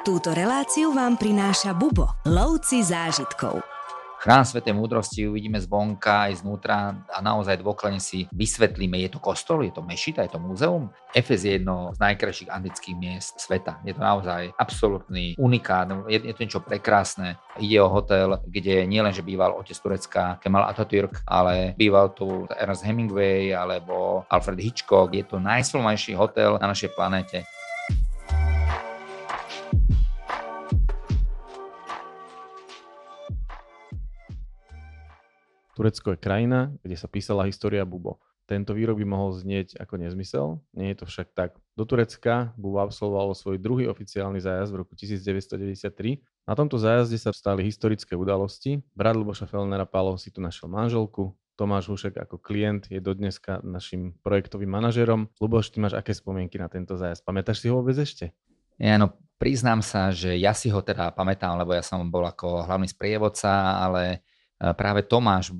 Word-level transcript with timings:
Túto 0.00 0.32
reláciu 0.32 0.96
vám 0.96 1.20
prináša 1.20 1.76
Bubo, 1.76 2.08
lovci 2.24 2.80
zážitkov. 2.80 3.60
Chrám 4.16 4.48
Svetej 4.48 4.72
múdrosti 4.72 5.28
uvidíme 5.28 5.60
zvonka 5.60 6.24
aj 6.24 6.40
znútra 6.40 7.04
a 7.12 7.20
naozaj 7.20 7.60
dôkladne 7.60 8.00
si 8.00 8.24
vysvetlíme, 8.32 8.96
je 8.96 9.12
to 9.12 9.20
kostol, 9.20 9.60
je 9.60 9.68
to 9.68 9.84
mešita, 9.84 10.24
je 10.24 10.32
to 10.32 10.40
múzeum. 10.40 10.88
Efez 11.12 11.44
je 11.44 11.60
jedno 11.60 11.92
z 11.92 12.00
najkrajších 12.00 12.48
antických 12.48 12.96
miest 12.96 13.36
sveta. 13.36 13.76
Je 13.84 13.92
to 13.92 14.00
naozaj 14.00 14.48
absolútny 14.56 15.36
unikát, 15.36 15.84
je, 16.08 16.16
je 16.16 16.32
to 16.32 16.42
niečo 16.48 16.64
prekrásne. 16.64 17.36
Ide 17.60 17.84
o 17.84 17.92
hotel, 17.92 18.40
kde 18.48 18.88
nielen, 18.88 19.12
že 19.12 19.20
býval 19.20 19.52
otec 19.52 19.76
Turecka 19.76 20.40
Kemal 20.40 20.64
Atatürk, 20.64 21.20
ale 21.28 21.76
býval 21.76 22.16
tu 22.16 22.48
Ernest 22.56 22.88
Hemingway 22.88 23.52
alebo 23.52 24.24
Alfred 24.32 24.64
Hitchcock. 24.64 25.12
Je 25.12 25.28
to 25.28 25.36
najsilnejší 25.36 26.16
hotel 26.16 26.56
na 26.56 26.72
našej 26.72 26.96
planete. 26.96 27.44
Turecko 35.80 36.12
je 36.12 36.20
krajina, 36.20 36.76
kde 36.84 36.92
sa 36.92 37.08
písala 37.08 37.48
história 37.48 37.88
Bubo. 37.88 38.20
Tento 38.44 38.76
výrok 38.76 39.00
by 39.00 39.06
mohol 39.08 39.32
znieť 39.32 39.80
ako 39.80 39.96
nezmysel, 39.96 40.60
nie 40.76 40.92
je 40.92 41.00
to 41.00 41.08
však 41.08 41.32
tak. 41.32 41.56
Do 41.72 41.88
Turecka 41.88 42.52
Bubo 42.60 42.84
absolvoval 42.84 43.32
svoj 43.32 43.56
druhý 43.56 43.88
oficiálny 43.88 44.44
zájazd 44.44 44.76
v 44.76 44.78
roku 44.84 44.92
1993. 44.92 46.20
Na 46.44 46.52
tomto 46.52 46.76
zájazde 46.76 47.16
sa 47.16 47.32
stali 47.32 47.64
historické 47.64 48.12
udalosti. 48.12 48.84
Brat 48.92 49.16
Luboša 49.16 49.48
Felnera 49.48 49.88
Palo 49.88 50.20
si 50.20 50.28
tu 50.28 50.44
našiel 50.44 50.68
manželku, 50.68 51.32
Tomáš 51.56 51.88
Hušek 51.88 52.20
ako 52.28 52.36
klient 52.36 52.92
je 52.92 53.00
dodneska 53.00 53.64
našim 53.64 54.12
projektovým 54.20 54.68
manažerom. 54.68 55.32
Luboš, 55.40 55.72
ty 55.72 55.80
máš 55.80 55.96
aké 55.96 56.12
spomienky 56.12 56.60
na 56.60 56.68
tento 56.68 56.92
zájazd? 57.00 57.24
Pamätáš 57.24 57.64
si 57.64 57.72
ho 57.72 57.80
vôbec 57.80 57.96
ešte? 57.96 58.36
Ja, 58.76 59.00
no, 59.00 59.16
priznám 59.40 59.80
sa, 59.80 60.12
že 60.12 60.36
ja 60.36 60.52
si 60.52 60.68
ho 60.68 60.84
teda 60.84 61.12
pamätám, 61.12 61.56
lebo 61.56 61.72
ja 61.72 61.80
som 61.80 62.04
bol 62.12 62.28
ako 62.28 62.68
hlavný 62.68 62.88
sprievodca, 62.88 63.80
ale 63.80 64.24
práve 64.60 65.08
Tomáš 65.08 65.56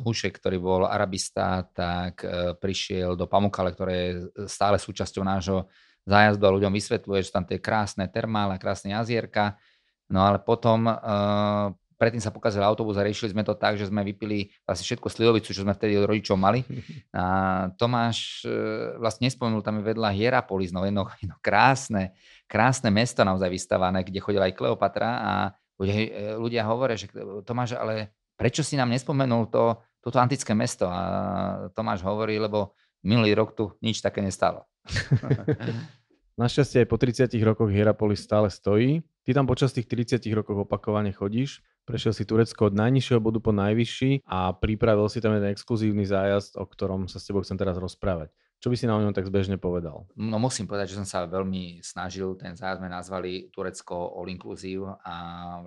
Hušek, 0.00 0.40
ktorý 0.40 0.56
bol 0.56 0.82
arabista, 0.88 1.68
tak 1.68 2.24
e, 2.24 2.56
prišiel 2.56 3.12
do 3.12 3.28
Pamukale, 3.28 3.76
ktoré 3.76 3.92
je 3.92 4.12
stále 4.48 4.80
súčasťou 4.80 5.20
nášho 5.20 5.68
zájazdu 6.08 6.48
a 6.48 6.54
ľuďom 6.56 6.72
vysvetľuje, 6.72 7.20
že 7.20 7.34
tam 7.36 7.44
tie 7.44 7.60
krásne 7.60 8.08
termále, 8.08 8.56
krásne 8.56 8.96
jazierka. 8.96 9.60
No 10.08 10.24
ale 10.24 10.40
potom 10.40 10.88
predtým 12.00 12.24
sa 12.24 12.32
pokazil 12.32 12.64
autobus 12.64 12.96
a 12.96 13.04
riešili 13.04 13.36
sme 13.36 13.44
to 13.44 13.52
tak, 13.52 13.76
že 13.76 13.92
sme 13.92 14.00
vypili 14.00 14.48
vlastne 14.64 14.88
všetko 14.88 15.04
slivovicu, 15.12 15.52
čo 15.52 15.68
sme 15.68 15.76
vtedy 15.76 16.00
od 16.00 16.08
rodičov 16.08 16.40
mali. 16.40 16.64
A 17.12 17.68
Tomáš 17.76 18.48
vlastne 18.96 19.28
nespomenul, 19.28 19.60
tam 19.60 19.84
je 19.84 19.92
vedľa 19.92 20.16
Hierapolis, 20.16 20.72
no 20.72 20.80
jedno, 20.88 21.12
jedno 21.20 21.36
krásne, 21.44 22.16
krásne 22.48 22.88
mesto 22.88 23.20
naozaj 23.20 23.52
vystavané, 23.52 24.00
kde 24.00 24.24
chodila 24.24 24.48
aj 24.48 24.56
Kleopatra 24.56 25.10
a 25.20 25.32
ľudia, 25.76 25.94
ľudia 26.40 26.62
hovoria, 26.64 26.96
že 26.96 27.12
Tomáš, 27.44 27.76
ale 27.76 28.16
prečo 28.38 28.62
si 28.62 28.78
nám 28.78 28.94
nespomenul 28.94 29.50
to, 29.50 29.82
toto 29.98 30.22
antické 30.22 30.54
mesto? 30.54 30.86
A 30.86 31.02
Tomáš 31.74 32.06
hovorí, 32.06 32.38
lebo 32.38 32.78
minulý 33.02 33.34
rok 33.34 33.58
tu 33.58 33.74
nič 33.82 33.98
také 33.98 34.22
nestalo. 34.22 34.62
Našťastie 36.38 36.86
aj 36.86 36.88
po 36.88 36.96
30 37.02 37.34
rokoch 37.42 37.66
Hierapolis 37.66 38.22
stále 38.22 38.46
stojí. 38.46 39.02
Ty 39.26 39.42
tam 39.42 39.50
počas 39.50 39.74
tých 39.74 39.90
30 39.90 40.22
rokov 40.30 40.70
opakovane 40.70 41.10
chodíš. 41.10 41.66
Prešiel 41.82 42.14
si 42.14 42.22
Turecko 42.22 42.70
od 42.70 42.78
najnižšieho 42.78 43.18
bodu 43.18 43.42
po 43.42 43.50
najvyšší 43.50 44.22
a 44.22 44.54
pripravil 44.54 45.10
si 45.10 45.18
tam 45.18 45.34
jeden 45.34 45.50
exkluzívny 45.50 46.06
zájazd, 46.06 46.54
o 46.54 46.62
ktorom 46.62 47.10
sa 47.10 47.18
s 47.18 47.26
tebou 47.26 47.42
chcem 47.42 47.58
teraz 47.58 47.74
rozprávať. 47.74 48.30
Čo 48.62 48.70
by 48.70 48.76
si 48.78 48.86
na 48.86 49.02
ňom 49.02 49.10
tak 49.10 49.26
zbežne 49.26 49.58
povedal? 49.58 50.06
No 50.14 50.38
musím 50.38 50.70
povedať, 50.70 50.94
že 50.94 50.98
som 51.02 51.08
sa 51.08 51.26
veľmi 51.26 51.82
snažil. 51.82 52.38
Ten 52.38 52.54
zájazd 52.54 52.86
sme 52.86 52.90
nazvali 52.92 53.50
Turecko 53.50 54.14
All 54.14 54.30
Inclusive 54.30 54.94
a 55.02 55.14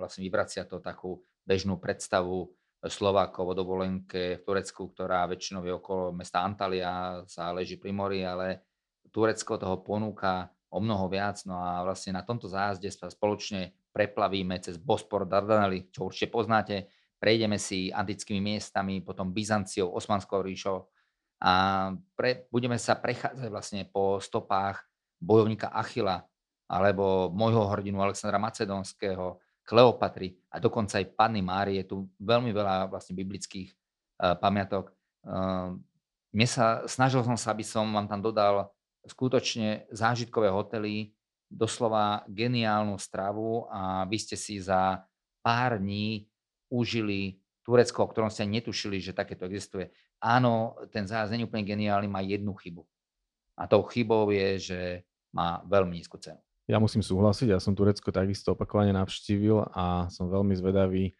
vlastne 0.00 0.24
vyvracia 0.24 0.64
to 0.64 0.80
takú 0.80 1.20
bežnú 1.44 1.76
predstavu 1.76 2.48
Slovákov 2.82 3.54
o 3.54 3.54
dovolenke 3.54 4.38
v 4.38 4.42
Turecku, 4.42 4.90
ktorá 4.90 5.26
väčšinou 5.30 5.62
je 5.62 5.74
okolo 5.78 6.10
mesta 6.10 6.42
Antalya, 6.42 7.22
sa 7.30 7.54
leží 7.54 7.78
pri 7.78 7.94
mori, 7.94 8.26
ale 8.26 8.66
Turecko 9.12 9.54
toho 9.54 9.78
ponúka 9.86 10.50
o 10.72 10.82
mnoho 10.82 11.06
viac. 11.06 11.44
No 11.46 11.62
a 11.62 11.86
vlastne 11.86 12.16
na 12.16 12.26
tomto 12.26 12.50
zájazde 12.50 12.90
sa 12.90 13.06
spoločne 13.06 13.76
preplavíme 13.94 14.58
cez 14.58 14.80
Bospor, 14.80 15.28
Dardanely, 15.28 15.92
čo 15.94 16.10
určite 16.10 16.32
poznáte. 16.32 16.90
Prejdeme 17.22 17.54
si 17.60 17.92
antickými 17.92 18.42
miestami, 18.42 18.98
potom 18.98 19.30
Byzanciou, 19.30 19.94
Osmanskou 19.94 20.42
ríšou 20.42 20.90
a 21.42 21.52
pre, 22.14 22.46
budeme 22.50 22.78
sa 22.78 22.98
prechádzať 22.98 23.50
vlastne 23.50 23.82
po 23.90 24.22
stopách 24.22 24.82
bojovníka 25.18 25.70
Achila 25.70 26.22
alebo 26.70 27.28
môjho 27.34 27.68
hrdinu 27.68 28.00
Alexandra 28.00 28.38
Macedónskeho, 28.38 29.42
Kleopatry 29.72 30.36
a 30.52 30.60
dokonca 30.60 31.00
aj 31.00 31.16
Panny 31.16 31.40
Márie. 31.40 31.80
Je 31.80 31.88
tu 31.88 32.04
veľmi 32.20 32.52
veľa 32.52 32.92
vlastne 32.92 33.16
biblických 33.16 33.72
uh, 33.72 34.36
pamiatok. 34.36 34.92
Uh, 35.24 35.80
mne 36.36 36.44
sa, 36.44 36.84
snažil 36.84 37.24
som 37.24 37.40
sa, 37.40 37.56
aby 37.56 37.64
som 37.64 37.88
vám 37.88 38.04
tam 38.04 38.20
dodal 38.20 38.68
skutočne 39.08 39.88
zážitkové 39.88 40.52
hotely, 40.52 41.16
doslova 41.48 42.20
geniálnu 42.28 43.00
stravu 43.00 43.64
a 43.72 44.04
vy 44.04 44.20
ste 44.20 44.36
si 44.36 44.60
za 44.60 45.08
pár 45.40 45.80
dní 45.80 46.28
užili 46.68 47.40
Turecko, 47.64 48.04
o 48.04 48.10
ktorom 48.12 48.28
ste 48.28 48.44
netušili, 48.44 49.00
že 49.00 49.16
takéto 49.16 49.48
existuje. 49.48 49.88
Áno, 50.20 50.76
ten 50.92 51.08
zájazd 51.08 51.40
úplne 51.40 51.64
geniálny, 51.64 52.12
má 52.12 52.20
jednu 52.20 52.52
chybu. 52.52 52.84
A 53.56 53.64
tou 53.64 53.84
chybou 53.88 54.28
je, 54.32 54.72
že 54.72 54.80
má 55.32 55.64
veľmi 55.64 55.96
nízku 55.96 56.20
cenu. 56.20 56.40
Ja 56.70 56.78
musím 56.78 57.02
súhlasiť, 57.02 57.50
ja 57.50 57.58
som 57.58 57.74
Turecko 57.74 58.14
takisto 58.14 58.54
opakovane 58.54 58.94
navštívil 58.94 59.66
a 59.74 60.06
som 60.14 60.30
veľmi 60.30 60.54
zvedavý, 60.54 61.10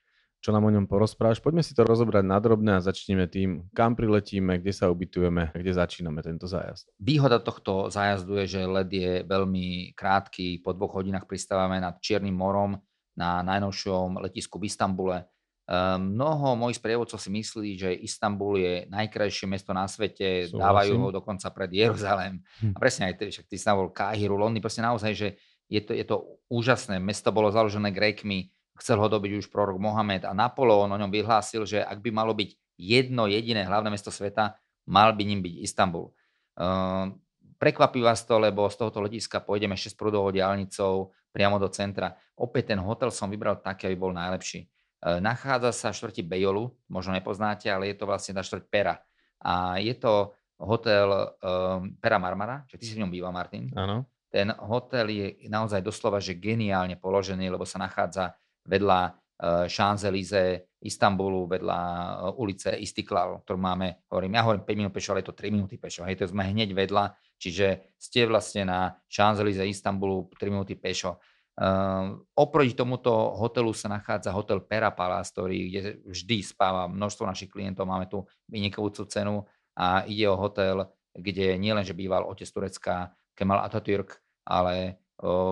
čo 0.43 0.51
nám 0.51 0.67
o 0.67 0.75
ňom 0.75 0.87
porozprávaš. 0.87 1.43
Poďme 1.43 1.63
si 1.63 1.75
to 1.75 1.83
rozobrať 1.87 2.27
na 2.27 2.39
drobné 2.39 2.79
a 2.79 2.85
začneme 2.85 3.31
tým, 3.31 3.67
kam 3.75 3.95
priletíme, 3.95 4.59
kde 4.59 4.75
sa 4.75 4.91
ubytujeme, 4.91 5.55
kde 5.55 5.73
začíname 5.75 6.23
tento 6.23 6.47
zájazd. 6.47 6.91
Výhoda 6.99 7.39
tohto 7.39 7.91
zájazdu 7.91 8.43
je, 8.43 8.59
že 8.59 8.61
led 8.67 8.91
je 8.91 9.13
veľmi 9.23 9.95
krátky. 9.95 10.63
Po 10.63 10.75
dvoch 10.75 10.99
hodinách 10.99 11.27
pristávame 11.27 11.79
nad 11.79 11.99
Čiernym 12.03 12.35
morom 12.35 12.79
na 13.19 13.43
najnovšom 13.43 14.19
letisku 14.23 14.59
v 14.59 14.67
Istambule. 14.71 15.32
Ehm, 15.73 16.13
mnoho 16.21 16.53
mojich 16.53 16.77
sprievodcov 16.77 17.17
si 17.17 17.33
myslí, 17.33 17.71
že 17.81 17.91
Istanbul 17.97 18.61
je 18.61 18.75
najkrajšie 18.93 19.49
mesto 19.49 19.73
na 19.73 19.89
svete, 19.89 20.53
Súhlasím. 20.53 20.61
dávajú 20.61 20.95
ho 21.01 21.09
dokonca 21.09 21.49
pred 21.49 21.73
Jeruzalém. 21.73 22.45
Hm. 22.61 22.77
A 22.77 22.79
presne 22.79 23.09
aj 23.09 23.17
však 23.17 23.49
Istanbul, 23.49 23.89
Káhiru, 23.89 24.37
Londýn, 24.37 24.61
proste 24.61 24.85
naozaj, 24.85 25.13
že 25.17 25.29
je 25.73 25.81
to, 25.81 25.97
je 25.97 26.05
to 26.05 26.37
úžasné. 26.53 27.01
Mesto 27.01 27.33
bolo 27.33 27.49
založené 27.49 27.89
Grékmi, 27.89 28.53
chcel 28.77 29.01
ho 29.01 29.09
dobiť 29.09 29.41
už 29.41 29.47
prorok 29.49 29.81
Mohamed 29.81 30.29
a 30.29 30.37
Napoleon 30.37 30.93
o 30.93 31.01
ňom 31.01 31.09
vyhlásil, 31.09 31.65
že 31.65 31.81
ak 31.81 32.05
by 32.05 32.13
malo 32.13 32.37
byť 32.37 32.53
jedno 32.77 33.25
jediné 33.25 33.65
hlavné 33.65 33.89
mesto 33.89 34.13
sveta, 34.13 34.61
mal 34.85 35.17
by 35.17 35.25
ním 35.25 35.41
byť 35.41 35.55
Istanbul. 35.65 36.13
Uh, 36.53 37.17
prekvapí 37.57 38.05
vás 38.05 38.21
to, 38.29 38.37
lebo 38.37 38.69
z 38.69 38.77
tohoto 38.77 39.01
letiska 39.01 39.41
pôjdeme 39.41 39.73
6 39.73 39.97
prúdovou 39.97 40.29
diálnicou 40.29 41.17
priamo 41.33 41.57
do 41.57 41.73
centra. 41.73 42.13
Opäť 42.37 42.77
ten 42.77 42.81
hotel 42.85 43.09
som 43.09 43.33
vybral 43.33 43.57
taký, 43.57 43.89
aby 43.89 43.97
bol 43.97 44.13
najlepší. 44.13 44.69
E, 45.03 45.19
nachádza 45.19 45.75
sa 45.75 45.89
v 45.91 45.99
štvrti 45.99 46.23
Bejolu, 46.23 46.71
možno 46.87 47.11
nepoznáte, 47.11 47.67
ale 47.67 47.91
je 47.91 47.97
to 47.99 48.07
vlastne 48.07 48.39
na 48.39 48.47
štvrť 48.47 48.65
Pera. 48.71 49.03
A 49.43 49.83
je 49.83 49.99
to 49.99 50.31
hotel 50.63 51.11
um, 51.43 51.91
Pera 51.99 52.23
Marmara, 52.23 52.63
že 52.71 52.79
ty 52.79 52.87
si 52.87 52.95
v 52.95 53.03
ňom 53.03 53.11
býva, 53.11 53.35
Martin. 53.35 53.67
Áno. 53.75 54.07
Ten 54.31 54.55
hotel 54.55 55.07
je 55.11 55.27
naozaj 55.51 55.83
doslova, 55.83 56.23
že 56.23 56.39
geniálne 56.39 56.95
položený, 56.97 57.51
lebo 57.51 57.67
sa 57.67 57.83
nachádza 57.83 58.33
vedľa 58.65 59.01
uh, 59.11 59.67
Champs-Élysées, 59.67 60.79
Istanbulu, 60.87 61.51
vedľa 61.51 61.81
uh, 61.83 62.41
ulice 62.41 62.79
Istiklal, 62.79 63.43
ktorú 63.43 63.59
máme, 63.59 64.07
hovorím, 64.07 64.39
ja 64.39 64.47
hovorím 64.47 64.63
5 64.63 64.79
minút 64.79 64.93
pešo, 64.95 65.13
ale 65.13 65.27
je 65.27 65.29
to 65.35 65.37
3 65.37 65.51
minúty 65.51 65.77
pešo. 65.77 66.07
Hej, 66.07 66.23
to 66.23 66.31
sme 66.31 66.47
hneď 66.47 66.71
vedľa, 66.73 67.11
čiže 67.43 67.99
ste 67.99 68.31
vlastne 68.31 68.63
na 68.71 68.95
Champs-Élysées, 69.11 69.67
Istanbulu 69.67 70.31
3 70.39 70.47
minúty 70.49 70.79
pešo. 70.79 71.19
Uh, 71.53 72.17
oproti 72.33 72.73
tomuto 72.73 73.13
hotelu 73.37 73.77
sa 73.77 73.93
nachádza 73.93 74.33
hotel 74.33 74.65
Pera 74.65 74.89
Palace, 74.89 75.37
ktorý, 75.37 75.59
kde 75.69 75.81
vždy 76.09 76.41
spáva 76.41 76.89
množstvo 76.89 77.29
našich 77.29 77.53
klientov, 77.53 77.85
máme 77.85 78.09
tu 78.09 78.25
vynikajúcu 78.49 79.05
cenu 79.05 79.45
a 79.77 80.09
ide 80.09 80.25
o 80.33 80.41
hotel, 80.41 80.89
kde 81.13 81.61
nielen, 81.61 81.85
že 81.85 81.93
býval 81.93 82.25
otec 82.25 82.49
Turecka 82.49 83.13
Kemal 83.37 83.61
Atatürk, 83.69 84.17
ale 84.49 84.97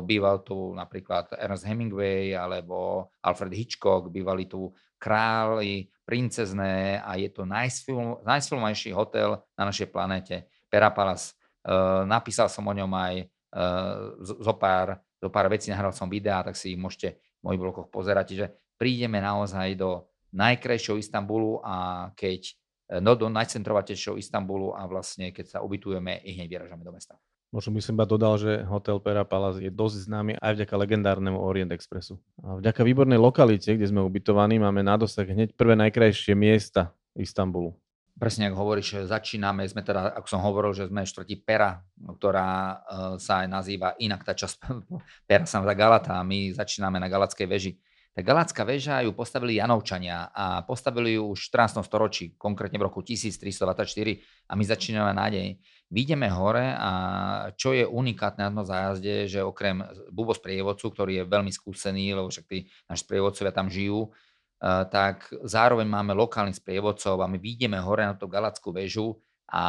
býval 0.03 0.43
tu 0.43 0.75
napríklad 0.75 1.31
Ernest 1.39 1.63
Hemingway 1.63 2.35
alebo 2.35 3.09
Alfred 3.23 3.55
Hitchcock, 3.55 4.11
bývali 4.11 4.51
tu 4.51 4.73
králi, 4.99 5.87
princezné 6.05 6.99
a 6.99 7.15
je 7.15 7.31
to 7.31 7.47
najsfilm, 7.47 8.21
najsfilmejší 8.27 8.91
hotel 8.91 9.39
na 9.55 9.69
našej 9.69 9.89
planete, 9.93 10.51
Pera 10.67 10.91
Palace. 10.91 11.39
Uh, 11.61 12.09
napísal 12.09 12.49
som 12.49 12.65
o 12.67 12.73
ňom 12.73 12.89
aj 12.89 13.15
uh, 13.53 14.17
zo 14.25 14.55
pár 14.57 14.97
do 15.21 15.29
pár 15.29 15.53
vecí, 15.53 15.69
nahral 15.69 15.93
som 15.93 16.09
videá, 16.09 16.41
tak 16.41 16.57
si 16.57 16.75
ich 16.75 16.81
môžete 16.81 17.21
v 17.41 17.43
mojich 17.45 17.61
blokoch 17.61 17.89
pozerať. 17.93 18.25
Čiže 18.35 18.47
prídeme 18.81 19.21
naozaj 19.21 19.77
do 19.77 20.09
najkrajšieho 20.33 20.97
Istanbulu 20.97 21.61
a 21.61 22.09
keď 22.17 22.57
no, 22.99 23.15
do 23.15 23.29
najcentrovatejšieho 23.29 24.17
Istanbulu 24.17 24.73
a 24.73 24.89
vlastne 24.89 25.31
keď 25.31 25.47
sa 25.47 25.59
ubytujeme, 25.61 26.25
i 26.25 26.35
hneď 26.35 26.49
vyražame 26.49 26.83
do 26.83 26.91
mesta. 26.91 27.21
Možno 27.51 27.75
by 27.75 27.83
som 27.83 27.99
iba 27.99 28.07
dodal, 28.07 28.39
že 28.39 28.63
hotel 28.63 29.03
Pera 29.03 29.27
Palace 29.27 29.59
je 29.59 29.75
dosť 29.75 30.07
známy 30.07 30.39
aj 30.39 30.55
vďaka 30.55 30.75
legendárnemu 30.87 31.35
Orient 31.35 31.75
Expressu. 31.75 32.23
A 32.47 32.63
vďaka 32.63 32.87
výbornej 32.87 33.19
lokalite, 33.19 33.75
kde 33.75 33.91
sme 33.91 34.07
ubytovaní, 34.07 34.63
máme 34.63 34.87
na 34.87 34.95
dosah 34.95 35.27
hneď 35.27 35.59
prvé 35.59 35.75
najkrajšie 35.75 36.39
miesta 36.39 36.95
Istanbulu. 37.19 37.75
Presne, 38.21 38.53
ako 38.53 38.57
hovoríš, 38.61 39.09
začíname, 39.09 39.65
sme 39.65 39.81
teda, 39.81 40.13
ako 40.13 40.29
som 40.29 40.45
hovoril, 40.45 40.77
že 40.77 40.93
sme 40.93 41.09
štvrtí 41.09 41.41
Pera, 41.41 41.81
ktorá 41.97 42.51
uh, 42.53 42.77
sa 43.17 43.41
aj 43.41 43.49
nazýva 43.49 43.97
inak 43.97 44.29
tá 44.29 44.37
časť 44.37 44.61
Pera 45.29 45.49
sa 45.49 45.65
Galata 45.65 46.21
a 46.21 46.23
my 46.23 46.53
začíname 46.53 47.01
na 47.01 47.09
Galackej 47.09 47.49
veži. 47.49 47.73
Tá 48.11 48.27
Galácka 48.27 48.67
väža 48.67 49.01
ju 49.07 49.15
postavili 49.15 49.57
Janovčania 49.57 50.35
a 50.35 50.67
postavili 50.67 51.15
ju 51.15 51.31
už 51.31 51.47
v 51.47 51.65
14. 51.65 51.81
storočí, 51.87 52.35
konkrétne 52.37 52.77
v 52.77 52.91
roku 52.91 53.07
1324 53.07 53.81
a 54.51 54.53
my 54.53 54.65
začíname 54.67 55.15
nádej. 55.17 55.57
Výjdeme 55.89 56.29
hore 56.29 56.75
a 56.75 56.91
čo 57.55 57.73
je 57.73 57.87
unikátne 57.87 58.45
na 58.45 58.53
tom 58.53 58.67
zájazde, 58.67 59.31
že 59.31 59.41
okrem 59.47 59.81
Bubo 60.13 60.37
sprievodcu, 60.37 60.91
ktorý 60.93 61.13
je 61.23 61.31
veľmi 61.31 61.55
skúsený, 61.55 62.13
lebo 62.19 62.29
však 62.29 62.45
tí 62.51 62.69
naši 62.91 63.03
sprievodcovia 63.07 63.55
tam 63.55 63.71
žijú, 63.71 64.11
eh, 64.11 64.30
tak 64.63 65.33
zároveň 65.43 65.89
máme 65.89 66.13
lokálnych 66.13 66.61
sprievodcov 66.61 67.17
a 67.19 67.27
my 67.27 67.41
výjdeme 67.41 67.81
hore 67.81 68.05
na 68.05 68.13
tú 68.13 68.29
Galackú 68.29 68.77
väžu 68.77 69.17
a 69.49 69.65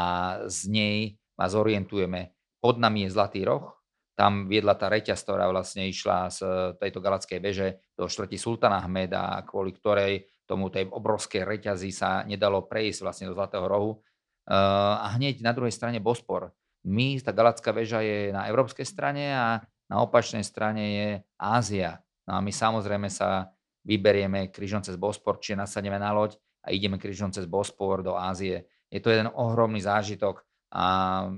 z 0.51 0.67
nej 0.67 0.97
vás 1.39 1.55
orientujeme. 1.55 2.35
Pod 2.59 2.77
nami 2.77 3.07
je 3.07 3.15
Zlatý 3.15 3.47
roh, 3.47 3.81
tam 4.13 4.45
viedla 4.45 4.77
tá 4.77 4.91
reťaz, 4.91 5.23
ktorá 5.23 5.49
vlastne 5.49 5.87
išla 5.89 6.29
z 6.29 6.39
tejto 6.77 7.01
Galackej 7.01 7.39
veže 7.41 7.67
do 7.97 8.05
štvrti 8.05 8.37
Sultana 8.37 8.83
Ahmeda, 8.83 9.41
kvôli 9.47 9.73
ktorej 9.73 10.27
tomu 10.45 10.67
tej 10.67 10.91
obrovskej 10.91 11.47
reťazi 11.47 11.89
sa 11.95 12.27
nedalo 12.27 12.67
prejsť 12.67 12.99
vlastne 13.01 13.25
do 13.31 13.33
Zlatého 13.33 13.65
rohu 13.65 14.03
a 14.51 15.07
hneď 15.15 15.39
na 15.39 15.55
druhej 15.55 15.71
strane 15.71 16.03
Bospor. 16.03 16.51
My, 16.83 17.17
tá 17.23 17.31
Galacká 17.31 17.71
väža 17.71 18.03
je 18.03 18.35
na 18.35 18.45
európskej 18.51 18.83
strane 18.83 19.31
a 19.31 19.63
na 19.87 19.97
opačnej 20.03 20.43
strane 20.43 20.83
je 20.91 21.09
Ázia. 21.39 22.03
No 22.27 22.37
a 22.37 22.39
my 22.43 22.51
samozrejme 22.51 23.07
sa 23.07 23.49
vyberieme 23.85 24.53
križom 24.53 24.85
cez 24.85 24.97
Bospor, 24.97 25.41
čiže 25.41 25.61
nasadneme 25.61 25.97
na 25.97 26.13
loď 26.13 26.37
a 26.61 26.69
ideme 26.69 27.01
križom 27.01 27.33
cez 27.33 27.49
Bospor 27.49 28.05
do 28.05 28.13
Ázie. 28.17 28.69
Je 28.91 28.99
to 29.01 29.09
jeden 29.09 29.29
ohromný 29.33 29.81
zážitok 29.81 30.45
a 30.71 30.85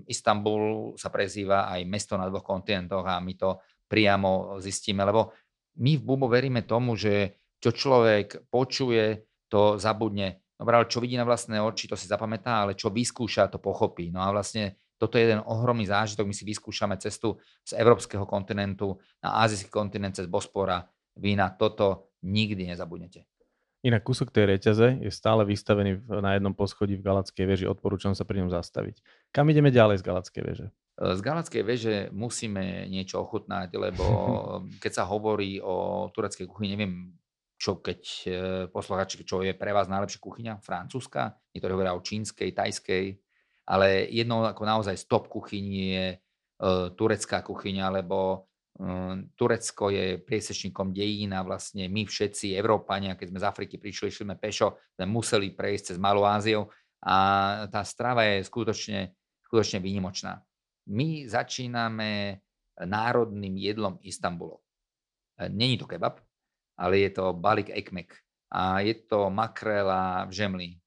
Istanbul 0.06 0.94
sa 1.00 1.10
prezýva 1.10 1.72
aj 1.72 1.82
mesto 1.90 2.14
na 2.20 2.30
dvoch 2.30 2.46
kontinentoch 2.46 3.06
a 3.08 3.18
my 3.18 3.34
to 3.34 3.58
priamo 3.90 4.58
zistíme, 4.62 5.02
lebo 5.06 5.34
my 5.82 5.98
v 5.98 6.04
Bubo 6.06 6.30
veríme 6.30 6.66
tomu, 6.70 6.94
že 6.94 7.42
čo 7.58 7.74
človek 7.74 8.52
počuje, 8.52 9.26
to 9.50 9.78
zabudne. 9.78 10.42
Dobre, 10.58 10.74
ale 10.82 10.90
čo 10.90 10.98
vidí 10.98 11.14
na 11.14 11.26
vlastné 11.26 11.62
oči, 11.62 11.86
to 11.86 11.94
si 11.94 12.10
zapamätá, 12.10 12.66
ale 12.66 12.74
čo 12.74 12.90
vyskúša, 12.90 13.54
to 13.54 13.62
pochopí. 13.62 14.10
No 14.10 14.26
a 14.26 14.34
vlastne 14.34 14.82
toto 14.98 15.18
je 15.18 15.30
jeden 15.30 15.42
ohromný 15.46 15.86
zážitok. 15.86 16.26
My 16.26 16.34
si 16.34 16.46
vyskúšame 16.46 16.98
cestu 16.98 17.38
z 17.62 17.78
európskeho 17.78 18.26
kontinentu 18.26 18.98
na 19.22 19.46
azijský 19.46 19.70
kontinent 19.70 20.18
cez 20.18 20.26
Bospora. 20.26 20.82
Vy 21.18 21.38
na 21.38 21.54
toto 21.54 22.13
nikdy 22.24 22.72
nezabudnete. 22.72 23.28
Inak 23.84 24.08
kúsok 24.08 24.32
tej 24.32 24.56
reťaze 24.56 25.04
je 25.04 25.12
stále 25.12 25.44
vystavený 25.44 26.08
na 26.08 26.40
jednom 26.40 26.56
poschodí 26.56 26.96
v 26.96 27.04
Galackej 27.04 27.44
veži. 27.44 27.66
Odporúčam 27.68 28.16
sa 28.16 28.24
pri 28.24 28.40
ňom 28.40 28.48
zastaviť. 28.48 29.04
Kam 29.36 29.52
ideme 29.52 29.76
ďalej 29.76 30.00
z 30.00 30.08
Galackej 30.08 30.44
veže? 30.48 30.68
Z 30.96 31.20
Galackej 31.20 31.64
veže 31.68 31.96
musíme 32.16 32.88
niečo 32.88 33.20
ochutnať, 33.20 33.76
lebo 33.76 34.06
keď 34.84 34.92
sa 34.92 35.04
hovorí 35.04 35.60
o 35.60 36.08
tureckej 36.16 36.48
kuchyni, 36.48 36.80
neviem, 36.80 37.12
čo 37.60 37.84
keď 37.84 38.02
e, 38.24 38.30
poslucháči, 38.72 39.28
čo 39.28 39.44
je 39.44 39.52
pre 39.52 39.76
vás 39.76 39.92
najlepšia 39.92 40.20
kuchyňa? 40.24 40.54
Francúzska? 40.64 41.36
Niektorí 41.52 41.72
hovoria 41.76 41.92
o 41.92 42.00
čínskej, 42.00 42.56
tajskej, 42.56 43.20
ale 43.68 44.08
jednou 44.12 44.48
ako 44.48 44.64
naozaj 44.64 44.96
stop 44.96 45.32
kuchyni 45.32 45.96
je 45.96 46.08
uh, 46.60 46.92
turecká 46.92 47.40
kuchyňa, 47.40 48.04
lebo 48.04 48.52
Turecko 49.38 49.94
je 49.94 50.18
priesečníkom 50.18 50.90
dejín 50.98 51.38
a 51.38 51.46
vlastne 51.46 51.86
my 51.86 52.10
všetci, 52.10 52.58
Európania, 52.58 53.14
keď 53.14 53.28
sme 53.30 53.40
z 53.40 53.46
Afriky 53.46 53.76
prišli, 53.78 54.10
šli 54.10 54.26
sme 54.26 54.36
pešo, 54.36 54.82
sme 54.98 55.06
museli 55.06 55.54
prejsť 55.54 55.94
cez 55.94 55.98
Malú 56.02 56.26
Áziu 56.26 56.66
a 57.06 57.16
tá 57.70 57.86
strava 57.86 58.26
je 58.26 58.42
skutočne, 58.42 59.14
skutočne 59.46 59.78
výnimočná. 59.78 60.42
My 60.90 61.30
začíname 61.30 62.42
národným 62.82 63.56
jedlom 63.62 64.02
Istanbulu. 64.02 64.58
Není 65.38 65.78
to 65.78 65.86
kebab, 65.86 66.26
ale 66.74 67.06
je 67.06 67.10
to 67.14 67.34
balik 67.38 67.70
ekmek 67.70 68.18
a 68.50 68.82
je 68.82 68.94
to 69.06 69.30
makrela 69.30 70.26
v 70.30 70.32
žemli. 70.34 70.68
E, 70.74 70.78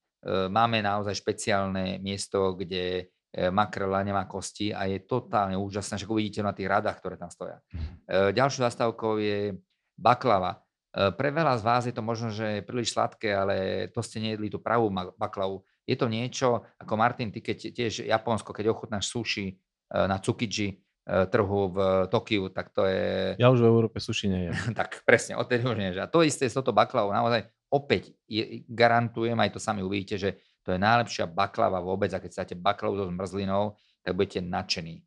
máme 0.51 0.83
naozaj 0.83 1.19
špeciálne 1.19 1.99
miesto, 1.99 2.55
kde 2.55 2.85
e, 3.03 3.05
makrela 3.53 4.01
nemá 4.01 4.25
kosti 4.25 4.73
a 4.73 4.89
je 4.89 5.05
totálne 5.05 5.55
úžasné, 5.61 6.01
však 6.01 6.09
uvidíte 6.09 6.41
na 6.41 6.57
tých 6.57 6.69
radách, 6.69 6.97
ktoré 7.01 7.21
tam 7.21 7.29
stoja. 7.29 7.61
Mhm. 7.73 7.95
E, 8.09 8.17
ďalšou 8.37 8.61
zastávkou 8.65 9.13
je 9.21 9.57
baklava. 9.97 10.61
Pre 10.97 11.29
veľa 11.29 11.61
z 11.61 11.63
vás 11.65 11.85
je 11.85 11.93
to 11.93 12.01
možno, 12.01 12.33
že 12.33 12.61
je 12.61 12.65
príliš 12.65 12.97
sladké, 12.97 13.29
ale 13.29 13.85
to 13.93 14.01
ste 14.01 14.17
nejedli 14.17 14.49
tú 14.49 14.65
pravú 14.65 14.89
baklavu. 15.21 15.61
Je 15.85 15.93
to 15.93 16.09
niečo, 16.09 16.65
ako 16.81 16.97
Martin, 16.97 17.29
ty 17.29 17.45
keď 17.45 17.69
tiež 17.69 18.09
Japonsko, 18.09 18.57
keď 18.57 18.73
ochutnáš 18.73 19.13
sushi 19.13 19.61
na 19.93 20.17
Tsukiji, 20.17 20.81
E, 21.07 21.31
trhu 21.31 21.71
v 21.71 21.79
Tokiu, 22.11 22.51
tak 22.51 22.75
to 22.75 22.83
je... 22.83 23.39
Ja 23.39 23.55
už 23.55 23.63
v 23.63 23.71
Európe 23.71 24.03
suši 24.03 24.27
nejem. 24.27 24.55
tak 24.79 25.07
presne, 25.07 25.39
odtedy 25.39 25.63
už 25.63 25.79
nie. 25.79 25.95
A 25.95 26.11
to 26.11 26.27
isté 26.27 26.51
s 26.51 26.59
touto 26.59 26.75
baklavou, 26.75 27.15
naozaj 27.15 27.47
opäť 27.71 28.11
je, 28.27 28.67
garantujem, 28.67 29.39
aj 29.39 29.55
to 29.55 29.63
sami 29.63 29.87
uvidíte, 29.87 30.19
že 30.19 30.43
to 30.67 30.75
je 30.75 30.83
najlepšia 30.83 31.31
baklava 31.31 31.79
vôbec 31.79 32.11
a 32.11 32.19
keď 32.19 32.31
sa 32.35 32.43
dáte 32.43 32.59
baklavu 32.59 32.99
so 32.99 33.07
zmrzlinou, 33.07 33.79
tak 34.03 34.19
budete 34.19 34.43
nadšení. 34.43 34.99
E, 34.99 35.03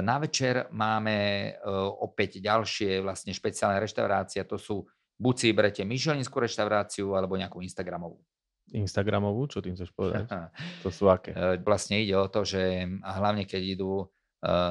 na 0.00 0.16
večer 0.16 0.72
máme 0.72 1.16
e, 1.16 1.50
opäť 2.00 2.40
ďalšie 2.40 3.04
vlastne 3.04 3.36
špeciálne 3.36 3.76
reštaurácie, 3.76 4.40
to 4.48 4.56
sú 4.56 4.88
buď 5.20 5.34
si 5.36 5.48
berete 5.52 5.82
Michelinskú 5.84 6.40
reštauráciu 6.40 7.12
alebo 7.12 7.36
nejakú 7.36 7.60
Instagramovú. 7.60 8.24
Instagramovú? 8.72 9.52
Čo 9.52 9.60
tým 9.60 9.76
chceš 9.76 9.92
povedať? 9.92 10.32
to 10.84 10.88
sú 10.88 11.12
aké? 11.12 11.36
Vlastne 11.60 12.00
ide 12.00 12.16
o 12.16 12.24
to, 12.32 12.40
že 12.48 12.88
hlavne 13.04 13.44
keď 13.44 13.62
idú 13.76 14.08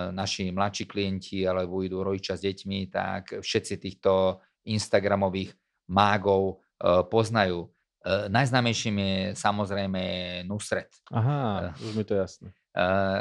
naši 0.09 0.49
mladší 0.49 0.89
klienti 0.89 1.45
alebo 1.45 1.85
idú 1.85 2.01
rodičia 2.01 2.33
s 2.33 2.41
deťmi, 2.41 2.89
tak 2.89 3.37
všetci 3.45 3.77
týchto 3.77 4.41
Instagramových 4.65 5.53
mágov 5.93 6.65
poznajú. 7.13 7.69
Eh, 7.99 8.31
najznámejším 8.31 8.95
je 8.99 9.17
samozrejme 9.35 10.01
Nusret. 10.47 10.87
Aha, 11.11 11.75
už 11.83 11.93
mi 11.99 12.03
to 12.07 12.15
jasné. 12.15 12.55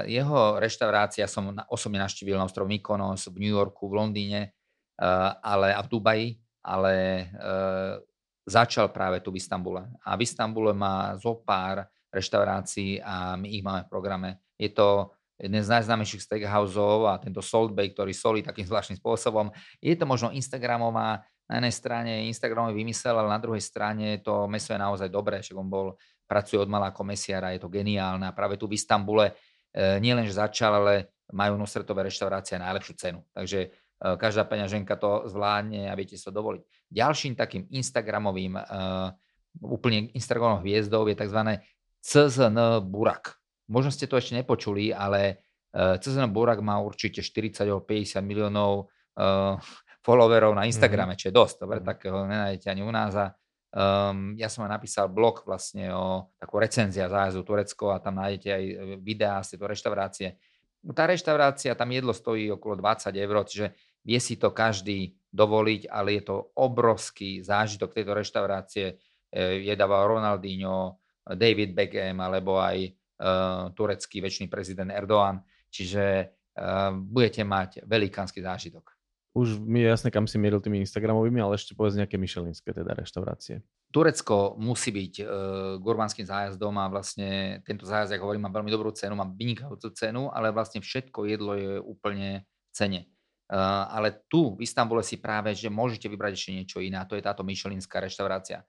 Jeho 0.06 0.60
reštaurácia 0.62 1.26
som 1.26 1.50
osobne 1.72 1.98
navštívil 1.98 2.38
na 2.38 2.46
ostrov 2.46 2.70
Mykonos, 2.70 3.26
v 3.26 3.42
New 3.42 3.50
Yorku, 3.58 3.90
v 3.90 3.96
Londýne 3.96 4.40
ale, 5.42 5.74
a 5.74 5.80
v 5.82 5.88
Dubaji, 5.88 6.28
ale 6.62 7.26
začal 8.46 8.92
práve 8.94 9.18
tu 9.18 9.34
v 9.34 9.40
Istambule. 9.40 9.88
A 10.06 10.14
v 10.14 10.22
Istambule 10.22 10.76
má 10.76 11.16
zo 11.18 11.42
pár 11.42 11.90
reštaurácií 12.12 13.02
a 13.02 13.34
my 13.34 13.48
ich 13.50 13.64
máme 13.64 13.82
v 13.82 13.90
programe. 13.90 14.30
Je 14.60 14.70
to 14.70 15.10
jeden 15.40 15.64
z 15.64 15.70
najznámejších 15.70 16.22
steakhouseov 16.22 17.08
a 17.10 17.18
tento 17.18 17.42
Salt 17.42 17.74
Bay, 17.74 17.90
ktorý 17.90 18.14
solí 18.14 18.46
takým 18.46 18.68
zvláštnym 18.68 19.00
spôsobom. 19.00 19.50
Je 19.82 19.96
to 19.96 20.06
možno 20.06 20.30
Instagramová, 20.30 21.24
na 21.48 21.58
jednej 21.58 21.74
strane 21.74 22.12
Instagramový 22.28 22.84
vymysel, 22.84 23.16
ale 23.16 23.32
na 23.32 23.40
druhej 23.40 23.64
strane 23.64 24.20
to 24.20 24.44
meso 24.46 24.76
je 24.76 24.80
naozaj 24.80 25.08
dobré, 25.08 25.40
že 25.40 25.56
on 25.56 25.66
bol, 25.66 25.96
pracuje 26.28 26.60
od 26.60 26.68
malá 26.68 26.92
ako 26.92 27.08
mesiara, 27.08 27.56
je 27.56 27.64
to 27.64 27.72
geniálne 27.72 28.28
a 28.28 28.36
práve 28.36 28.60
tu 28.60 28.68
v 28.68 28.76
Istambule 28.76 29.32
e, 29.72 29.96
nielen, 29.96 30.28
že 30.28 30.36
začal, 30.36 30.76
ale 30.84 31.16
majú 31.32 31.56
Nusretové 31.56 32.04
reštaurácie 32.04 32.60
najlepšiu 32.60 32.94
cenu. 33.00 33.20
Takže 33.32 33.58
e, 33.64 33.68
každá 34.20 34.44
peňaženka 34.44 35.00
to 35.00 35.24
zvládne 35.24 35.88
a 35.88 35.96
viete 35.96 36.20
sa 36.20 36.28
dovoliť. 36.28 36.92
Ďalším 36.92 37.32
takým 37.32 37.64
Instagramovým, 37.72 38.60
e, 38.60 38.62
úplne 39.64 40.12
Instagramovou 40.12 40.60
hviezdou 40.60 41.08
je 41.08 41.16
tzv. 41.16 41.40
CZN 42.04 42.84
Burak 42.84 43.38
možno 43.68 43.92
ste 43.92 44.08
to 44.08 44.16
ešte 44.16 44.34
nepočuli, 44.34 44.90
ale 44.90 45.44
e, 45.70 46.00
CZN 46.00 46.32
Burak 46.32 46.64
má 46.64 46.80
určite 46.80 47.20
40 47.20 47.68
50 47.68 48.24
miliónov 48.24 48.90
followerov 50.08 50.56
na 50.56 50.64
Instagrame, 50.64 51.12
mm. 51.12 51.20
čo 51.20 51.28
je 51.28 51.36
dosť, 51.36 51.56
dobre, 51.60 51.84
mm. 51.84 51.86
takého 51.92 52.24
nenájdete 52.24 52.66
ani 52.72 52.80
u 52.80 52.88
nás. 52.88 53.12
A, 53.12 53.36
um, 53.76 54.32
ja 54.40 54.48
som 54.48 54.64
aj 54.64 54.80
napísal 54.80 55.12
blog 55.12 55.44
vlastne 55.44 55.92
o 55.92 56.32
takú 56.40 56.56
recenzia 56.56 57.12
zájazdu 57.12 57.44
Turecko 57.44 57.92
a 57.92 58.00
tam 58.00 58.16
nájdete 58.16 58.48
aj 58.48 58.64
videá 59.04 59.36
z 59.44 59.52
tejto 59.52 59.66
reštaurácie. 59.68 60.28
Tá 60.96 61.04
reštaurácia, 61.04 61.76
tam 61.76 61.92
jedlo 61.92 62.16
stojí 62.16 62.48
okolo 62.48 62.80
20 62.80 63.12
eur, 63.12 63.36
čiže 63.44 63.66
vie 64.08 64.16
si 64.16 64.40
to 64.40 64.56
každý 64.56 65.12
dovoliť, 65.28 65.92
ale 65.92 66.16
je 66.16 66.22
to 66.24 66.56
obrovský 66.56 67.44
zážitok 67.44 67.92
tejto 67.92 68.16
reštaurácie. 68.16 68.86
E, 69.28 69.68
jedáva 69.68 70.08
Ronaldinho, 70.08 70.96
David 71.28 71.76
Beckham 71.76 72.24
alebo 72.24 72.56
aj 72.56 72.88
uh, 72.88 73.68
turecký 73.76 74.24
väčší 74.24 74.48
prezident 74.48 74.88
Erdoğan, 74.88 75.44
čiže 75.68 76.24
uh, 76.24 76.88
budete 76.96 77.44
mať 77.44 77.84
velikánsky 77.84 78.40
zážitok. 78.40 78.97
Už 79.38 79.62
mi 79.62 79.86
je 79.86 79.88
jasné, 79.94 80.10
kam 80.10 80.26
si 80.26 80.34
mieril 80.34 80.58
tými 80.58 80.82
Instagramovými, 80.82 81.38
ale 81.38 81.54
ešte 81.54 81.78
povedz 81.78 81.94
nejaké 81.94 82.18
myšelinské 82.18 82.74
teda 82.74 82.90
reštaurácie. 82.98 83.62
Turecko 83.94 84.58
musí 84.58 84.90
byť 84.90 85.14
uh, 85.22 85.26
gurmánskym 85.78 86.26
zájazdom 86.26 86.74
a 86.74 86.90
vlastne 86.90 87.62
tento 87.62 87.86
zájazd, 87.86 88.18
ako 88.18 88.26
hovorím, 88.26 88.50
má 88.50 88.52
veľmi 88.52 88.74
dobrú 88.74 88.90
cenu, 88.90 89.14
má 89.14 89.30
vynikajúcu 89.30 89.94
cenu, 89.94 90.26
ale 90.34 90.50
vlastne 90.50 90.82
všetko 90.82 91.30
jedlo 91.30 91.54
je 91.54 91.78
úplne 91.78 92.42
v 92.42 92.72
cene. 92.74 93.00
Uh, 93.46 93.86
ale 93.94 94.26
tu 94.26 94.58
v 94.58 94.66
Istambule 94.66 95.06
si 95.06 95.22
práve, 95.22 95.54
že 95.54 95.70
môžete 95.70 96.10
vybrať 96.10 96.32
ešte 96.34 96.50
niečo 96.52 96.78
iné 96.82 96.98
a 96.98 97.06
to 97.06 97.14
je 97.14 97.22
táto 97.22 97.46
myšelinská 97.46 98.02
reštaurácia. 98.02 98.66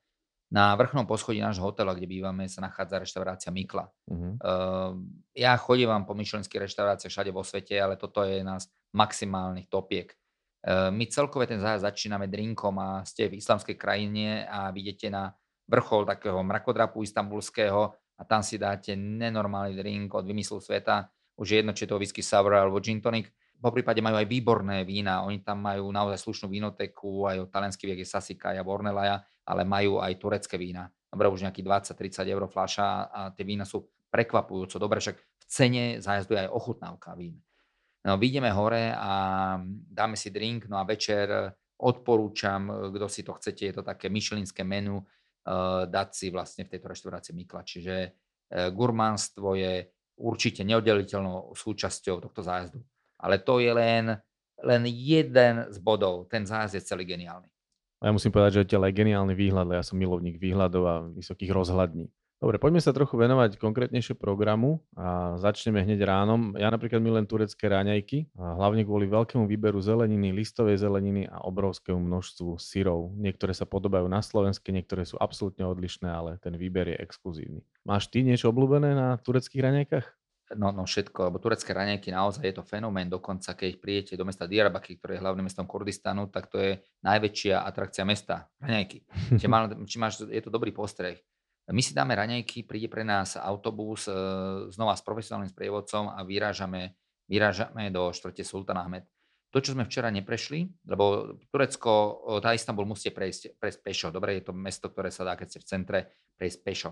Na 0.50 0.74
vrchnom 0.74 1.06
poschodí 1.06 1.42
nášho 1.42 1.62
hotela, 1.62 1.94
kde 1.94 2.10
bývame, 2.10 2.50
sa 2.50 2.66
nachádza 2.66 2.98
reštaurácia 2.98 3.54
Mikla. 3.54 3.86
Uh-huh. 4.10 4.34
Uh, 4.42 4.98
ja 5.38 5.54
chodím 5.62 5.94
po 6.06 6.18
myšelinských 6.18 6.66
reštauráciách 6.66 7.12
všade 7.14 7.30
vo 7.30 7.46
svete, 7.46 7.78
ale 7.78 8.02
toto 8.02 8.26
je 8.26 8.42
z 8.42 8.66
maximálnych 8.90 9.70
topiek. 9.70 10.10
Uh, 10.60 10.92
my 10.92 11.08
celkové 11.08 11.48
ten 11.48 11.60
zájazd 11.60 11.88
začíname 11.88 12.28
drinkom 12.28 12.76
a 12.80 13.04
ste 13.08 13.32
v 13.32 13.40
islamskej 13.40 13.80
krajine 13.80 14.44
a 14.44 14.72
vidíte 14.76 15.08
na 15.08 15.32
vrchol 15.70 16.04
takého 16.04 16.42
mrakodrapu 16.44 17.00
istambulského 17.06 17.96
a 17.96 18.22
tam 18.28 18.44
si 18.44 18.60
dáte 18.60 18.98
nenormálny 19.00 19.78
drink 19.78 20.12
od 20.12 20.28
vymyslu 20.28 20.60
sveta. 20.60 21.08
Už 21.40 21.48
je 21.48 21.58
jedno, 21.64 21.72
či 21.72 21.88
je 21.88 21.96
to 21.96 22.02
whisky 22.02 22.20
sour 22.20 22.52
alebo 22.52 22.84
gin 22.84 23.00
tonic 23.00 23.32
po 23.60 23.76
prípade 23.76 24.00
majú 24.00 24.16
aj 24.16 24.28
výborné 24.28 24.88
vína, 24.88 25.28
oni 25.28 25.44
tam 25.44 25.60
majú 25.60 25.92
naozaj 25.92 26.16
slušnú 26.24 26.48
vínoteku, 26.48 27.28
aj 27.28 27.44
od 27.44 27.50
talianský 27.52 27.92
viek 27.92 28.00
je 28.04 28.08
Sasika 28.08 28.56
a 28.56 28.64
Bornelaja, 28.64 29.20
ale 29.44 29.68
majú 29.68 30.00
aj 30.00 30.16
turecké 30.16 30.56
vína. 30.56 30.88
Dobre, 31.12 31.28
už 31.28 31.44
nejaký 31.44 31.60
20-30 31.68 32.24
eur 32.24 32.44
fľaša 32.48 32.88
a 33.12 33.20
tie 33.36 33.44
vína 33.44 33.68
sú 33.68 33.84
prekvapujúco 34.08 34.80
dobre, 34.80 35.04
však 35.04 35.18
v 35.20 35.44
cene 35.44 35.84
zájazdu 36.00 36.40
aj 36.40 36.48
ochutnávka 36.56 37.20
vín. 37.20 37.44
No, 38.00 38.16
vyjdeme 38.16 38.52
hore 38.56 38.96
a 38.96 39.12
dáme 39.70 40.16
si 40.16 40.32
drink, 40.32 40.72
no 40.72 40.80
a 40.80 40.88
večer 40.88 41.52
odporúčam, 41.80 42.92
kto 42.96 43.08
si 43.12 43.22
to 43.28 43.36
chcete, 43.36 43.64
je 43.68 43.76
to 43.76 43.84
také 43.84 44.08
myšelinské 44.08 44.64
menu, 44.64 45.00
uh, 45.00 45.84
dať 45.84 46.10
si 46.16 46.28
vlastne 46.32 46.64
v 46.64 46.72
tejto 46.76 46.88
reštaurácii 46.92 47.36
Mikla. 47.36 47.64
Čiže 47.64 47.96
gurmánstvo 48.50 49.54
je 49.54 49.94
určite 50.18 50.66
neoddeliteľnou 50.66 51.54
súčasťou 51.54 52.18
tohto 52.18 52.42
zájazdu 52.42 52.82
ale 53.20 53.36
to 53.44 53.60
je 53.60 53.72
len, 53.76 54.16
len 54.64 54.82
jeden 54.88 55.68
z 55.68 55.78
bodov. 55.84 56.32
Ten 56.32 56.48
zájazd 56.48 56.80
je 56.80 56.84
celý 56.88 57.04
geniálny. 57.04 57.52
Ja 58.00 58.16
musím 58.16 58.32
povedať, 58.32 58.52
že 58.56 58.60
je 58.64 58.80
ale 58.80 58.96
geniálny 58.96 59.36
výhľad, 59.36 59.76
ja 59.76 59.84
som 59.84 60.00
milovník 60.00 60.40
výhľadov 60.40 60.84
a 60.88 60.96
vysokých 61.12 61.52
rozhľadní. 61.52 62.08
Dobre, 62.40 62.56
poďme 62.56 62.80
sa 62.80 62.96
trochu 62.96 63.20
venovať 63.20 63.60
konkrétnejšie 63.60 64.16
programu 64.16 64.80
a 64.96 65.36
začneme 65.36 65.84
hneď 65.84 66.08
ránom. 66.08 66.56
Ja 66.56 66.72
napríklad 66.72 67.04
milujem 67.04 67.28
turecké 67.28 67.68
ráňajky, 67.68 68.32
a 68.40 68.56
hlavne 68.56 68.88
kvôli 68.88 69.12
veľkému 69.12 69.44
výberu 69.44 69.84
zeleniny, 69.84 70.32
listovej 70.32 70.80
zeleniny 70.80 71.28
a 71.28 71.44
obrovskému 71.44 72.00
množstvu 72.00 72.56
syrov. 72.56 73.12
Niektoré 73.20 73.52
sa 73.52 73.68
podobajú 73.68 74.08
na 74.08 74.24
slovenské, 74.24 74.72
niektoré 74.72 75.04
sú 75.04 75.20
absolútne 75.20 75.68
odlišné, 75.68 76.08
ale 76.08 76.40
ten 76.40 76.56
výber 76.56 76.88
je 76.96 77.04
exkluzívny. 77.04 77.60
Máš 77.84 78.08
ty 78.08 78.24
niečo 78.24 78.56
obľúbené 78.56 78.96
na 78.96 79.20
tureckých 79.20 79.60
raňajkách? 79.60 80.08
no, 80.58 80.74
no 80.74 80.88
všetko, 80.88 81.30
lebo 81.30 81.38
turecké 81.38 81.76
raňajky 81.76 82.10
naozaj 82.10 82.42
je 82.42 82.56
to 82.58 82.64
fenomén, 82.66 83.06
dokonca 83.06 83.54
keď 83.54 83.78
príjete 83.78 84.14
do 84.18 84.26
mesta 84.26 84.50
Diyarbakir, 84.50 84.98
ktoré 84.98 85.20
je 85.20 85.22
hlavným 85.22 85.46
mestom 85.46 85.70
Kurdistanu, 85.70 86.26
tak 86.32 86.50
to 86.50 86.58
je 86.58 86.82
najväčšia 87.06 87.62
atrakcia 87.62 88.02
mesta, 88.08 88.50
raňajky. 88.58 89.06
či, 89.40 89.46
má, 89.46 89.70
či 89.86 89.98
máš, 90.02 90.26
je 90.26 90.42
to 90.42 90.50
dobrý 90.50 90.74
postreh. 90.74 91.22
My 91.70 91.82
si 91.86 91.94
dáme 91.94 92.18
raňajky, 92.18 92.66
príde 92.66 92.90
pre 92.90 93.06
nás 93.06 93.38
autobus 93.38 94.10
e, 94.10 94.14
znova 94.74 94.98
s 94.98 95.06
profesionálnym 95.06 95.54
sprievodcom 95.54 96.10
a 96.10 96.26
vyrážame, 96.26 96.98
vyrážame 97.30 97.94
do 97.94 98.10
štvrte 98.10 98.42
Sultan 98.42 98.82
Ahmed. 98.82 99.06
To, 99.54 99.62
čo 99.62 99.74
sme 99.74 99.86
včera 99.86 100.14
neprešli, 100.14 100.66
lebo 100.86 101.34
Turecko, 101.50 102.22
tá 102.38 102.54
Istanbul 102.54 102.86
musíte 102.86 103.14
prejsť, 103.18 103.58
prejsť 103.58 103.80
pešo. 103.82 104.08
Dobre, 104.14 104.38
je 104.38 104.50
to 104.50 104.54
mesto, 104.54 104.94
ktoré 104.94 105.10
sa 105.10 105.26
dá, 105.26 105.34
keď 105.34 105.48
ste 105.50 105.60
v 105.62 105.70
centre, 105.70 106.00
prejsť 106.38 106.60
pešo 106.62 106.92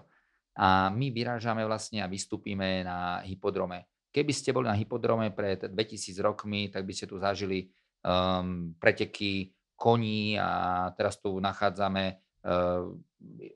a 0.58 0.90
my 0.90 1.14
vyrážame 1.14 1.62
vlastne 1.70 2.02
a 2.02 2.10
vystúpime 2.10 2.82
na 2.82 3.22
hypodrome. 3.22 3.86
Keby 4.10 4.34
ste 4.34 4.50
boli 4.50 4.66
na 4.66 4.74
hypodrome 4.74 5.30
pred 5.30 5.70
2000 5.70 6.18
rokmi, 6.26 6.74
tak 6.74 6.90
by 6.90 6.94
ste 6.98 7.06
tu 7.06 7.22
zažili 7.22 7.70
um, 8.02 8.74
preteky 8.82 9.54
koní 9.78 10.42
a 10.42 10.90
teraz 10.98 11.22
tu 11.22 11.38
nachádzame 11.38 12.18
uh, 12.42 12.90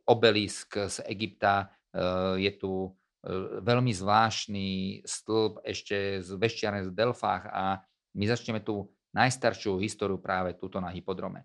obelisk 0.06 0.78
z 0.90 0.98
Egypta. 1.08 1.70
Uh, 1.92 2.40
je 2.40 2.52
tu 2.56 2.72
uh, 2.88 2.92
veľmi 3.62 3.92
zvláštny 3.92 5.02
stĺp 5.04 5.62
ešte 5.68 6.24
z 6.24 6.30
veštiarne 6.40 6.88
z 6.88 6.92
Delfách 6.96 7.52
a 7.52 7.84
my 8.16 8.26
začneme 8.28 8.64
tú 8.64 8.88
najstaršiu 9.12 9.76
históriu 9.84 10.20
práve 10.20 10.56
túto 10.56 10.80
na 10.80 10.88
hypodrome. 10.88 11.44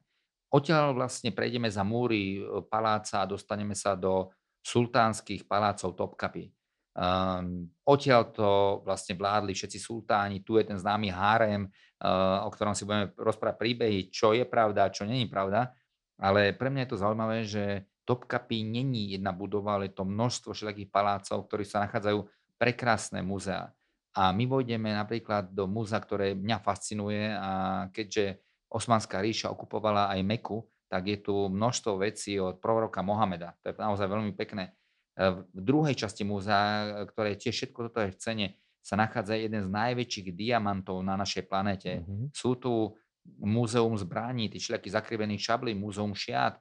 Odtiaľ 0.55 0.95
vlastne 0.95 1.35
prejdeme 1.35 1.67
za 1.67 1.83
múry 1.83 2.39
uh, 2.39 2.63
paláca 2.63 3.27
a 3.27 3.29
dostaneme 3.29 3.75
sa 3.75 3.99
do 3.99 4.31
sultánskych 4.63 5.47
palácov 5.47 5.95
Topkapy. 5.95 6.51
Um, 6.97 7.69
odtiaľ 7.85 8.33
to 8.33 8.81
vlastne 8.81 9.21
vládli 9.21 9.53
všetci 9.53 9.77
sultáni, 9.77 10.41
tu 10.41 10.57
je 10.57 10.65
ten 10.65 10.81
známy 10.81 11.13
hárem, 11.13 11.69
uh, 11.69 12.41
o 12.47 12.49
ktorom 12.49 12.73
si 12.73 12.89
budeme 12.89 13.13
rozprávať 13.21 13.61
príbehy, 13.61 14.09
čo 14.09 14.33
je 14.33 14.49
pravda 14.49 14.89
čo 14.89 15.05
není 15.05 15.29
pravda, 15.29 15.77
ale 16.17 16.57
pre 16.57 16.73
mňa 16.73 16.89
je 16.89 16.91
to 16.97 17.03
zaujímavé, 17.05 17.45
že 17.45 17.85
Topkapy 18.07 18.63
není 18.63 19.19
jedna 19.19 19.35
budova, 19.35 19.77
ale 19.77 19.91
je 19.91 19.99
to 19.99 20.07
množstvo 20.07 20.55
všetkých 20.55 20.95
palácov, 20.95 21.51
ktorí 21.51 21.67
sa 21.67 21.83
nachádzajú 21.83 22.23
prekrásne 22.55 23.21
múzea. 23.21 23.75
A 24.17 24.33
my 24.33 24.49
vojdeme 24.49 24.95
napríklad 24.95 25.53
do 25.53 25.69
múzea, 25.69 26.01
ktoré 26.01 26.33
mňa 26.33 26.59
fascinuje 26.65 27.35
a 27.35 27.51
keďže 27.93 28.41
Osmanská 28.67 29.23
ríša 29.23 29.53
okupovala 29.55 30.11
aj 30.11 30.27
Meku, 30.27 30.67
tak 30.91 31.07
je 31.07 31.19
tu 31.23 31.35
množstvo 31.47 32.03
vecí 32.03 32.39
od 32.39 32.59
proroka 32.59 33.03
Mohameda. 33.03 33.55
To 33.63 33.71
je 33.71 33.75
naozaj 33.79 34.07
veľmi 34.11 34.33
pekné. 34.35 34.75
E, 35.15 35.43
v 35.47 35.61
druhej 35.63 35.95
časti 35.95 36.27
múzea, 36.27 37.07
ktoré 37.11 37.39
tiež 37.39 37.55
všetko 37.55 37.79
toto 37.91 38.03
je 38.03 38.15
v 38.15 38.19
cene, 38.19 38.47
sa 38.83 38.95
nachádza 38.95 39.35
jeden 39.35 39.67
z 39.67 39.71
najväčších 39.71 40.31
diamantov 40.35 41.03
na 41.03 41.19
našej 41.19 41.51
planete. 41.51 42.03
Mm-hmm. 42.03 42.31
Sú 42.31 42.55
tu 42.59 42.95
múzeum 43.39 43.95
zbraní, 43.99 44.49
tí 44.49 44.59
všelijakí 44.59 44.91
zakrivených 44.91 45.43
šablí, 45.43 45.73
múzeum 45.75 46.15
šiat, 46.15 46.59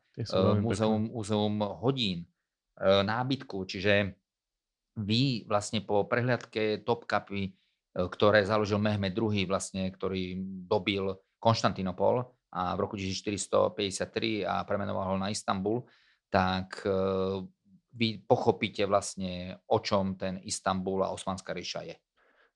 múzeum, 0.62 1.12
múzeum 1.12 1.56
hodín, 1.82 2.26
nábytku. 2.82 3.66
Čiže 3.66 4.14
vy 5.00 5.48
vlastne 5.48 5.84
po 5.84 6.08
prehliadke 6.08 6.84
Topkapy, 6.84 7.56
ktoré 7.96 8.44
založil 8.44 8.80
Mehmed 8.80 9.16
II, 9.16 9.48
vlastne, 9.48 9.88
ktorý 9.92 10.36
dobil 10.68 11.16
Konštantinopol, 11.40 12.36
a 12.56 12.72
v 12.80 12.80
roku 12.88 12.96
1453 12.96 14.48
a 14.48 14.64
premenoval 14.64 15.12
ho 15.12 15.18
na 15.20 15.28
Istanbul, 15.28 15.84
tak 16.32 16.88
e, 16.88 16.92
vy 17.92 18.24
pochopíte 18.24 18.88
vlastne, 18.88 19.60
o 19.68 19.84
čom 19.84 20.16
ten 20.16 20.40
Istanbul 20.40 21.04
a 21.04 21.12
Osmanská 21.12 21.52
ríša 21.52 21.84
je. 21.84 21.96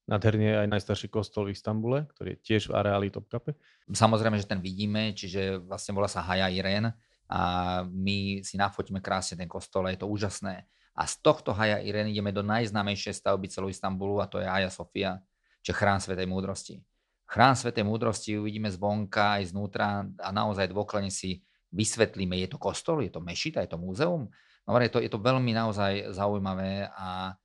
Nádherný 0.10 0.46
je 0.50 0.58
aj 0.66 0.70
najstarší 0.74 1.08
kostol 1.14 1.48
v 1.48 1.54
Istambule, 1.54 2.10
ktorý 2.18 2.34
je 2.34 2.42
tiež 2.42 2.74
v 2.74 2.82
areáli 2.82 3.14
Topkape. 3.14 3.54
Samozrejme, 3.86 4.42
že 4.42 4.50
ten 4.50 4.58
vidíme, 4.58 5.14
čiže 5.14 5.62
vlastne 5.62 5.94
volá 5.94 6.10
sa 6.10 6.26
Haja 6.26 6.50
Iren 6.50 6.90
a 7.30 7.42
my 7.86 8.42
si 8.42 8.58
nafotíme 8.58 9.06
krásne 9.06 9.38
ten 9.38 9.46
kostol 9.46 9.86
je 9.94 10.02
to 10.02 10.10
úžasné. 10.10 10.66
A 10.98 11.06
z 11.06 11.14
tohto 11.22 11.54
Haja 11.54 11.78
Iren 11.86 12.10
ideme 12.10 12.34
do 12.34 12.42
najznámejšej 12.42 13.22
stavby 13.22 13.54
celú 13.54 13.70
Istanbulu 13.70 14.18
a 14.18 14.26
to 14.26 14.42
je 14.42 14.50
Haja 14.50 14.74
Sofia, 14.74 15.22
čiže 15.62 15.78
chrám 15.78 16.02
Svetej 16.02 16.26
múdrosti 16.26 16.82
chrám 17.30 17.54
Svetej 17.54 17.86
múdrosti 17.86 18.42
uvidíme 18.42 18.74
zvonka 18.74 19.38
aj 19.38 19.54
znútra 19.54 20.10
a 20.18 20.30
naozaj 20.34 20.74
dôkladne 20.74 21.14
si 21.14 21.46
vysvetlíme, 21.70 22.34
je 22.42 22.50
to 22.50 22.58
kostol, 22.58 23.06
je 23.06 23.14
to 23.14 23.22
mešita, 23.22 23.62
je 23.62 23.70
to 23.70 23.78
múzeum. 23.78 24.26
No, 24.66 24.78
je 24.82 24.90
to, 24.90 24.98
je 24.98 25.10
to 25.10 25.22
veľmi 25.22 25.54
naozaj 25.54 26.14
zaujímavé 26.18 26.90
a 26.98 27.38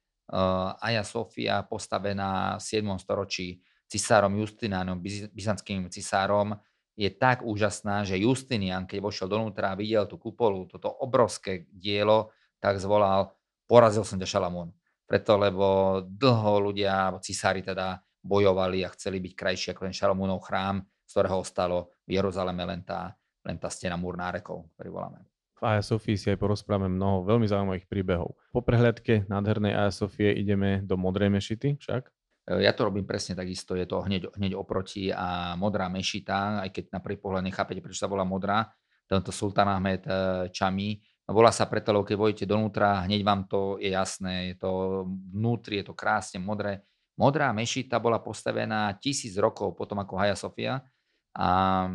Aja 0.81 1.05
Sofia 1.05 1.61
postavená 1.65 2.57
v 2.57 2.63
7. 2.63 2.89
storočí 2.97 3.61
cisárom 3.85 4.33
Justinánom, 4.41 4.99
byzantským 5.31 5.87
cisárom, 5.93 6.57
je 6.95 7.11
tak 7.11 7.43
úžasná, 7.43 8.07
že 8.07 8.23
Justinian, 8.23 8.87
keď 8.87 8.99
vošiel 9.03 9.27
donútra 9.27 9.75
a 9.75 9.79
videl 9.79 10.07
tú 10.07 10.17
kupolu, 10.17 10.71
toto 10.71 10.89
obrovské 10.89 11.67
dielo, 11.69 12.31
tak 12.63 12.79
zvolal, 12.79 13.35
porazil 13.67 14.07
som 14.07 14.17
ťa. 14.17 14.71
Preto, 15.05 15.37
lebo 15.37 16.01
dlho 16.07 16.71
ľudia, 16.71 17.13
cisári 17.21 17.61
teda, 17.61 18.01
bojovali 18.25 18.87
a 18.87 18.95
chceli 18.97 19.21
byť 19.21 19.33
krajší 19.37 19.67
ako 19.77 19.85
ten 19.85 19.93
Šalomúnov 19.93 20.41
chrám, 20.49 20.81
z 21.05 21.11
ktorého 21.13 21.45
ostalo 21.45 21.93
v 22.09 22.17
Jeruzaleme 22.17 22.65
len 22.65 22.81
tá, 22.81 23.13
len 23.45 23.61
tá 23.61 23.69
stena 23.69 24.01
múr 24.01 24.17
nárekov, 24.17 24.73
ktorý 24.73 24.89
voláme. 24.89 25.21
Aja 25.65 25.83
Sofii 25.83 26.21
si 26.21 26.29
aj 26.31 26.39
porozprávame 26.39 26.93
mnoho 26.93 27.25
veľmi 27.25 27.49
zaujímavých 27.49 27.89
príbehov. 27.89 28.37
Po 28.53 28.61
prehľadke 28.63 29.27
nádhernej 29.27 29.73
Aja 29.73 29.91
Sofie 29.91 30.37
ideme 30.37 30.85
do 30.85 30.95
Modrej 31.01 31.33
mešity 31.33 31.81
však? 31.81 32.13
Ja 32.45 32.77
to 32.77 32.93
robím 32.93 33.09
presne 33.09 33.33
takisto, 33.33 33.73
je 33.73 33.89
to 33.89 34.05
hneď, 34.05 34.29
hneď 34.37 34.53
oproti 34.53 35.09
a 35.09 35.57
modrá 35.57 35.89
mešita, 35.89 36.61
aj 36.61 36.71
keď 36.77 36.85
na 36.93 37.01
prvý 37.01 37.17
pohľad 37.17 37.41
nechápete, 37.41 37.81
prečo 37.81 38.05
sa 38.05 38.13
volá 38.13 38.29
modrá, 38.29 38.69
tento 39.09 39.33
Sultan 39.33 39.65
Ahmed 39.73 40.05
eh, 40.05 40.53
Čami, 40.53 41.01
volá 41.33 41.49
sa 41.49 41.65
preto, 41.73 41.89
lebo 41.97 42.05
keď 42.05 42.17
vojete 42.21 42.45
donútra, 42.45 43.01
hneď 43.09 43.25
vám 43.25 43.49
to 43.49 43.81
je 43.81 43.97
jasné, 43.97 44.53
je 44.53 44.57
to 44.61 44.71
vnútri, 45.09 45.81
je 45.81 45.89
to 45.89 45.97
krásne 45.97 46.37
modré, 46.37 46.85
Modrá 47.15 47.55
mešita 47.55 48.03
bola 48.03 48.19
postavená 48.19 48.91
tisíc 48.99 49.39
rokov 49.39 49.79
potom 49.79 50.03
ako 50.03 50.19
Haja 50.19 50.35
Sofia 50.35 50.83
a 51.31 51.87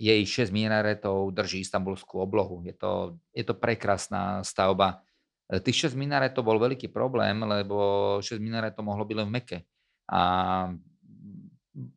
jej 0.00 0.24
6 0.24 0.48
minaretov 0.48 1.28
drží 1.36 1.60
istambulskú 1.60 2.24
oblohu. 2.24 2.64
Je 2.64 2.72
to, 2.72 3.20
je 3.36 3.44
to 3.44 3.52
prekrásna 3.52 4.40
stavba. 4.40 5.04
Tých 5.60 5.92
6 5.92 6.00
minaretov 6.00 6.48
bol 6.48 6.56
veľký 6.56 6.88
problém, 6.88 7.36
lebo 7.44 8.16
6 8.24 8.40
minaretov 8.40 8.80
mohlo 8.80 9.04
byť 9.04 9.16
len 9.20 9.28
v 9.28 9.34
Meke. 9.36 9.58
A 10.08 10.20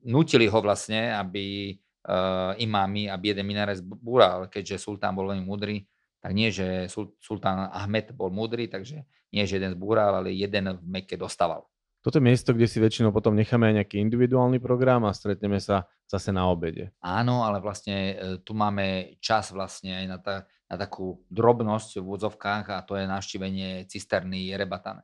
nutili 0.03 0.51
ho 0.51 0.59
vlastne, 0.59 1.15
aby 1.15 1.77
uh, 2.05 2.51
imámi, 2.59 3.07
aby 3.07 3.31
jeden 3.31 3.47
minaret 3.47 3.79
zbúral, 3.79 4.51
keďže 4.51 4.83
sultán 4.83 5.15
bol 5.15 5.31
veľmi 5.31 5.47
múdry, 5.47 5.87
tak 6.19 6.31
nie, 6.35 6.51
že 6.51 6.87
sultán 7.19 7.67
Ahmed 7.71 8.15
bol 8.15 8.31
múdry, 8.31 8.71
takže 8.71 9.03
nie, 9.31 9.43
že 9.43 9.59
jeden 9.59 9.75
zbúral, 9.75 10.23
ale 10.23 10.31
jeden 10.31 10.71
v 10.71 10.83
Mekke 10.87 11.19
dostával. 11.19 11.67
Toto 12.03 12.19
je 12.19 12.27
miesto, 12.27 12.51
kde 12.51 12.67
si 12.67 12.83
väčšinou 12.83 13.15
potom 13.15 13.31
necháme 13.31 13.71
aj 13.71 13.75
nejaký 13.79 13.95
individuálny 14.03 14.59
program 14.59 15.07
a 15.07 15.15
stretneme 15.15 15.55
sa 15.63 15.87
zase 16.03 16.35
na 16.35 16.51
obede. 16.51 16.91
Áno, 16.99 17.47
ale 17.47 17.63
vlastne 17.63 17.95
e, 17.95 18.13
tu 18.43 18.51
máme 18.51 19.15
čas 19.23 19.55
vlastne 19.55 20.03
aj 20.03 20.05
na, 20.11 20.17
ta, 20.19 20.35
na 20.67 20.75
takú 20.75 21.23
drobnosť 21.31 22.03
v 22.03 22.03
úvodzovkách 22.03 22.65
a 22.75 22.83
to 22.83 22.99
je 22.99 23.07
navštívenie 23.07 23.87
cisterny 23.87 24.51
Jerebatan. 24.51 24.99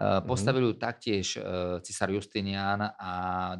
Mm-hmm. 0.00 0.26
Postavili 0.26 0.64
ju 0.64 0.74
taktiež 0.80 1.36
e, 1.36 1.40
cisár 1.84 2.08
Justinian 2.08 2.82
a 2.98 3.10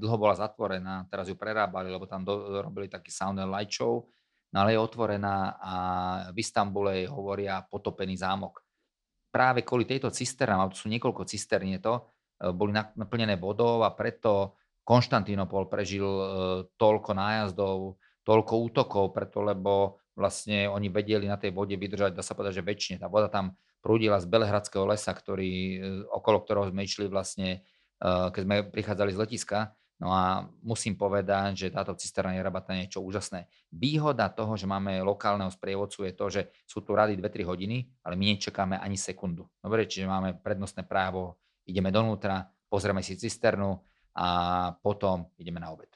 dlho 0.00 0.16
bola 0.16 0.32
zatvorená, 0.32 1.04
teraz 1.06 1.28
ju 1.28 1.36
prerábali, 1.36 1.92
lebo 1.92 2.08
tam 2.08 2.24
do, 2.24 2.64
robili 2.64 2.88
taký 2.88 3.12
sound 3.12 3.36
and 3.36 3.52
light 3.52 3.68
show, 3.68 4.08
no 4.50 4.56
ale 4.64 4.72
je 4.72 4.80
otvorená 4.80 5.60
a 5.60 5.74
v 6.32 6.40
Istambule 6.40 7.04
hovoria 7.12 7.60
potopený 7.60 8.16
zámok. 8.16 8.64
Práve 9.28 9.62
kvôli 9.62 9.84
tejto 9.84 10.08
cisternám, 10.08 10.72
to 10.72 10.80
sú 10.80 10.88
niekoľko 10.88 11.28
cistern 11.28 11.70
je 11.76 11.80
to, 11.84 11.94
e, 11.94 12.19
boli 12.40 12.72
naplnené 12.72 13.36
vodou 13.36 13.84
a 13.84 13.92
preto 13.92 14.56
Konštantínopol 14.90 15.70
prežil 15.70 16.02
e, 16.02 16.24
toľko 16.74 17.14
nájazdov, 17.14 18.00
toľko 18.26 18.54
útokov, 18.58 19.04
preto 19.14 19.38
lebo 19.38 20.02
vlastne 20.18 20.66
oni 20.66 20.90
vedeli 20.90 21.30
na 21.30 21.38
tej 21.38 21.54
vode 21.54 21.78
vydržať, 21.78 22.16
dá 22.16 22.26
sa 22.26 22.34
povedať, 22.34 22.58
že 22.58 22.66
väčšine. 22.66 22.96
Tá 22.98 23.06
voda 23.06 23.30
tam 23.30 23.54
prúdila 23.78 24.18
z 24.18 24.26
Belehradského 24.26 24.82
lesa, 24.90 25.14
ktorý, 25.14 25.52
e, 25.52 25.78
okolo 26.10 26.42
ktorého 26.42 26.66
sme 26.74 26.82
išli 26.82 27.06
vlastne, 27.06 27.62
e, 28.02 28.08
keď 28.34 28.42
sme 28.42 28.56
prichádzali 28.66 29.10
z 29.14 29.20
letiska. 29.20 29.58
No 30.00 30.10
a 30.16 30.48
musím 30.64 30.96
povedať, 30.96 31.54
že 31.54 31.68
táto 31.68 31.92
cisterna 31.92 32.32
je 32.32 32.40
rabata 32.40 32.72
niečo 32.72 33.04
úžasné. 33.04 33.52
Výhoda 33.68 34.32
toho, 34.32 34.56
že 34.56 34.64
máme 34.64 35.04
lokálneho 35.04 35.52
sprievodcu 35.52 36.08
je 36.08 36.12
to, 36.16 36.26
že 36.32 36.42
sú 36.64 36.80
tu 36.80 36.96
rady 36.96 37.20
2-3 37.20 37.44
hodiny, 37.44 37.84
ale 38.00 38.16
my 38.16 38.32
nečakáme 38.32 38.80
ani 38.80 38.96
sekundu. 38.96 39.44
Dobre, 39.60 39.84
čiže 39.84 40.08
máme 40.08 40.40
prednostné 40.40 40.88
právo, 40.88 41.36
ideme 41.70 41.94
donútra, 41.94 42.50
pozrieme 42.66 43.00
si 43.00 43.14
cisternu 43.14 43.78
a 44.18 44.28
potom 44.82 45.30
ideme 45.38 45.62
na 45.62 45.70
obed. 45.70 45.88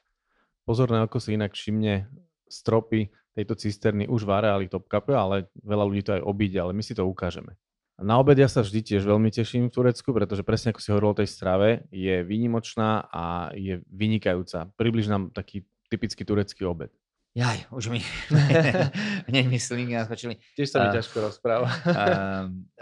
Pozorné 0.65 1.03
oko 1.05 1.19
si 1.21 1.35
inak 1.37 1.53
všimne 1.53 2.09
stropy 2.49 3.11
tejto 3.35 3.59
cisterny 3.59 4.07
už 4.07 4.25
v 4.25 4.31
areáli 4.31 4.71
Top 4.71 4.87
Cup, 4.87 5.11
ale 5.11 5.51
veľa 5.61 5.85
ľudí 5.85 6.03
to 6.07 6.15
aj 6.15 6.23
obíde, 6.23 6.57
ale 6.63 6.73
my 6.73 6.81
si 6.81 6.95
to 6.95 7.03
ukážeme. 7.05 7.59
Na 7.95 8.19
obed 8.19 8.35
ja 8.35 8.51
sa 8.51 8.63
vždy 8.63 8.83
tiež 8.83 9.07
veľmi 9.07 9.31
teším 9.31 9.71
v 9.71 9.75
Turecku, 9.75 10.11
pretože 10.11 10.43
presne 10.43 10.75
ako 10.75 10.83
si 10.83 10.91
hovoril 10.91 11.15
o 11.15 11.21
tej 11.23 11.31
strave, 11.31 11.87
je 11.95 12.27
výnimočná 12.27 13.07
a 13.07 13.55
je 13.55 13.87
vynikajúca. 13.87 14.67
Približ 14.75 15.07
nám 15.07 15.31
taký 15.31 15.63
typický 15.87 16.27
turecký 16.27 16.67
obed. 16.67 16.91
Jaj, 17.35 17.71
už 17.71 17.95
mi 17.95 18.03
hneď 19.31 19.47
mi 19.47 19.59
slingy 19.63 19.95
naskočili. 19.95 20.39
Tiež 20.59 20.75
sa 20.75 20.79
mi 20.83 20.89
uh, 20.91 20.95
ťažko 20.99 21.17
rozpráva. 21.23 21.67
uh, 21.71 21.95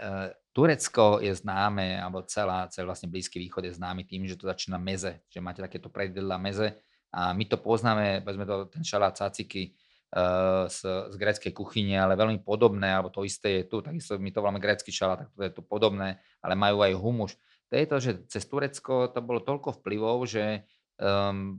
uh, 0.01 0.29
Turecko 0.53 1.17
je 1.19 1.33
známe, 1.33 1.97
alebo 1.97 2.21
celá, 2.29 2.69
celý 2.69 2.85
vlastne 2.85 3.09
Blízky 3.09 3.41
východ 3.41 3.65
je 3.65 3.73
známy 3.73 4.05
tým, 4.05 4.29
že 4.29 4.37
to 4.37 4.45
začína 4.45 4.77
meze, 4.77 5.25
že 5.27 5.41
máte 5.41 5.65
takéto 5.65 5.89
predjedla 5.89 6.37
meze 6.37 6.77
a 7.09 7.33
my 7.33 7.45
to 7.49 7.57
poznáme, 7.57 8.21
povedzme 8.21 8.45
to, 8.45 8.69
ten 8.69 8.85
šalát 8.85 9.17
caciky, 9.17 9.73
Eh, 10.13 10.69
z, 10.69 11.09
z 11.09 11.15
gréckej 11.17 11.49
kuchyne, 11.57 11.97
ale 11.97 12.13
veľmi 12.13 12.45
podobné, 12.45 12.85
alebo 12.85 13.09
to 13.09 13.25
isté 13.25 13.57
je 13.57 13.63
tu, 13.65 13.81
takisto 13.81 14.13
my 14.21 14.29
to 14.29 14.45
voláme 14.45 14.61
grécky 14.61 14.93
šalát, 14.93 15.25
tak 15.25 15.33
to 15.33 15.41
je 15.41 15.49
tu 15.49 15.65
podobné, 15.65 16.21
ale 16.37 16.53
majú 16.53 16.85
aj 16.85 16.93
humuš. 16.93 17.33
To 17.65 17.73
je 17.73 17.85
to, 17.89 17.97
že 17.97 18.11
cez 18.29 18.45
Turecko 18.45 19.09
to 19.09 19.25
bolo 19.25 19.41
toľko 19.41 19.81
vplyvov, 19.81 20.29
že 20.29 20.69
um, 21.01 21.57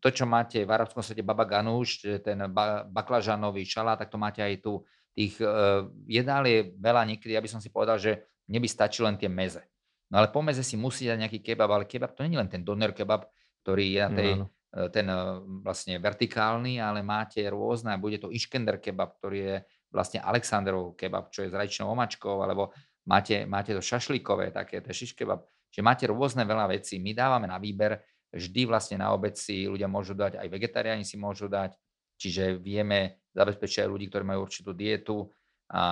to, 0.00 0.08
čo 0.16 0.24
máte 0.24 0.64
v 0.64 0.72
arabskom 0.72 1.04
svete 1.04 1.20
baba 1.20 1.44
ganúš, 1.44 2.00
ten 2.24 2.40
ba, 2.48 2.88
baklažanový 2.88 3.68
šalát, 3.68 4.00
tak 4.00 4.08
to 4.08 4.16
máte 4.16 4.40
aj 4.40 4.64
tu. 4.64 4.80
Tých 5.20 5.36
uh, 5.44 5.84
jedál 6.08 6.48
je 6.48 6.72
veľa 6.80 7.04
niekedy, 7.04 7.36
aby 7.36 7.48
som 7.50 7.60
si 7.60 7.68
povedal, 7.68 8.00
že 8.00 8.40
neby 8.48 8.64
stačí 8.64 9.04
len 9.04 9.20
tie 9.20 9.28
meze. 9.28 9.60
No 10.08 10.24
ale 10.24 10.32
po 10.32 10.40
meze 10.40 10.64
si 10.64 10.80
musí 10.80 11.04
dať 11.04 11.28
nejaký 11.28 11.38
kebab, 11.44 11.68
ale 11.68 11.84
kebab 11.84 12.16
to 12.16 12.24
nie 12.24 12.34
je 12.34 12.40
len 12.40 12.48
ten 12.48 12.64
doner 12.64 12.96
kebab, 12.96 13.28
ktorý 13.60 13.84
je 13.92 14.00
na 14.00 14.10
tej, 14.16 14.30
no, 14.32 14.44
no 14.44 14.46
E, 14.70 14.86
ten 14.94 15.06
e, 15.10 15.18
vlastne 15.66 15.98
vertikálny, 15.98 16.78
ale 16.78 17.02
máte 17.02 17.42
rôzne, 17.50 17.98
bude 17.98 18.22
to 18.22 18.30
Iškender 18.30 18.78
kebab, 18.78 19.18
ktorý 19.18 19.38
je 19.38 19.56
vlastne 19.90 20.22
Alexandrov 20.22 20.94
kebab, 20.94 21.34
čo 21.34 21.42
je 21.42 21.50
s 21.50 21.54
rajčnou 21.58 21.90
omačkou, 21.90 22.38
alebo 22.38 22.70
máte, 23.02 23.42
máte 23.50 23.74
to 23.74 23.82
šašlíkové, 23.82 24.54
také, 24.54 24.78
to 24.78 24.94
šiš 24.94 25.18
kebab. 25.18 25.42
Čiže 25.74 25.82
máte 25.82 26.04
rôzne 26.06 26.46
veľa 26.46 26.70
vecí. 26.70 27.02
My 27.02 27.10
dávame 27.10 27.50
na 27.50 27.58
výber, 27.58 27.98
vždy 28.30 28.70
vlastne 28.70 29.02
na 29.02 29.10
obec 29.10 29.34
si 29.34 29.66
ľudia 29.66 29.90
môžu 29.90 30.14
dať, 30.14 30.38
aj 30.38 30.46
vegetariáni 30.46 31.02
si 31.02 31.18
môžu 31.18 31.50
dať, 31.50 31.74
čiže 32.14 32.62
vieme 32.62 33.19
zabezpečiť 33.34 33.86
aj 33.86 33.88
ľudí, 33.88 34.06
ktorí 34.10 34.24
majú 34.26 34.46
určitú 34.46 34.70
dietu 34.74 35.30
a 35.70 35.82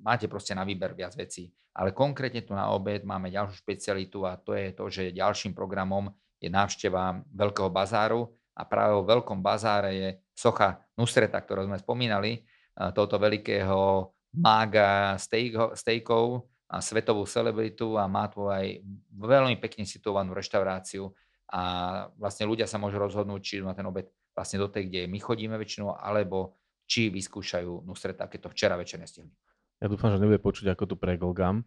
máte 0.00 0.30
proste 0.30 0.56
na 0.56 0.64
výber 0.64 0.96
viac 0.96 1.12
vecí. 1.16 1.52
Ale 1.76 1.92
konkrétne 1.92 2.40
tu 2.40 2.56
na 2.56 2.72
obed 2.72 3.04
máme 3.04 3.28
ďalšiu 3.28 3.60
špecialitu 3.60 4.24
a 4.24 4.40
to 4.40 4.56
je 4.56 4.72
to, 4.72 4.84
že 4.88 5.12
ďalším 5.12 5.52
programom 5.52 6.08
je 6.40 6.48
návšteva 6.48 7.20
Veľkého 7.28 7.68
bazáru 7.68 8.32
a 8.56 8.64
práve 8.64 8.96
vo 8.96 9.04
Veľkom 9.04 9.44
bazáre 9.44 9.90
je 9.92 10.08
socha 10.32 10.80
Nusreta, 10.96 11.36
ktorú 11.36 11.68
sme 11.68 11.76
spomínali, 11.76 12.40
tohoto 12.76 13.16
veľkého 13.16 14.12
mága 14.36 15.16
stejkov 15.76 16.44
a 16.68 16.76
svetovú 16.80 17.24
celebritu 17.24 17.96
a 17.96 18.04
má 18.04 18.28
tu 18.28 18.48
aj 18.48 18.84
veľmi 19.16 19.56
pekne 19.56 19.88
situovanú 19.88 20.36
reštauráciu 20.36 21.08
a 21.48 21.62
vlastne 22.18 22.44
ľudia 22.44 22.66
sa 22.68 22.76
môžu 22.76 23.00
rozhodnúť, 23.00 23.40
či 23.40 23.54
na 23.62 23.72
ten 23.72 23.86
obed 23.86 24.10
vlastne 24.36 24.60
do 24.60 24.68
tej, 24.68 24.92
kde 24.92 25.00
my 25.08 25.16
chodíme 25.16 25.56
väčšinou, 25.56 25.96
alebo 25.96 26.60
či 26.84 27.08
vyskúšajú 27.08 27.88
Nusreta, 27.88 28.28
keď 28.28 28.46
to 28.46 28.52
včera 28.52 28.76
večer 28.76 29.00
nestihli. 29.00 29.32
Ja 29.76 29.92
dúfam, 29.92 30.08
že 30.08 30.16
nebude 30.16 30.40
počuť, 30.40 30.72
ako 30.72 30.84
tu 30.88 30.96
preglgam. 30.96 31.60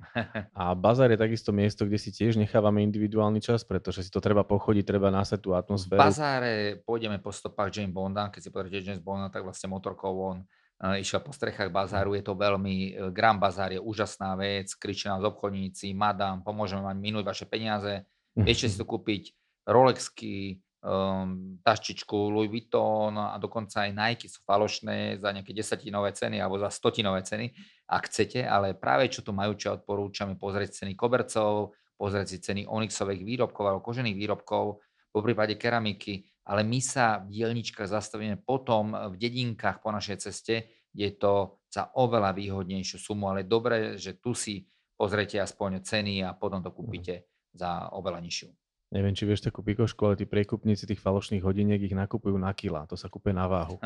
A 0.58 0.74
bazár 0.74 1.14
je 1.14 1.20
takisto 1.22 1.54
miesto, 1.54 1.86
kde 1.86 2.02
si 2.02 2.10
tiež 2.10 2.42
nechávame 2.42 2.82
individuálny 2.82 3.38
čas, 3.38 3.62
pretože 3.62 4.02
si 4.02 4.10
to 4.10 4.18
treba 4.18 4.42
pochodiť, 4.42 4.82
treba 4.82 5.14
násať 5.14 5.38
tú 5.38 5.54
atmosféru. 5.54 6.02
V 6.02 6.10
bazáre 6.10 6.54
pôjdeme 6.82 7.22
po 7.22 7.30
stopách 7.30 7.70
James 7.70 7.94
Bonda. 7.94 8.34
Keď 8.34 8.42
si 8.42 8.50
pozriete 8.50 8.82
James 8.82 8.98
Bonda, 8.98 9.30
tak 9.30 9.46
vlastne 9.46 9.70
motorkou 9.70 10.10
on 10.26 10.42
uh, 10.42 10.98
išiel 10.98 11.22
po 11.22 11.30
strechách 11.30 11.70
bazáru. 11.70 12.18
Je 12.18 12.26
to 12.26 12.34
veľmi, 12.34 12.98
uh, 12.98 13.14
Grand 13.14 13.38
Bazár 13.38 13.70
je 13.70 13.78
úžasná 13.78 14.34
vec, 14.34 14.74
kričia 14.74 15.14
nás 15.14 15.22
obchodníci, 15.22 15.94
madam, 15.94 16.42
pomôžeme 16.42 16.82
vám 16.82 16.98
minúť 16.98 17.30
vaše 17.30 17.46
peniaze. 17.46 18.10
Viete 18.34 18.66
si 18.66 18.74
to 18.74 18.90
kúpiť 18.90 19.38
Rolexky, 19.70 20.58
um, 20.84 21.60
taštičku 21.64 22.16
Louis 22.32 22.50
Vuitton 22.50 23.16
a 23.16 23.36
dokonca 23.42 23.88
aj 23.88 23.92
Nike 23.92 24.28
sú 24.32 24.44
falošné 24.44 25.20
za 25.20 25.32
nejaké 25.32 25.52
desatinové 25.52 26.16
ceny 26.16 26.40
alebo 26.40 26.60
za 26.60 26.72
stotinové 26.72 27.24
ceny, 27.24 27.52
ak 27.90 28.08
chcete, 28.08 28.46
ale 28.46 28.78
práve 28.78 29.12
čo 29.12 29.26
tu 29.26 29.36
majú, 29.36 29.56
čo 29.60 29.76
odporúčame 29.76 30.40
pozrieť 30.40 30.84
ceny 30.84 30.94
kobercov, 30.96 31.76
pozrieť 32.00 32.28
si 32.32 32.38
ceny 32.40 32.62
onyxových 32.70 33.24
výrobkov 33.26 33.64
alebo 33.68 33.84
kožených 33.84 34.16
výrobkov, 34.16 34.80
po 35.10 35.26
prípade 35.26 35.58
keramiky, 35.58 36.22
ale 36.46 36.62
my 36.62 36.78
sa 36.82 37.22
v 37.26 37.42
dielničkách 37.42 37.90
zastavíme 37.90 38.38
potom 38.46 38.94
v 38.94 39.16
dedinkách 39.18 39.82
po 39.82 39.90
našej 39.90 40.18
ceste, 40.22 40.70
kde 40.94 41.06
je 41.10 41.16
to 41.18 41.34
za 41.70 41.90
oveľa 41.98 42.34
výhodnejšiu 42.34 42.98
sumu, 42.98 43.30
ale 43.30 43.46
dobre, 43.46 43.98
že 43.98 44.18
tu 44.18 44.38
si 44.38 44.66
pozrite 44.98 45.42
aspoň 45.42 45.82
ceny 45.82 46.26
a 46.26 46.34
potom 46.38 46.62
to 46.62 46.74
kúpite 46.74 47.30
za 47.54 47.90
oveľa 47.94 48.22
nižšiu. 48.22 48.50
Neviem, 48.90 49.14
či 49.14 49.30
vieš 49.30 49.46
takú 49.46 49.62
pikošku, 49.62 50.02
ale 50.02 50.18
tí 50.18 50.26
prekupníci 50.26 50.90
tých 50.90 50.98
falošných 50.98 51.46
hodiniek 51.46 51.78
ich 51.78 51.94
nakupujú 51.94 52.34
na 52.42 52.50
kila. 52.58 52.90
To 52.90 52.98
sa 52.98 53.06
kúpe 53.06 53.30
na 53.30 53.46
váhu. 53.46 53.78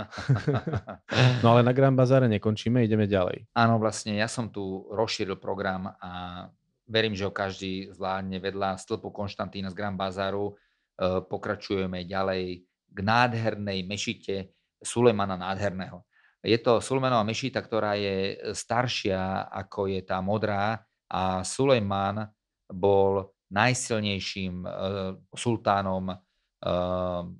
no 1.43 1.47
ale 1.51 1.59
na 1.59 1.75
Grand 1.75 1.91
Bazáre 1.91 2.31
nekončíme, 2.31 2.79
ideme 2.79 3.03
ďalej. 3.03 3.51
Áno, 3.51 3.83
vlastne 3.83 4.15
ja 4.15 4.31
som 4.31 4.47
tu 4.47 4.87
rozšíril 4.95 5.35
program 5.43 5.91
a 5.99 6.47
verím, 6.87 7.19
že 7.19 7.27
ho 7.27 7.35
každý 7.35 7.91
zvládne 7.91 8.39
vedľa 8.39 8.79
stĺpu 8.79 9.11
Konštantína 9.11 9.67
z 9.67 9.75
Grand 9.75 9.99
Bazáru. 9.99 10.55
E, 10.95 11.19
pokračujeme 11.27 12.07
ďalej 12.07 12.63
k 12.87 12.97
nádhernej 13.03 13.83
mešite 13.83 14.55
Sulejmana 14.79 15.35
Nádherného. 15.35 15.99
Je 16.39 16.55
to 16.63 16.79
Sulejmanova 16.79 17.27
mešita, 17.27 17.59
ktorá 17.59 17.99
je 17.99 18.39
staršia 18.55 19.51
ako 19.51 19.91
je 19.91 19.99
tá 19.99 20.23
modrá 20.23 20.79
a 21.11 21.43
Sulejman 21.43 22.31
bol 22.71 23.33
najsilnejším 23.53 24.65
uh, 24.65 25.13
sultánom 25.31 26.09
uh, 26.09 26.17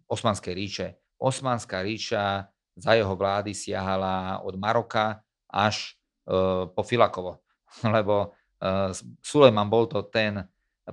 Osmanskej 0.06 0.54
ríše. 0.54 0.88
Osmanská 1.18 1.82
ríša 1.82 2.46
za 2.78 2.92
jeho 2.94 3.14
vlády 3.18 3.58
siahala 3.58 4.46
od 4.46 4.54
Maroka 4.56 5.26
až 5.50 5.98
uh, 6.30 6.70
po 6.70 6.82
Filakovo, 6.86 7.42
lebo 7.96 8.38
Sulejman 9.20 9.68
bol 9.68 9.92
to 9.92 10.08
ten 10.08 10.40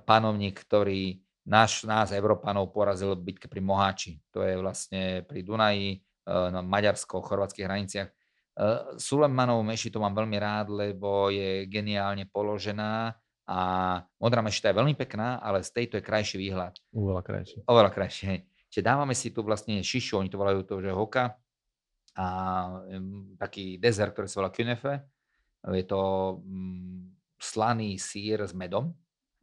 panovník, 0.03 0.59
ktorý 0.67 1.23
náš, 1.47 1.87
nás, 1.87 2.11
Európanov, 2.11 2.75
porazil 2.75 3.15
bitke 3.15 3.47
pri 3.47 3.63
Moháči. 3.63 4.19
To 4.35 4.43
je 4.43 4.59
vlastne 4.59 5.23
pri 5.23 5.47
Dunaji, 5.47 6.03
na 6.27 6.61
maďarsko-chorvátskych 6.63 7.67
hraniciach. 7.67 8.09
Sulejmanovú 9.01 9.65
mešitu 9.65 9.97
mám 10.03 10.13
veľmi 10.13 10.37
rád, 10.37 10.69
lebo 10.69 11.33
je 11.33 11.65
geniálne 11.71 12.29
položená 12.29 13.17
a 13.49 13.59
modrá 14.21 14.41
mešita 14.45 14.73
je 14.73 14.79
veľmi 14.79 14.95
pekná, 14.99 15.41
ale 15.41 15.65
z 15.65 15.71
tejto 15.73 15.99
je 15.99 16.07
krajší 16.07 16.37
výhľad. 16.37 16.77
Oveľa 16.93 17.23
krajší. 17.25 17.59
Oveľa 17.65 17.91
krajší, 17.91 18.23
hej. 18.29 18.41
Čiže 18.71 18.87
dávame 18.87 19.15
si 19.19 19.35
tu 19.35 19.43
vlastne 19.43 19.83
šišu, 19.83 20.23
oni 20.23 20.31
to 20.31 20.39
volajú 20.39 20.63
to, 20.63 20.79
že 20.79 20.95
hoka, 20.95 21.35
a 22.19 22.27
um, 22.91 23.39
taký 23.39 23.79
dezert, 23.79 24.15
ktorý 24.15 24.27
sa 24.27 24.43
volá 24.43 24.51
kunefe. 24.51 25.03
Je 25.71 25.85
to 25.87 26.01
um, 26.43 27.07
slaný 27.39 28.01
sír 28.01 28.43
s 28.43 28.57
medom, 28.57 28.93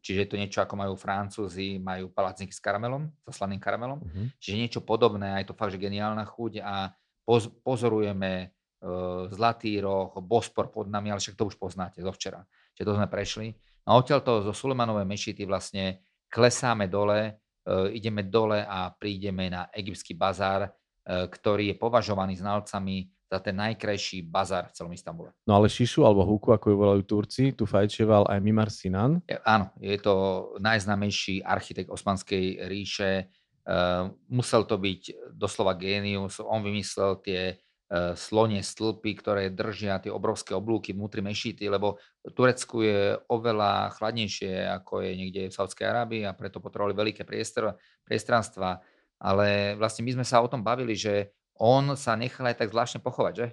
čiže 0.02 0.20
je 0.26 0.30
to 0.30 0.40
niečo, 0.40 0.60
ako 0.62 0.76
majú 0.76 0.94
Francúzi, 0.98 1.78
majú 1.80 2.10
palacníky 2.12 2.52
s 2.52 2.62
karamelom, 2.62 3.08
so 3.24 3.32
slaným 3.32 3.62
karamelom. 3.62 4.02
Uh-huh. 4.02 4.28
Čiže 4.42 4.56
niečo 4.60 4.80
podobné, 4.84 5.38
aj 5.38 5.50
to 5.50 5.54
fakt, 5.58 5.74
že 5.74 5.82
geniálna 5.82 6.26
chuť 6.26 6.64
a 6.64 6.92
poz, 7.24 7.50
pozorujeme 7.62 8.52
uh, 8.82 9.30
Zlatý 9.32 9.80
roh, 9.80 10.12
Bospor 10.20 10.74
pod 10.74 10.90
nami, 10.90 11.14
ale 11.14 11.22
však 11.22 11.38
to 11.38 11.48
už 11.48 11.56
poznáte 11.56 12.02
zo 12.02 12.12
včera. 12.12 12.44
Čiže 12.76 12.86
to 12.88 12.98
sme 12.98 13.08
prešli. 13.08 13.48
A 13.88 13.96
odtiaľto 13.96 14.44
zo 14.44 14.52
Sulemanovej 14.52 15.08
mešity 15.08 15.48
vlastne 15.48 16.04
klesáme 16.28 16.92
dole, 16.92 17.40
uh, 17.64 17.88
ideme 17.88 18.28
dole 18.28 18.60
a 18.60 18.92
prídeme 18.92 19.48
na 19.48 19.72
egyptský 19.72 20.12
bazár, 20.12 20.68
uh, 20.68 21.32
ktorý 21.32 21.72
je 21.72 21.80
považovaný 21.80 22.36
znalcami 22.36 23.08
za 23.28 23.40
ten 23.40 23.56
najkrajší 23.56 24.28
bazar 24.28 24.72
v 24.72 24.76
celom 24.76 24.92
Istambule. 24.92 25.32
No 25.48 25.60
ale 25.60 25.72
Šišu 25.72 26.04
alebo 26.04 26.28
Huku, 26.28 26.52
ako 26.52 26.72
ju 26.72 26.76
volajú 26.76 27.02
Turci, 27.04 27.52
tu 27.56 27.68
fajčeval 27.68 28.28
aj 28.28 28.40
Mimar 28.40 28.72
Sinan. 28.72 29.24
Je, 29.28 29.40
áno, 29.44 29.72
je 29.80 30.00
to 30.00 30.16
najznámejší 30.60 31.44
architekt 31.44 31.92
Osmanskej 31.92 32.68
ríše. 32.68 33.32
Uh, 33.68 34.16
musel 34.32 34.64
to 34.64 34.80
byť 34.80 35.32
doslova 35.36 35.76
génius. 35.76 36.40
On 36.40 36.64
vymyslel 36.64 37.20
tie 37.20 37.60
uh, 37.92 38.14
slonie 38.14 38.60
stĺpy, 38.64 39.12
ktoré 39.20 39.50
držia 39.50 40.00
tie 40.04 40.12
obrovské 40.12 40.54
oblúky 40.54 40.92
vnútri 40.92 41.24
mešity, 41.24 41.68
lebo 41.72 42.00
Turecku 42.24 42.84
je 42.84 43.16
oveľa 43.32 43.96
chladnejšie, 43.96 44.68
ako 44.84 45.04
je 45.04 45.12
niekde 45.16 45.42
v 45.48 45.56
Saudskej 45.56 45.88
Arábii 45.88 46.24
a 46.28 46.36
preto 46.36 46.60
potrebovali 46.60 46.96
veľké 46.96 47.24
priestor, 47.24 47.80
priestranstva. 48.04 48.84
Ale 49.18 49.74
vlastne 49.80 50.06
my 50.06 50.22
sme 50.22 50.26
sa 50.28 50.44
o 50.44 50.52
tom 50.52 50.62
bavili, 50.62 50.94
že 50.94 51.34
on 51.58 51.98
sa 51.98 52.14
nechal 52.14 52.46
aj 52.46 52.62
tak 52.62 52.70
zvláštne 52.70 53.02
pochovať, 53.02 53.34
že? 53.34 53.48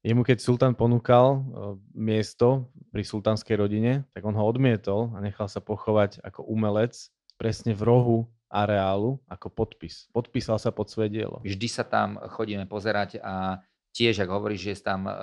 Jemu 0.00 0.24
keď 0.24 0.40
sultán 0.40 0.72
ponúkal 0.72 1.44
miesto 1.92 2.72
pri 2.88 3.04
sultánskej 3.04 3.60
rodine, 3.60 4.08
tak 4.16 4.24
on 4.24 4.32
ho 4.32 4.44
odmietol 4.48 5.12
a 5.12 5.20
nechal 5.20 5.44
sa 5.44 5.60
pochovať 5.60 6.24
ako 6.24 6.48
umelec 6.48 6.96
presne 7.36 7.76
v 7.76 7.84
rohu 7.84 8.18
areálu 8.50 9.22
ako 9.30 9.48
podpis. 9.48 10.10
Podpísal 10.10 10.58
sa 10.58 10.74
pod 10.74 10.90
svoje 10.90 11.08
dielo. 11.14 11.38
Vždy 11.46 11.68
sa 11.70 11.86
tam 11.86 12.18
chodíme 12.34 12.66
pozerať 12.66 13.22
a 13.22 13.62
tiež, 13.94 14.26
ak 14.26 14.30
hovoríš, 14.30 14.60
že 14.66 14.70
je 14.74 14.82
tam 14.82 15.00
uh, 15.06 15.14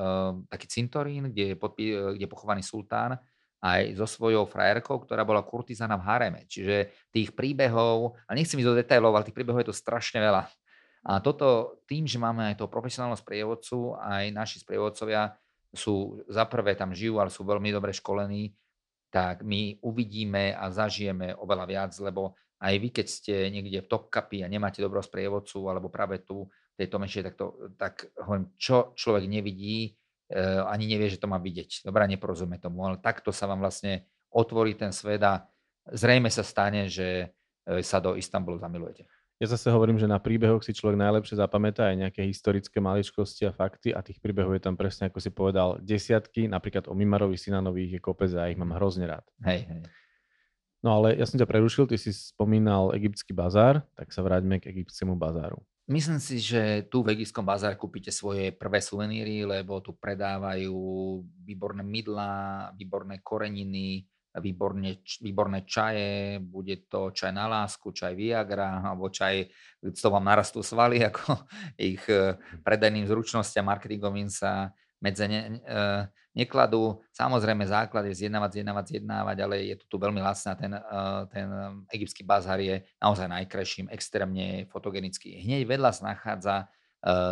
taký 0.48 0.68
cintorín, 0.72 1.32
kde 1.32 1.54
je, 1.54 1.56
podpí, 1.60 1.92
kde 1.92 2.24
je 2.24 2.32
pochovaný 2.32 2.64
sultán, 2.64 3.20
aj 3.60 3.98
so 3.98 4.06
svojou 4.06 4.46
frajerkou, 4.46 5.02
ktorá 5.02 5.26
bola 5.28 5.44
kurtizana 5.44 5.98
v 5.98 6.08
hareme. 6.08 6.42
Čiže 6.48 6.94
tých 7.10 7.34
príbehov, 7.34 8.16
a 8.30 8.32
nechcem 8.38 8.60
ísť 8.60 8.70
do 8.70 8.78
detailov, 8.80 9.18
ale 9.18 9.26
tých 9.28 9.36
príbehov 9.36 9.60
je 9.66 9.70
to 9.72 9.76
strašne 9.76 10.22
veľa. 10.22 10.48
A 11.08 11.24
toto 11.24 11.80
tým, 11.88 12.04
že 12.06 12.20
máme 12.20 12.52
aj 12.52 12.60
toho 12.60 12.70
profesionálneho 12.70 13.18
sprievodcu, 13.18 13.96
aj 13.98 14.30
naši 14.36 14.60
sprievodcovia 14.62 15.34
sú 15.72 16.22
za 16.28 16.44
prvé 16.48 16.76
tam 16.76 16.92
žijú, 16.92 17.18
ale 17.18 17.32
sú 17.32 17.48
veľmi 17.48 17.72
dobre 17.72 17.96
školení, 17.96 18.52
tak 19.08 19.42
my 19.42 19.80
uvidíme 19.82 20.52
a 20.52 20.68
zažijeme 20.68 21.32
oveľa 21.40 21.66
viac, 21.66 21.92
lebo 22.04 22.36
aj 22.58 22.74
vy, 22.82 22.90
keď 22.90 23.08
ste 23.08 23.36
niekde 23.54 23.86
v 23.86 23.90
Topkapi 23.90 24.42
a 24.42 24.50
nemáte 24.50 24.82
dobrého 24.82 25.06
sprievodcu, 25.06 25.60
alebo 25.70 25.94
práve 25.94 26.26
tu 26.26 26.50
v 26.50 26.76
tejto 26.78 26.98
menšie, 26.98 27.22
tak, 27.26 27.36
to, 27.38 27.74
tak 27.78 28.10
hovorím, 28.18 28.54
čo 28.58 28.98
človek 28.98 29.30
nevidí, 29.30 29.94
e, 30.30 30.40
ani 30.66 30.90
nevie, 30.90 31.10
že 31.14 31.22
to 31.22 31.30
má 31.30 31.38
vidieť. 31.38 31.86
Dobre, 31.86 32.10
neporozumie 32.10 32.58
tomu, 32.58 32.86
ale 32.86 32.98
takto 32.98 33.30
sa 33.30 33.46
vám 33.46 33.62
vlastne 33.62 34.10
otvorí 34.34 34.74
ten 34.74 34.90
svet 34.90 35.22
a 35.22 35.46
zrejme 35.90 36.30
sa 36.34 36.42
stane, 36.42 36.90
že 36.90 37.30
e, 37.66 37.82
sa 37.86 38.02
do 38.02 38.18
Istanbulu 38.18 38.58
zamilujete. 38.58 39.06
Ja 39.38 39.46
zase 39.46 39.70
hovorím, 39.70 40.02
že 40.02 40.10
na 40.10 40.18
príbehoch 40.18 40.66
si 40.66 40.74
človek 40.74 40.98
najlepšie 40.98 41.38
zapamätá 41.38 41.94
aj 41.94 42.10
nejaké 42.10 42.26
historické 42.26 42.82
maličkosti 42.82 43.46
a 43.46 43.54
fakty 43.54 43.94
a 43.94 44.02
tých 44.02 44.18
príbehov 44.18 44.58
je 44.58 44.66
tam 44.66 44.74
presne, 44.74 45.14
ako 45.14 45.22
si 45.22 45.30
povedal, 45.30 45.78
desiatky. 45.78 46.50
Napríklad 46.50 46.90
o 46.90 46.98
Mimarovi 46.98 47.38
Sinanovi 47.38 47.86
ich 47.86 47.94
je 47.94 48.02
kopec 48.02 48.34
a 48.34 48.50
ich 48.50 48.58
mám 48.58 48.74
hrozne 48.74 49.06
rád. 49.06 49.22
Hej, 49.46 49.70
hej. 49.70 49.82
No 50.86 51.02
ale 51.02 51.18
ja 51.18 51.26
som 51.26 51.42
ťa 51.42 51.50
prerušil, 51.50 51.90
ty 51.90 51.98
si 51.98 52.14
spomínal 52.14 52.94
egyptský 52.94 53.34
bazár, 53.34 53.82
tak 53.98 54.14
sa 54.14 54.22
vráťme 54.22 54.62
k 54.62 54.70
egyptskému 54.70 55.18
bazáru. 55.18 55.62
Myslím 55.88 56.20
si, 56.20 56.44
že 56.44 56.84
tu 56.92 57.00
v 57.00 57.16
egyptskom 57.16 57.48
bazáre 57.48 57.80
kúpite 57.80 58.12
svoje 58.12 58.52
prvé 58.52 58.84
suveníry, 58.84 59.48
lebo 59.48 59.80
tu 59.80 59.96
predávajú 59.96 60.76
výborné 61.48 61.80
mydlá, 61.80 62.36
výborné 62.76 63.24
koreniny, 63.24 64.04
výborne, 64.36 65.02
výborné 65.24 65.64
čaje, 65.66 66.44
bude 66.44 66.86
to 66.92 67.16
čaj 67.16 67.32
na 67.34 67.48
lásku, 67.48 67.90
čaj 67.96 68.14
Viagra, 68.14 68.84
alebo 68.84 69.10
čaj, 69.10 69.50
to 69.80 70.08
vám 70.12 70.28
narastú 70.28 70.62
svaly, 70.62 71.02
ako 71.10 71.48
ich 71.80 72.04
e, 72.12 72.38
predajným 72.62 73.08
zručnostiam 73.08 73.66
marketingovým 73.66 74.30
sa 74.30 74.76
medze 75.02 75.26
ne, 75.30 75.62
e, 75.62 75.82
nekladú. 76.38 77.02
Samozrejme 77.10 77.66
základ 77.66 78.06
je 78.06 78.14
zjednávať, 78.14 78.62
zjednávať, 78.62 78.86
zjednávať, 78.94 79.38
ale 79.42 79.56
je 79.74 79.76
tu, 79.82 79.86
tu 79.90 79.96
veľmi 79.98 80.22
lacná. 80.22 80.54
Ten, 80.54 80.78
e, 80.78 80.82
ten 81.34 81.48
egyptský 81.90 82.22
bazar 82.22 82.62
je 82.62 82.86
naozaj 83.02 83.26
najkrajším, 83.26 83.90
extrémne 83.90 84.70
fotogenický. 84.70 85.42
Hneď 85.42 85.66
vedľa 85.66 85.92
sa 85.92 86.04
nachádza 86.14 86.70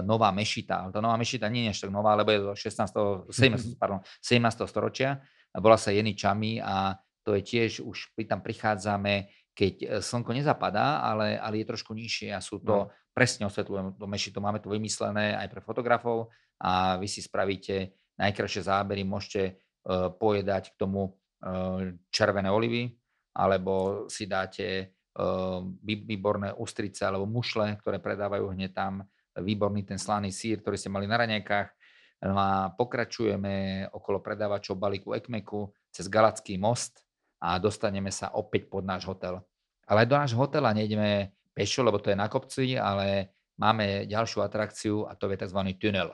nová 0.05 0.29
mešita. 0.29 0.93
tá 0.93 0.99
nová 1.01 1.17
mešita 1.17 1.49
nie 1.49 1.67
je 1.67 1.69
až 1.73 1.79
tak 1.83 1.91
nová, 1.91 2.13
lebo 2.13 2.29
je 2.31 2.39
zo 2.47 2.53
16. 2.69 3.33
17. 3.33 3.75
Pardon, 3.81 3.99
17. 4.21 4.61
storočia 4.69 5.19
volá 5.59 5.79
sa 5.79 5.91
Jeny 5.91 6.15
Čami 6.15 6.59
a 6.59 6.95
to 7.25 7.33
je 7.39 7.41
tiež, 7.41 7.81
už 7.81 8.13
tam 8.29 8.43
prichádzame, 8.43 9.31
keď 9.55 9.73
e, 9.81 9.85
slnko 10.03 10.35
nezapadá, 10.35 11.01
ale, 11.01 11.39
ale 11.39 11.63
je 11.63 11.69
trošku 11.71 11.95
nižšie 11.95 12.29
a 12.35 12.43
sú 12.43 12.61
to, 12.61 12.85
no. 12.85 12.91
presne 13.15 13.47
osvetľujem 13.49 13.97
to 13.97 14.05
meši, 14.05 14.29
to 14.29 14.43
máme 14.43 14.59
to 14.61 14.69
vymyslené 14.69 15.33
aj 15.33 15.47
pre 15.49 15.61
fotografov 15.63 16.29
a 16.59 16.99
vy 16.99 17.07
si 17.09 17.23
spravíte 17.23 17.95
najkrajšie 18.19 18.67
zábery, 18.67 19.03
môžete 19.03 19.55
uh, 19.87 20.11
pojedať 20.11 20.73
k 20.73 20.79
tomu 20.79 21.11
uh, 21.11 21.93
červené 22.11 22.51
olivy, 22.51 22.95
alebo 23.35 24.05
si 24.07 24.27
dáte 24.27 24.95
uh, 25.19 25.59
výborné 25.85 26.55
ústrice 26.55 27.03
alebo 27.03 27.27
mušle, 27.27 27.75
ktoré 27.79 27.99
predávajú 27.99 28.55
hneď 28.55 28.71
tam, 28.71 29.03
výborný 29.35 29.83
ten 29.83 29.99
slaný 29.99 30.31
sír, 30.31 30.63
ktorý 30.63 30.79
ste 30.79 30.87
mali 30.87 31.07
na 31.07 31.19
raňajkách, 31.19 31.67
No 32.25 32.39
a 32.39 32.71
pokračujeme 32.73 33.85
okolo 33.91 34.23
predávačov 34.23 34.79
balíku 34.79 35.13
Ekmeku 35.13 35.69
cez 35.91 36.07
Galacký 36.07 36.55
most 36.55 37.03
a 37.43 37.59
dostaneme 37.59 38.09
sa 38.09 38.33
opäť 38.33 38.71
pod 38.71 38.81
náš 38.81 39.05
hotel. 39.05 39.43
Ale 39.85 40.09
do 40.09 40.15
nášho 40.17 40.39
hotela 40.39 40.73
nejdeme 40.73 41.35
pešo, 41.53 41.83
lebo 41.85 42.01
to 42.01 42.09
je 42.09 42.17
na 42.17 42.25
kopci, 42.25 42.79
ale 42.79 43.35
máme 43.61 44.09
ďalšiu 44.09 44.41
atrakciu 44.41 45.05
a 45.05 45.13
to 45.13 45.29
je 45.29 45.37
tzv. 45.37 45.59
tunel. 45.77 46.09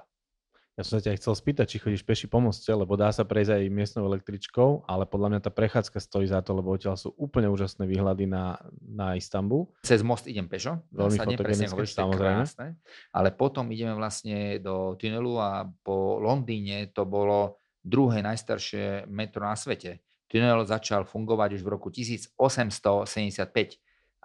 Ja 0.82 0.90
som 0.90 0.98
sa 0.98 1.06
ťa 1.06 1.22
chcel 1.22 1.38
spýtať, 1.38 1.66
či 1.70 1.78
chodíš 1.78 2.02
peši 2.02 2.26
po 2.26 2.42
moste, 2.42 2.74
lebo 2.74 2.98
dá 2.98 3.14
sa 3.14 3.22
prejsť 3.22 3.54
aj 3.54 3.70
miestnou 3.70 4.10
električkou, 4.10 4.90
ale 4.90 5.06
podľa 5.06 5.38
mňa 5.38 5.40
tá 5.46 5.54
prechádzka 5.54 6.02
stojí 6.02 6.26
za 6.26 6.42
to, 6.42 6.58
lebo 6.58 6.74
odtiaľ 6.74 6.98
sú 6.98 7.14
úplne 7.22 7.54
úžasné 7.54 7.86
výhľady 7.86 8.26
na, 8.26 8.58
na 8.82 9.14
Istanbul. 9.14 9.70
Cez 9.86 10.02
most 10.02 10.26
idem 10.26 10.50
pešo, 10.50 10.82
veľmi 10.90 11.22
fotogenické, 11.22 11.86
samozrejme. 11.86 12.42
Krásne, 12.50 12.82
ale 13.14 13.30
potom 13.30 13.70
ideme 13.70 13.94
vlastne 13.94 14.58
do 14.58 14.98
tunelu 14.98 15.34
a 15.38 15.70
po 15.86 16.18
Londýne 16.18 16.90
to 16.90 17.06
bolo 17.06 17.62
druhé 17.86 18.26
najstaršie 18.26 19.06
metro 19.06 19.46
na 19.46 19.54
svete. 19.54 20.02
Tunel 20.26 20.66
začal 20.66 21.06
fungovať 21.06 21.60
už 21.60 21.62
v 21.62 21.70
roku 21.78 21.94
1875 21.94 22.34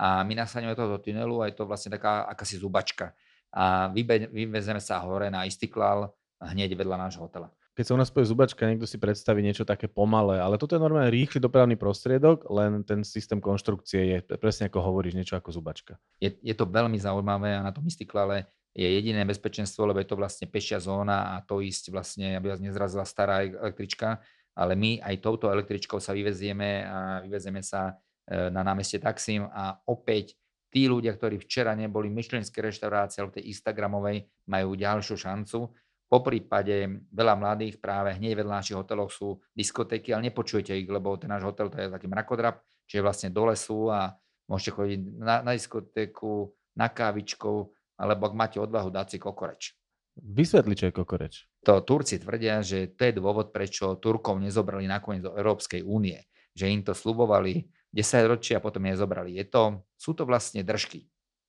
a 0.01 0.25
my 0.25 0.33
nasadíme 0.33 0.73
tohoto 0.73 1.05
tunelu 1.05 1.37
a 1.45 1.53
je 1.53 1.55
to 1.61 1.69
vlastne 1.69 1.93
taká 1.93 2.25
akási 2.25 2.57
zubačka. 2.57 3.13
A 3.53 3.93
vyvezeme 4.33 4.81
sa 4.81 5.05
hore 5.05 5.29
na 5.29 5.45
Istiklal, 5.45 6.17
hneď 6.51 6.79
vedľa 6.79 6.97
nášho 7.09 7.23
hotela. 7.27 7.51
Keď 7.77 7.85
sa 7.85 7.95
u 7.95 8.01
nás 8.01 8.09
povie 8.09 8.33
zubačka, 8.33 8.65
niekto 8.65 8.89
si 8.89 8.97
predstaví 8.97 9.45
niečo 9.45 9.69
také 9.69 9.85
pomalé, 9.85 10.41
ale 10.41 10.57
toto 10.57 10.73
je 10.73 10.81
normálne 10.81 11.13
rýchly 11.13 11.45
dopravný 11.45 11.77
prostriedok, 11.77 12.49
len 12.49 12.81
ten 12.89 13.05
systém 13.05 13.37
konštrukcie 13.37 14.01
je 14.17 14.19
presne 14.41 14.73
ako 14.73 14.81
hovoríš, 14.81 15.13
niečo 15.13 15.37
ako 15.37 15.53
zubačka. 15.53 16.01
Je, 16.17 16.33
je 16.41 16.55
to 16.57 16.65
veľmi 16.65 16.97
zaujímavé 16.97 17.53
a 17.53 17.61
na 17.61 17.77
tom 17.77 17.85
Istiklale 17.85 18.49
je 18.73 18.89
jediné 18.89 19.25
bezpečenstvo, 19.29 19.85
lebo 19.89 20.01
je 20.01 20.09
to 20.09 20.17
vlastne 20.17 20.49
pešia 20.49 20.81
zóna 20.81 21.37
a 21.37 21.45
to 21.45 21.61
ísť 21.61 21.93
vlastne, 21.93 22.37
aby 22.37 22.53
vás 22.53 22.65
nezrazila 22.65 23.05
stará 23.05 23.45
električka, 23.45 24.25
ale 24.57 24.73
my 24.73 25.05
aj 25.05 25.21
touto 25.21 25.53
električkou 25.53 26.01
sa 26.01 26.17
vyvezieme 26.17 26.85
a 26.85 27.21
vyvezieme 27.25 27.61
sa 27.61 27.97
e, 28.25 28.49
na 28.53 28.61
námestie 28.65 28.97
Taksim 29.01 29.49
a 29.53 29.77
opäť 29.85 30.37
tí 30.69 30.89
ľudia, 30.89 31.17
ktorí 31.17 31.41
včera 31.41 31.73
neboli 31.73 32.13
v 32.13 32.21
myšlenskej 32.21 32.73
reštaurácii 32.73 33.21
alebo 33.21 33.37
tej 33.37 33.49
Instagramovej, 33.49 34.29
majú 34.49 34.77
ďalšiu 34.77 35.17
šancu 35.17 35.73
po 36.07 36.23
prípade 36.23 37.03
veľa 37.11 37.35
mladých 37.35 37.83
práve 37.83 38.15
hneď 38.15 38.39
vedľa 38.43 38.63
našich 38.63 38.79
hotelov 38.79 39.11
sú 39.11 39.43
diskotéky, 39.53 40.15
ale 40.15 40.31
nepočujete 40.31 40.71
ich, 40.75 40.87
lebo 40.87 41.19
ten 41.19 41.31
náš 41.31 41.47
hotel 41.47 41.67
to 41.67 41.83
je 41.83 41.91
taký 41.91 42.07
mrakodrap, 42.07 42.63
čiže 42.87 43.03
vlastne 43.03 43.29
do 43.35 43.43
lesu 43.51 43.91
a 43.91 44.15
môžete 44.47 44.71
chodiť 44.79 45.01
na, 45.19 45.43
na 45.43 45.53
diskotéku, 45.59 46.55
na 46.79 46.87
kávičku, 46.87 47.75
alebo 47.99 48.23
ak 48.31 48.35
máte 48.39 48.59
odvahu 48.63 48.93
dať 48.95 49.07
si 49.17 49.19
kokoreč. 49.19 49.75
Vysvetli, 50.17 50.73
čo 50.73 50.89
je 50.89 50.97
kokoreč. 50.97 51.45
To 51.69 51.85
Turci 51.85 52.17
tvrdia, 52.17 52.65
že 52.65 52.97
to 52.97 53.05
je 53.05 53.13
dôvod, 53.19 53.53
prečo 53.53 54.01
Turkov 54.01 54.41
nezobrali 54.41 54.89
nakoniec 54.89 55.27
do 55.27 55.37
Európskej 55.37 55.85
únie. 55.85 56.25
Že 56.57 56.73
im 56.73 56.81
to 56.81 56.97
slubovali 56.97 57.69
10 57.93 58.33
ročia 58.33 58.57
a 58.57 58.65
potom 58.65 58.81
je 58.89 58.97
zobrali. 58.97 59.37
Je 59.37 59.45
to, 59.45 59.85
sú 59.93 60.17
to 60.17 60.25
vlastne 60.25 60.65
držky. 60.65 61.05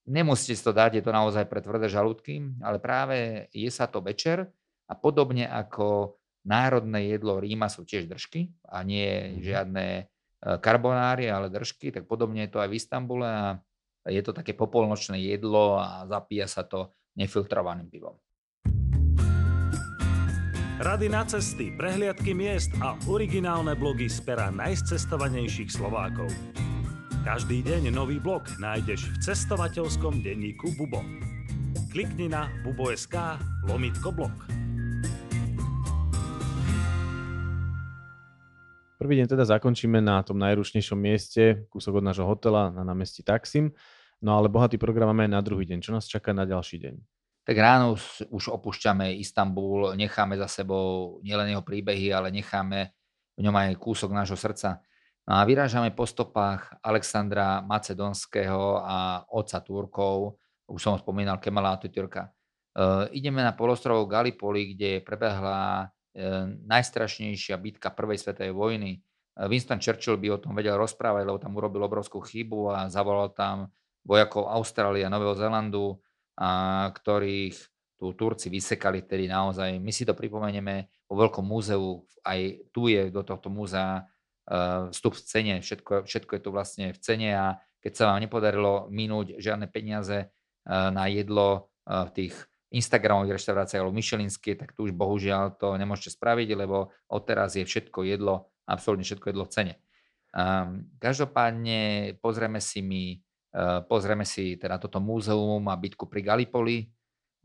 Nemusíte 0.07 0.55
si 0.55 0.63
to 0.63 0.71
dať, 0.71 0.97
je 0.97 1.03
to 1.03 1.11
naozaj 1.11 1.43
pre 1.51 1.59
tvrdé 1.59 1.91
žalúdky, 1.91 2.39
ale 2.63 2.79
práve 2.79 3.51
je 3.51 3.67
sa 3.67 3.91
to 3.91 3.99
večer 3.99 4.47
a 4.87 4.95
podobne 4.95 5.43
ako 5.43 6.15
národné 6.47 7.11
jedlo 7.11 7.43
Ríma 7.43 7.67
sú 7.67 7.83
tiež 7.83 8.07
držky 8.07 8.47
a 8.71 8.87
nie 8.87 9.03
mhm. 9.03 9.31
žiadne 9.43 9.85
e, 9.99 10.03
karbonári, 10.63 11.27
ale 11.27 11.51
držky, 11.51 11.91
tak 11.91 12.07
podobne 12.07 12.47
je 12.47 12.51
to 12.55 12.63
aj 12.63 12.71
v 12.71 12.77
Istambule 12.79 13.27
a 13.27 13.59
je 14.07 14.23
to 14.23 14.31
také 14.31 14.55
popolnočné 14.55 15.19
jedlo 15.19 15.75
a 15.75 16.07
zapíja 16.07 16.47
sa 16.47 16.63
to 16.63 16.95
nefiltrovaným 17.19 17.91
pivom. 17.91 18.15
Rady 20.77 21.09
na 21.09 21.25
cesty, 21.27 21.73
prehliadky 21.75 22.31
miest 22.37 22.71
a 22.79 22.95
originálne 23.09 23.73
blogy 23.75 24.07
z 24.07 24.23
pera 24.23 24.53
najcestovanejších 24.53 25.73
Slovákov. 25.73 26.29
Každý 27.27 27.59
deň 27.59 27.91
nový 27.91 28.23
blog 28.23 28.47
nájdeš 28.55 29.11
v 29.11 29.15
cestovateľskom 29.19 30.23
denníku 30.23 30.71
Bubo. 30.79 31.03
Klikni 31.91 32.31
na 32.31 32.47
bubo.sk 32.63 33.35
lomitko 33.67 34.15
blog. 34.15 34.31
Prvý 38.95 39.19
deň 39.19 39.27
teda 39.27 39.43
zakončíme 39.43 39.99
na 39.99 40.23
tom 40.23 40.39
najrušnejšom 40.39 40.95
mieste, 40.95 41.67
kúsok 41.67 41.99
od 41.99 42.07
nášho 42.07 42.23
hotela 42.23 42.71
na 42.71 42.87
námestí 42.87 43.27
Taksim. 43.27 43.75
No 44.23 44.39
ale 44.39 44.47
bohatý 44.47 44.79
program 44.79 45.11
máme 45.11 45.27
na 45.27 45.43
druhý 45.43 45.67
deň. 45.67 45.83
Čo 45.83 45.91
nás 45.91 46.07
čaká 46.07 46.31
na 46.31 46.47
ďalší 46.47 46.79
deň? 46.79 46.95
Tak 47.43 47.55
ráno 47.59 47.99
už 48.31 48.55
opúšťame 48.55 49.19
Istanbul, 49.19 49.99
necháme 49.99 50.39
za 50.39 50.47
sebou 50.47 51.19
nielen 51.27 51.51
jeho 51.51 51.63
príbehy, 51.67 52.07
ale 52.07 52.31
necháme 52.31 52.95
v 53.35 53.43
ňom 53.43 53.51
aj 53.51 53.75
kúsok 53.83 54.15
nášho 54.15 54.39
srdca. 54.39 54.79
No 55.27 55.35
a 55.35 55.43
vyrážame 55.43 55.91
po 55.91 56.07
stopách 56.07 56.71
Alexandra 56.79 57.59
Macedonského 57.59 58.79
a 58.79 59.27
otca 59.27 59.59
Turkov, 59.59 60.39
už 60.71 60.79
som 60.79 60.95
spomínal 60.95 61.35
Kemala 61.43 61.75
Atatürka. 61.75 62.31
Uh, 62.71 63.11
ideme 63.11 63.43
na 63.43 63.51
polostrov 63.51 64.07
Gallipoli, 64.07 64.71
kde 64.71 65.03
prebehla 65.03 65.83
uh, 65.83 66.47
najstrašnejšia 66.63 67.59
bitka 67.59 67.91
prvej 67.91 68.23
svetovej 68.23 68.55
vojny. 68.55 69.03
Uh, 69.35 69.51
Winston 69.51 69.83
Churchill 69.83 70.15
by 70.15 70.31
o 70.31 70.39
tom 70.39 70.55
vedel 70.55 70.79
rozprávať, 70.79 71.27
lebo 71.27 71.43
tam 71.43 71.59
urobil 71.59 71.83
obrovskú 71.83 72.23
chybu 72.23 72.71
a 72.71 72.79
zavolal 72.87 73.35
tam 73.35 73.67
vojakov 74.07 74.47
Austrálie 74.47 75.03
a 75.03 75.11
Nového 75.11 75.35
Zelandu, 75.35 75.99
a 76.39 76.87
ktorých 76.95 77.57
tu 77.99 78.13
Turci 78.15 78.47
vysekali 78.47 79.03
vtedy 79.03 79.27
naozaj. 79.27 79.75
My 79.81 79.91
si 79.91 80.07
to 80.07 80.15
pripomenieme 80.15 80.87
vo 81.09 81.19
Veľkom 81.19 81.43
múzeu, 81.43 82.05
aj 82.23 82.71
tu 82.71 82.87
je 82.87 83.11
do 83.11 83.25
tohto 83.25 83.51
múzea 83.51 84.07
vstup 84.95 85.13
v 85.19 85.23
cene, 85.27 85.55
všetko, 85.59 86.07
všetko 86.07 86.31
je 86.39 86.41
tu 86.41 86.49
vlastne 86.55 86.85
v 86.95 86.99
cene 87.03 87.29
a 87.35 87.59
keď 87.87 87.93
sa 87.93 88.05
vám 88.11 88.19
nepodarilo 88.19 88.91
minúť 88.91 89.39
žiadne 89.39 89.71
peniaze 89.71 90.27
eh, 90.27 90.29
na 90.67 91.07
jedlo 91.07 91.71
eh, 91.87 92.03
v 92.03 92.09
tých 92.11 92.35
Instagramových 92.67 93.39
reštauráciách 93.39 93.79
alebo 93.79 93.95
Michelinské, 93.95 94.59
tak 94.59 94.75
tu 94.75 94.83
už 94.83 94.91
bohužiaľ 94.91 95.55
to 95.55 95.79
nemôžete 95.79 96.19
spraviť, 96.19 96.51
lebo 96.51 96.91
odteraz 97.07 97.55
je 97.55 97.63
všetko 97.63 98.03
jedlo, 98.03 98.51
absolútne 98.67 99.07
všetko 99.07 99.31
jedlo 99.31 99.47
v 99.47 99.53
cene. 99.55 99.73
Um, 100.35 100.91
každopádne 100.99 102.11
pozrieme 102.19 102.59
si 102.59 102.83
my, 102.83 103.23
uh, 103.55 103.79
pozrieme 103.87 104.27
si 104.27 104.59
teda 104.59 104.83
toto 104.83 104.99
múzeum 104.99 105.63
a 105.71 105.79
bytku 105.79 106.11
pri 106.11 106.19
Galipoli, 106.19 106.91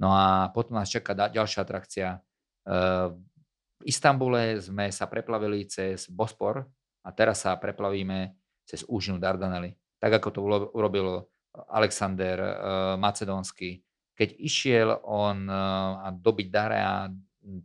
no 0.03 0.11
a 0.11 0.51
potom 0.51 0.75
nás 0.75 0.91
čaká 0.91 1.15
ďalšia 1.15 1.63
atrakcia. 1.63 2.19
V 2.67 3.83
Istambule 3.87 4.59
sme 4.59 4.91
sa 4.91 5.07
preplavili 5.07 5.71
cez 5.71 6.11
Bospor, 6.11 6.67
a 7.03 7.09
teraz 7.11 7.43
sa 7.43 7.59
preplavíme 7.59 8.35
cez 8.63 8.87
úžinu 8.87 9.19
Dardanely. 9.19 9.75
Tak 9.99 10.23
ako 10.23 10.29
to 10.31 10.41
urobil 10.75 11.27
Alexander 11.71 12.37
uh, 12.41 12.51
Macedónsky. 12.97 13.83
Keď 14.15 14.29
išiel 14.39 14.89
on 15.05 15.47
uh, 15.47 16.07
a 16.07 16.09
dobiť 16.15 16.47
Darea, 16.49 17.11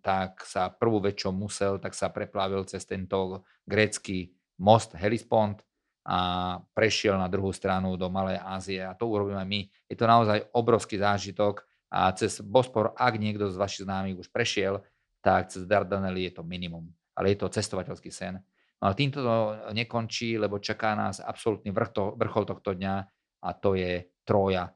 tak 0.02 0.42
sa 0.42 0.74
prvú 0.74 0.98
väčšou 1.06 1.32
musel, 1.32 1.78
tak 1.78 1.94
sa 1.94 2.10
preplavil 2.10 2.66
cez 2.66 2.84
tento 2.84 3.46
grécky 3.62 4.34
most 4.58 4.98
Hellespont 4.98 5.62
a 6.08 6.58
prešiel 6.74 7.20
na 7.20 7.30
druhú 7.30 7.54
stranu 7.54 7.94
do 7.94 8.10
Malej 8.10 8.42
Ázie. 8.42 8.82
A 8.82 8.98
to 8.98 9.06
urobíme 9.06 9.44
my. 9.46 9.60
Je 9.86 9.96
to 10.00 10.10
naozaj 10.10 10.50
obrovský 10.56 10.98
zážitok 10.98 11.62
a 11.94 12.10
cez 12.16 12.42
Bospor, 12.42 12.96
ak 12.98 13.14
niekto 13.22 13.48
z 13.52 13.60
vašich 13.60 13.86
známych 13.86 14.18
už 14.18 14.28
prešiel, 14.34 14.82
tak 15.22 15.52
cez 15.52 15.68
Dardanely 15.68 16.32
je 16.32 16.42
to 16.42 16.44
minimum. 16.48 16.90
Ale 17.14 17.36
je 17.36 17.38
to 17.44 17.52
cestovateľský 17.52 18.10
sen. 18.10 18.42
No 18.78 18.94
týmto 18.94 19.26
to 19.26 19.36
nekončí, 19.74 20.38
lebo 20.38 20.62
čaká 20.62 20.94
nás 20.94 21.18
absolútny 21.18 21.74
vrchol, 21.74 22.14
vrchol 22.14 22.44
tohto 22.46 22.78
dňa 22.78 22.96
a 23.42 23.50
to 23.58 23.74
je 23.74 24.06
Troja 24.22 24.70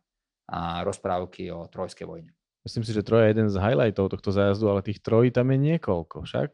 a 0.52 0.82
rozprávky 0.82 1.54
o 1.54 1.70
trojskej 1.70 2.08
vojne. 2.10 2.32
Myslím 2.66 2.86
si, 2.86 2.94
že 2.94 3.06
Troja 3.06 3.30
je 3.30 3.34
jeden 3.38 3.50
z 3.50 3.58
highlightov 3.62 4.14
tohto 4.14 4.30
zájazdu, 4.34 4.70
ale 4.70 4.86
tých 4.86 5.02
trojí 5.02 5.34
tam 5.34 5.50
je 5.54 5.58
niekoľko 5.58 6.26
však. 6.26 6.50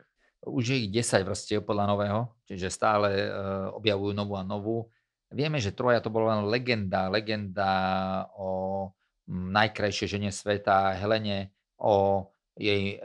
Už 0.48 0.64
je 0.72 0.78
ich 0.88 0.92
10 0.92 1.28
vrstiev 1.28 1.68
podľa 1.68 1.86
nového, 1.92 2.20
čiže 2.48 2.72
stále 2.72 3.28
uh, 3.28 3.76
objavujú 3.76 4.16
novú 4.16 4.34
a 4.40 4.48
novú. 4.48 4.78
Vieme, 5.28 5.60
že 5.60 5.76
Troja 5.76 6.00
to 6.00 6.08
bola 6.08 6.40
len 6.40 6.48
legenda, 6.48 7.12
legenda 7.12 7.72
o 8.40 8.88
najkrajšej 9.28 10.08
žene 10.16 10.32
sveta, 10.32 10.96
Helene, 10.96 11.52
o 11.76 12.24
jej 12.58 12.98
e, 12.98 13.00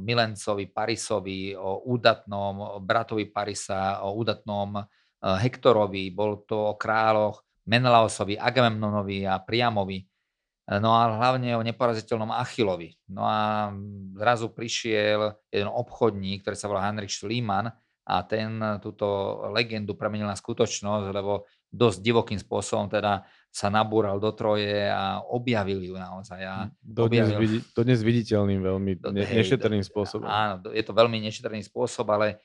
milencovi 0.00 0.72
Parisovi, 0.72 1.52
o 1.54 1.84
údatnom 1.86 2.80
bratovi 2.80 3.28
Parisa, 3.28 4.00
o 4.02 4.16
údatnom 4.16 4.80
e, 4.80 4.82
Hektorovi, 5.44 6.10
bol 6.10 6.42
to 6.48 6.72
o 6.72 6.74
kráľoch 6.74 7.44
Menelaosovi, 7.68 8.40
Agamemnonovi 8.40 9.28
a 9.28 9.38
Priamovi, 9.44 10.00
e, 10.00 10.04
no 10.80 10.96
a 10.96 11.12
hlavne 11.20 11.54
o 11.54 11.62
neporaziteľnom 11.62 12.32
Achillovi. 12.32 12.96
No 13.12 13.28
a 13.28 13.70
zrazu 14.16 14.50
prišiel 14.50 15.36
jeden 15.52 15.68
obchodník, 15.68 16.42
ktorý 16.42 16.56
sa 16.56 16.68
volá 16.68 16.88
Heinrich 16.88 17.12
Schliemann 17.12 17.70
a 18.04 18.14
ten 18.24 18.60
túto 18.84 19.40
legendu 19.52 19.96
premenil 19.96 20.28
na 20.28 20.36
skutočnosť, 20.36 21.06
lebo 21.12 21.48
dosť 21.74 21.98
divokým 21.98 22.38
spôsobom 22.38 22.86
teda 22.86 23.26
sa 23.50 23.66
nabúral 23.70 24.22
do 24.22 24.30
Troje 24.30 24.86
a 24.86 25.22
objavil 25.26 25.82
ju 25.82 25.94
naozaj. 25.98 26.40
A 26.42 26.70
dodnes, 26.78 27.26
objavil... 27.26 27.38
vidi, 27.42 27.58
dodnes 27.74 28.00
viditeľným 28.02 28.60
veľmi 28.62 28.92
do, 29.02 29.10
ne, 29.10 29.26
hej, 29.26 29.42
nešetrným 29.42 29.82
do, 29.82 29.88
spôsobom. 29.90 30.26
Áno, 30.26 30.70
je 30.70 30.82
to 30.86 30.94
veľmi 30.94 31.18
nešetrný 31.22 31.62
spôsob, 31.66 32.06
ale 32.14 32.38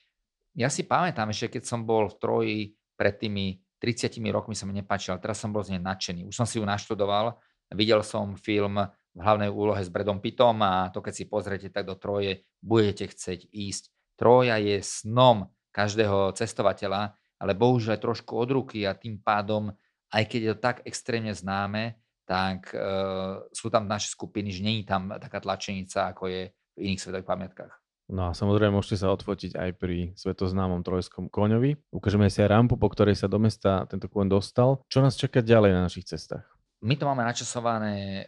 ja 0.58 0.70
si 0.70 0.86
pamätám 0.86 1.30
ešte, 1.30 1.58
keď 1.58 1.64
som 1.70 1.86
bol 1.86 2.10
v 2.10 2.16
Troji 2.18 2.60
pred 2.98 3.16
tými 3.22 3.62
30 3.80 4.20
rokmi 4.34 4.54
sa 4.58 4.68
mi 4.68 4.76
nepáčil, 4.76 5.16
ale 5.16 5.24
teraz 5.24 5.40
som 5.40 5.56
bol 5.56 5.64
z 5.64 5.78
nej 5.78 5.82
nadšený. 5.82 6.28
Už 6.28 6.36
som 6.36 6.44
si 6.44 6.60
ju 6.60 6.66
naštudoval, 6.68 7.40
videl 7.72 8.04
som 8.04 8.36
film 8.36 8.76
v 9.16 9.20
hlavnej 9.24 9.50
úlohe 9.50 9.80
s 9.80 9.90
Bredom 9.90 10.20
Pittom 10.20 10.60
a 10.62 10.92
to 10.92 11.00
keď 11.00 11.14
si 11.16 11.26
pozriete 11.26 11.72
tak 11.72 11.88
do 11.88 11.96
Troje, 11.96 12.44
budete 12.60 13.08
chcieť 13.08 13.50
ísť. 13.50 13.90
Troja 14.20 14.60
je 14.60 14.84
snom 14.84 15.48
každého 15.72 16.36
cestovateľa, 16.36 17.16
ale 17.40 17.56
bohužiaľ 17.56 17.98
trošku 17.98 18.36
od 18.36 18.50
ruky 18.52 18.84
a 18.84 18.94
tým 18.94 19.24
pádom 19.24 19.72
aj 20.10 20.24
keď 20.26 20.40
je 20.42 20.52
to 20.54 20.60
tak 20.60 20.78
extrémne 20.86 21.34
známe, 21.34 21.98
tak 22.26 22.74
uh, 22.74 23.42
sú 23.54 23.74
tam 23.74 23.90
naše 23.90 24.14
skupiny, 24.14 24.54
že 24.54 24.62
není 24.62 24.86
tam 24.86 25.10
taká 25.18 25.42
tlačenica, 25.42 26.14
ako 26.14 26.30
je 26.30 26.42
v 26.50 26.80
iných 26.82 27.02
svetových 27.02 27.30
pamiatkách. 27.30 27.74
No 28.10 28.30
a 28.30 28.32
samozrejme 28.34 28.74
môžete 28.74 29.06
sa 29.06 29.14
odfotiť 29.14 29.54
aj 29.54 29.70
pri 29.78 30.18
svetoznámom 30.18 30.82
trojskom 30.82 31.30
koňovi. 31.30 31.78
Ukážeme 31.94 32.26
si 32.34 32.42
aj 32.42 32.50
rampu, 32.50 32.74
po 32.74 32.90
ktorej 32.90 33.14
sa 33.14 33.30
do 33.30 33.38
mesta 33.38 33.86
tento 33.86 34.10
kôň 34.10 34.34
dostal. 34.34 34.82
Čo 34.90 35.06
nás 35.06 35.14
čaká 35.14 35.46
ďalej 35.46 35.78
na 35.78 35.86
našich 35.86 36.10
cestách? 36.10 36.46
My 36.80 36.96
to 36.96 37.04
máme 37.04 37.28
načasované 37.28 37.96
e, 38.00 38.26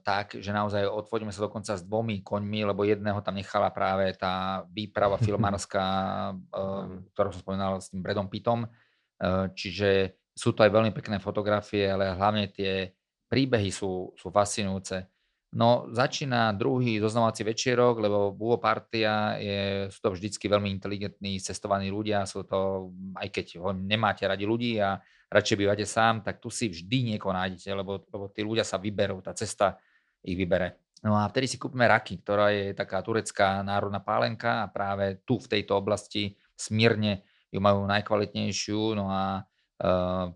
tak, 0.00 0.40
že 0.40 0.48
naozaj 0.56 0.88
odvodíme 0.88 1.28
sa 1.36 1.44
dokonca 1.44 1.76
s 1.76 1.84
dvomi 1.84 2.24
koňmi, 2.24 2.64
lebo 2.72 2.88
jedného 2.88 3.20
tam 3.20 3.36
nechala 3.36 3.68
práve 3.68 4.16
tá 4.16 4.64
výprava 4.72 5.20
filmárska, 5.26 5.84
e, 6.32 6.60
ktorú 7.12 7.28
som 7.36 7.40
spomínal 7.44 7.76
s 7.76 7.92
tým 7.92 8.00
Bredom 8.00 8.32
Pittom. 8.32 8.64
E, 8.64 8.68
čiže 9.52 10.16
sú 10.32 10.56
to 10.56 10.64
aj 10.64 10.72
veľmi 10.72 10.96
pekné 10.96 11.20
fotografie, 11.20 11.92
ale 11.92 12.16
hlavne 12.16 12.48
tie 12.48 12.88
príbehy 13.28 13.68
sú, 13.68 14.16
sú 14.16 14.32
fascinujúce. 14.32 15.04
No, 15.50 15.90
začína 15.90 16.54
druhý 16.54 17.02
zoznamovací 17.02 17.42
večierok, 17.42 18.00
lebo 18.00 18.30
Buvo 18.32 18.56
Partia 18.62 19.34
je, 19.36 19.90
sú 19.90 19.98
to 19.98 20.14
vždycky 20.14 20.46
veľmi 20.46 20.70
inteligentní, 20.72 21.42
cestovaní 21.42 21.90
ľudia, 21.90 22.22
sú 22.22 22.46
to, 22.46 22.90
aj 23.18 23.28
keď 23.28 23.46
ho 23.58 23.74
nemáte 23.74 24.24
radi 24.24 24.46
ľudí 24.46 24.78
a 24.78 25.02
radšej 25.30 25.56
bývate 25.56 25.86
sám, 25.86 26.26
tak 26.26 26.42
tu 26.42 26.50
si 26.50 26.66
vždy 26.68 27.14
niekoho 27.14 27.30
nájdete, 27.30 27.70
lebo, 27.70 28.02
lebo 28.10 28.26
tí 28.34 28.42
ľudia 28.42 28.66
sa 28.66 28.76
vyberú, 28.82 29.22
tá 29.22 29.30
cesta 29.32 29.78
ich 30.20 30.34
vybere. 30.34 30.76
No 31.00 31.16
a 31.16 31.24
vtedy 31.30 31.48
si 31.48 31.56
kúpime 31.56 31.88
raky, 31.88 32.20
ktorá 32.20 32.52
je 32.52 32.76
taká 32.76 33.00
turecká 33.00 33.64
národná 33.64 34.04
pálenka 34.04 34.66
a 34.66 34.70
práve 34.70 35.24
tu 35.24 35.40
v 35.40 35.48
tejto 35.48 35.78
oblasti 35.78 36.36
smírne 36.52 37.24
ju 37.48 37.58
majú 37.58 37.88
najkvalitnejšiu, 37.88 38.98
no 38.98 39.08
a 39.08 39.48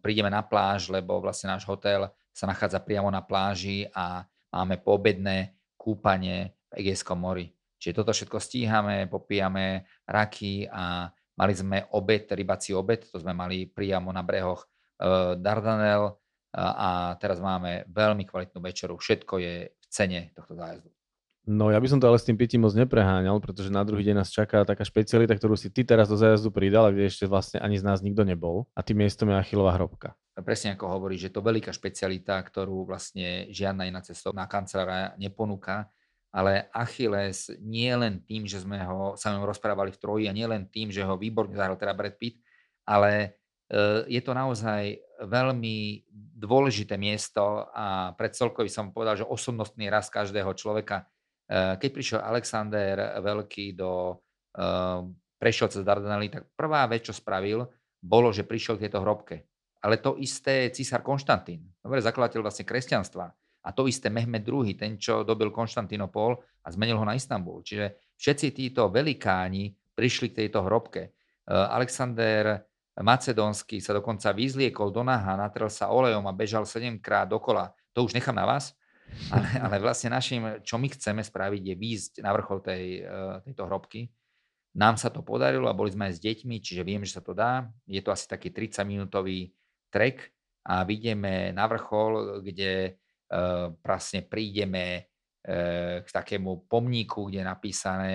prídeme 0.01 0.33
na 0.33 0.41
pláž, 0.41 0.89
lebo 0.89 1.21
vlastne 1.21 1.53
náš 1.53 1.69
hotel 1.69 2.09
sa 2.33 2.49
nachádza 2.49 2.81
priamo 2.81 3.13
na 3.13 3.21
pláži 3.21 3.87
a 3.93 4.25
máme 4.51 4.81
poobedné 4.81 5.53
kúpanie 5.77 6.57
v 6.73 6.81
Egejskom 6.81 7.21
mori. 7.21 7.53
Čiže 7.77 8.01
toto 8.01 8.17
všetko 8.17 8.41
stíhame, 8.41 9.05
popíjame 9.13 9.85
raky 10.09 10.65
a 10.73 11.13
mali 11.37 11.53
sme 11.53 11.85
obed, 11.93 12.25
rybací 12.33 12.73
obed, 12.73 13.05
to 13.05 13.21
sme 13.21 13.37
mali 13.37 13.69
priamo 13.69 14.09
na 14.09 14.25
brehoch 14.25 14.65
e, 14.65 14.69
Dardanel 15.41 16.17
a 16.55 17.19
teraz 17.19 17.43
máme 17.43 17.83
veľmi 17.91 18.23
kvalitnú 18.31 18.63
večeru. 18.63 18.95
Všetko 18.95 19.35
je 19.43 19.55
v 19.75 19.87
cene 19.91 20.31
tohto 20.39 20.55
zájazdu. 20.55 20.91
No 21.45 21.69
ja 21.69 21.77
by 21.77 21.89
som 21.91 22.01
to 22.01 22.09
ale 22.09 22.17
s 22.17 22.25
tým 22.25 22.41
pitím 22.41 22.65
moc 22.65 22.73
nepreháňal, 22.73 23.37
pretože 23.37 23.69
na 23.69 23.85
druhý 23.85 24.01
deň 24.01 24.25
nás 24.25 24.33
čaká 24.33 24.65
taká 24.65 24.81
špecialita, 24.81 25.37
ktorú 25.37 25.61
si 25.61 25.69
ty 25.69 25.85
teraz 25.85 26.09
do 26.09 26.17
zájazdu 26.17 26.49
pridal, 26.49 26.89
kde 26.89 27.05
ešte 27.05 27.29
vlastne 27.29 27.61
ani 27.61 27.77
z 27.77 27.85
nás 27.85 28.01
nikto 28.01 28.25
nebol. 28.25 28.65
A 28.73 28.81
tým 28.81 29.05
miestom 29.05 29.29
je 29.29 29.37
Achilová 29.37 29.77
hrobka. 29.77 30.17
Presne 30.41 30.73
ako 30.73 30.89
hovorí, 30.89 31.21
že 31.21 31.29
to 31.29 31.45
veľká 31.45 31.69
špecialita, 31.69 32.41
ktorú 32.41 32.89
vlastne 32.89 33.53
žiadna 33.53 33.85
iná 33.85 34.01
cestovná 34.01 34.49
kancelária 34.49 35.13
neponúka 35.21 35.93
ale 36.35 36.67
Achilles 36.75 37.47
nie 37.63 37.95
len 37.95 38.19
tým, 38.27 38.43
že 38.43 38.59
sme 38.59 38.83
ho 38.83 39.15
sa 39.15 39.31
rozprávali 39.39 39.95
v 39.95 40.01
troji 40.03 40.25
a 40.27 40.35
nie 40.35 40.43
len 40.51 40.67
tým, 40.67 40.91
že 40.91 41.07
ho 41.07 41.15
výborne 41.15 41.55
zahral 41.55 41.79
teda 41.79 41.95
Brad 41.95 42.19
Pitt, 42.19 42.43
ale 42.83 43.11
e, 43.15 43.29
je 44.07 44.21
to 44.21 44.33
naozaj 44.37 45.01
veľmi 45.25 46.05
dôležité 46.37 47.01
miesto 47.01 47.65
a 47.73 48.13
pred 48.13 48.37
celkový 48.37 48.69
som 48.69 48.93
povedal, 48.93 49.17
že 49.17 49.25
osobnostný 49.25 49.89
rast 49.89 50.13
každého 50.13 50.53
človeka. 50.53 51.09
Keď 51.49 51.91
prišiel 51.93 52.21
Alexander 52.21 53.21
Veľký 53.25 53.77
do 53.77 54.21
prešiel 55.41 55.69
cez 55.73 55.85
Dardanely, 55.85 56.29
tak 56.33 56.49
prvá 56.57 56.89
vec, 56.89 57.05
čo 57.09 57.13
spravil, 57.17 57.65
bolo, 58.01 58.33
že 58.33 58.45
prišiel 58.45 58.77
k 58.77 58.89
tejto 58.89 59.01
hrobke. 59.05 59.45
Ale 59.85 60.01
to 60.01 60.17
isté 60.17 60.73
císar 60.73 61.05
Konštantín, 61.05 61.69
dobre, 61.85 62.01
zakladateľ 62.01 62.41
vlastne 62.41 62.65
kresťanstva, 62.65 63.29
a 63.65 63.69
to 63.73 63.89
isté 63.89 64.13
Mehmed 64.13 64.45
II, 64.45 64.77
ten, 64.77 65.01
čo 65.01 65.25
dobil 65.25 65.49
Konštantinopol 65.49 66.37
a 66.37 66.69
zmenil 66.69 67.01
ho 67.01 67.05
na 67.05 67.17
Istanbul. 67.17 67.65
Čiže 67.65 68.17
všetci 68.17 68.47
títo 68.53 68.93
velikáni 68.93 69.73
prišli 69.97 70.33
k 70.33 70.45
tejto 70.45 70.65
hrobke. 70.69 71.17
Alexander 71.49 72.61
Macedónsky 72.95 73.83
sa 73.83 73.91
dokonca 73.91 74.31
vyzliekol 74.31 74.95
do 74.95 75.03
naha, 75.03 75.35
natrel 75.35 75.67
sa 75.67 75.91
olejom 75.91 76.23
a 76.31 76.37
bežal 76.37 76.63
7 76.63 77.03
krát 77.03 77.27
dokola. 77.27 77.75
To 77.91 78.07
už 78.07 78.15
nechám 78.15 78.39
na 78.39 78.47
vás. 78.47 78.79
Ale, 79.35 79.47
ale 79.67 79.77
vlastne 79.83 80.15
našim, 80.15 80.63
čo 80.63 80.79
my 80.79 80.87
chceme 80.95 81.23
spraviť, 81.23 81.63
je 81.63 81.75
výjsť 81.75 82.13
na 82.23 82.31
vrchol 82.31 82.59
tej, 82.63 83.03
e, 83.03 83.21
tejto 83.51 83.67
hrobky. 83.67 84.15
Nám 84.79 84.99
sa 84.99 85.11
to 85.11 85.27
podarilo 85.27 85.67
a 85.67 85.75
boli 85.75 85.91
sme 85.91 86.11
aj 86.11 86.19
s 86.19 86.23
deťmi, 86.23 86.59
čiže 86.63 86.87
viem, 86.87 87.03
že 87.03 87.19
sa 87.19 87.23
to 87.23 87.35
dá. 87.35 87.67
Je 87.87 88.03
to 88.03 88.11
asi 88.11 88.27
taký 88.27 88.51
30-minútový 88.51 89.55
trek 89.91 90.35
a 90.67 90.83
vidíme 90.83 91.55
na 91.55 91.71
vrchol, 91.71 92.43
kde 92.43 92.99
vlastne 93.87 94.27
prídeme 94.27 95.15
k 96.03 96.09
takému 96.09 96.67
pomníku, 96.67 97.29
kde 97.29 97.45
je 97.45 97.47
napísané 97.47 98.15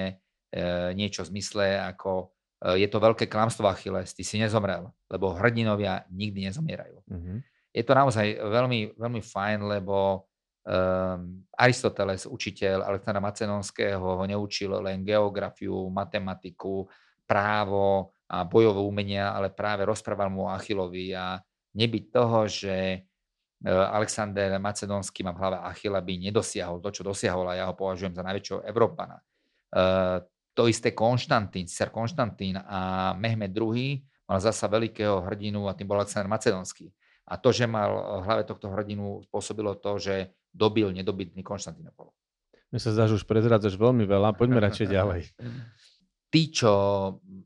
niečo 0.98 1.24
v 1.24 1.32
zmysle 1.38 1.80
ako 1.96 2.34
je 2.60 2.88
to 2.91 3.00
veľké 3.00 3.32
klamstvo 3.32 3.67
Achilles, 3.72 4.12
ty 4.12 4.24
si 4.24 4.36
nezomrel, 4.36 4.91
lebo 5.08 5.32
hrdinovia 5.36 6.04
nikdy 6.12 6.52
nezomierajú. 6.52 7.00
Mm-hmm. 7.08 7.38
Je 7.72 7.84
to 7.86 7.93
naozaj 7.95 8.26
veľmi, 8.36 9.00
veľmi 9.00 9.22
fajn, 9.24 9.60
lebo 9.80 10.28
um, 10.67 11.45
Aristoteles, 11.56 12.28
učiteľ 12.28 12.84
Alexandra 12.84 13.24
Macedonského, 13.24 14.02
ho 14.02 14.24
neučil 14.26 14.76
len 14.82 15.06
geografiu, 15.06 15.88
matematiku, 15.88 16.89
právo 17.24 18.12
a 18.28 18.43
bojové 18.43 18.82
umenia, 18.82 19.32
ale 19.32 19.54
práve 19.54 19.86
rozprával 19.86 20.28
mu 20.34 20.50
o 20.50 20.52
Achilovi 20.52 21.13
a 21.13 21.39
nebyť 21.78 22.04
toho, 22.10 22.50
že 22.50 23.06
E, 23.60 23.72
Alexander 23.72 24.56
Macedónsky 24.56 25.19
má 25.19 25.36
v 25.36 25.39
hlave 25.43 25.58
Achila 25.60 26.00
by 26.00 26.32
nedosiahol 26.32 26.80
to, 26.80 26.95
čo 26.95 27.04
dosiahol 27.04 27.52
a 27.52 27.60
ja 27.60 27.65
ho 27.67 27.76
považujem 27.76 28.15
za 28.15 28.24
najväčšieho 28.24 28.63
Európana. 28.63 29.19
To 30.60 30.67
isté 30.67 30.91
Konštantín, 30.91 31.72
cer 31.72 31.88
Konštantín 31.88 32.60
a 32.60 33.15
Mehmed 33.15 33.56
II 33.56 34.04
mal 34.28 34.39
zasa 34.43 34.67
veľkého 34.67 35.24
hrdinu 35.24 35.72
a 35.72 35.74
tým 35.74 35.88
bol 35.88 36.04
Alexander 36.04 36.28
Macedónsky. 36.28 36.91
A 37.32 37.39
to, 37.39 37.56
že 37.56 37.63
mal 37.63 38.19
v 38.19 38.24
hlave 38.28 38.43
tohto 38.43 38.67
hrdinu, 38.67 39.24
spôsobilo 39.32 39.80
to, 39.80 39.95
že 39.95 40.36
dobil 40.52 40.91
nedobytný 40.91 41.48
Konštantínopol. 41.48 42.12
Mne 42.76 42.80
sa 42.84 42.91
zdá, 42.91 43.08
že 43.08 43.15
už 43.15 43.24
prezrádzaš 43.24 43.80
veľmi 43.80 44.04
veľa. 44.04 44.36
Poďme 44.36 44.60
radšej 44.60 44.88
ďalej. 45.00 45.22
tí, 46.28 46.52
čo 46.52 46.72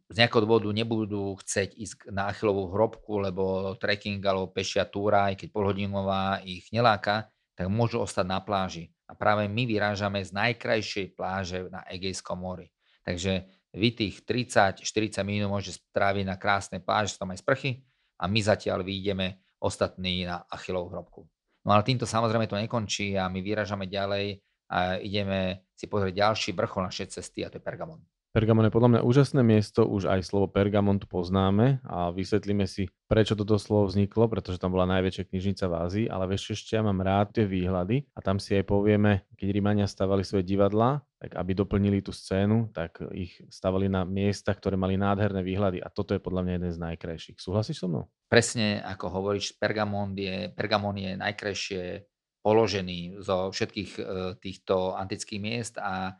z 0.09 0.15
nejakého 0.17 0.41
dôvodu 0.49 0.73
nebudú 0.73 1.37
chcieť 1.37 1.69
ísť 1.77 1.97
na 2.09 2.33
Achillovú 2.33 2.73
hrobku, 2.73 3.21
lebo 3.21 3.77
trekking 3.77 4.25
alebo 4.25 4.49
pešia 4.49 4.89
túra, 4.89 5.29
aj 5.29 5.37
keď 5.37 5.47
polhodinová 5.53 6.41
ich 6.41 6.65
neláka, 6.73 7.29
tak 7.53 7.69
môžu 7.69 8.01
ostať 8.01 8.25
na 8.25 8.41
pláži. 8.41 8.89
A 9.05 9.13
práve 9.13 9.45
my 9.45 9.69
vyrážame 9.69 10.25
z 10.25 10.33
najkrajšej 10.33 11.13
pláže 11.13 11.69
na 11.69 11.85
Egejskom 11.85 12.41
mori. 12.41 12.73
Takže 13.03 13.47
vy 13.75 13.89
tých 13.91 14.23
30-40 14.23 14.83
minút 15.27 15.51
môžete 15.51 15.83
stráviť 15.91 16.25
na 16.27 16.39
krásnej 16.39 16.79
pláži, 16.79 17.19
tam 17.19 17.33
aj 17.35 17.43
sprchy 17.43 17.83
a 18.21 18.29
my 18.29 18.39
zatiaľ 18.39 18.85
vyjdeme 18.85 19.41
ostatní 19.59 20.27
na 20.27 20.43
Achillovú 20.47 20.93
hrobku. 20.93 21.21
No 21.63 21.71
ale 21.71 21.87
týmto 21.87 22.03
samozrejme 22.03 22.47
to 22.47 22.59
nekončí 22.59 23.15
a 23.15 23.31
my 23.31 23.39
vyrážame 23.39 23.87
ďalej 23.87 24.43
a 24.67 24.99
ideme 24.99 25.63
si 25.73 25.87
pozrieť 25.87 26.19
ďalší 26.19 26.49
vrchol 26.55 26.87
našej 26.87 27.19
cesty 27.19 27.43
a 27.43 27.51
to 27.51 27.59
je 27.59 27.65
Pergamon. 27.65 28.03
Pergamon 28.33 28.65
je 28.65 28.73
podľa 28.73 28.89
mňa 28.89 29.01
úžasné 29.05 29.45
miesto, 29.45 29.85
už 29.85 30.09
aj 30.09 30.25
slovo 30.25 30.49
Pergamon 30.49 30.97
tu 30.97 31.05
poznáme 31.05 31.85
a 31.85 32.09
vysvetlíme 32.09 32.65
si, 32.65 32.89
prečo 33.05 33.37
toto 33.37 33.61
slovo 33.61 33.85
vzniklo, 33.85 34.25
pretože 34.25 34.57
tam 34.57 34.73
bola 34.73 34.89
najväčšia 34.89 35.29
knižnica 35.29 35.69
v 35.69 35.73
Ázii, 35.77 36.05
ale 36.09 36.25
ešte 36.33 36.73
ja 36.73 36.81
mám 36.81 36.97
rád 37.05 37.37
tie 37.37 37.45
výhľady 37.45 38.09
a 38.09 38.19
tam 38.25 38.41
si 38.41 38.57
aj 38.57 38.65
povieme, 38.65 39.29
keď 39.37 39.47
Rímania 39.53 39.85
stavali 39.85 40.25
svoje 40.25 40.49
divadlá, 40.49 41.05
tak 41.21 41.37
aby 41.37 41.53
doplnili 41.53 42.01
tú 42.01 42.09
scénu, 42.09 42.73
tak 42.73 43.05
ich 43.13 43.37
stavali 43.53 43.85
na 43.85 44.01
miesta, 44.01 44.49
ktoré 44.49 44.81
mali 44.81 44.97
nádherné 44.97 45.45
výhľady 45.45 45.85
a 45.85 45.93
toto 45.93 46.17
je 46.17 46.21
podľa 46.25 46.41
mňa 46.41 46.53
jeden 46.57 46.71
z 46.73 46.79
najkrajších. 46.89 47.37
Súhlasíš 47.37 47.85
so 47.85 47.87
mnou? 47.87 48.09
Presne 48.33 48.81
ako 48.81 49.13
hovoríš, 49.13 49.61
Pergamon 49.61 50.17
je, 50.17 50.49
Pergamon 50.57 50.97
je 50.97 51.13
najkrajšie 51.21 52.09
položený 52.41 53.23
zo 53.23 53.53
všetkých 53.53 53.91
e, 53.95 54.01
týchto 54.41 54.97
antických 54.97 55.39
miest 55.39 55.77
a 55.77 56.17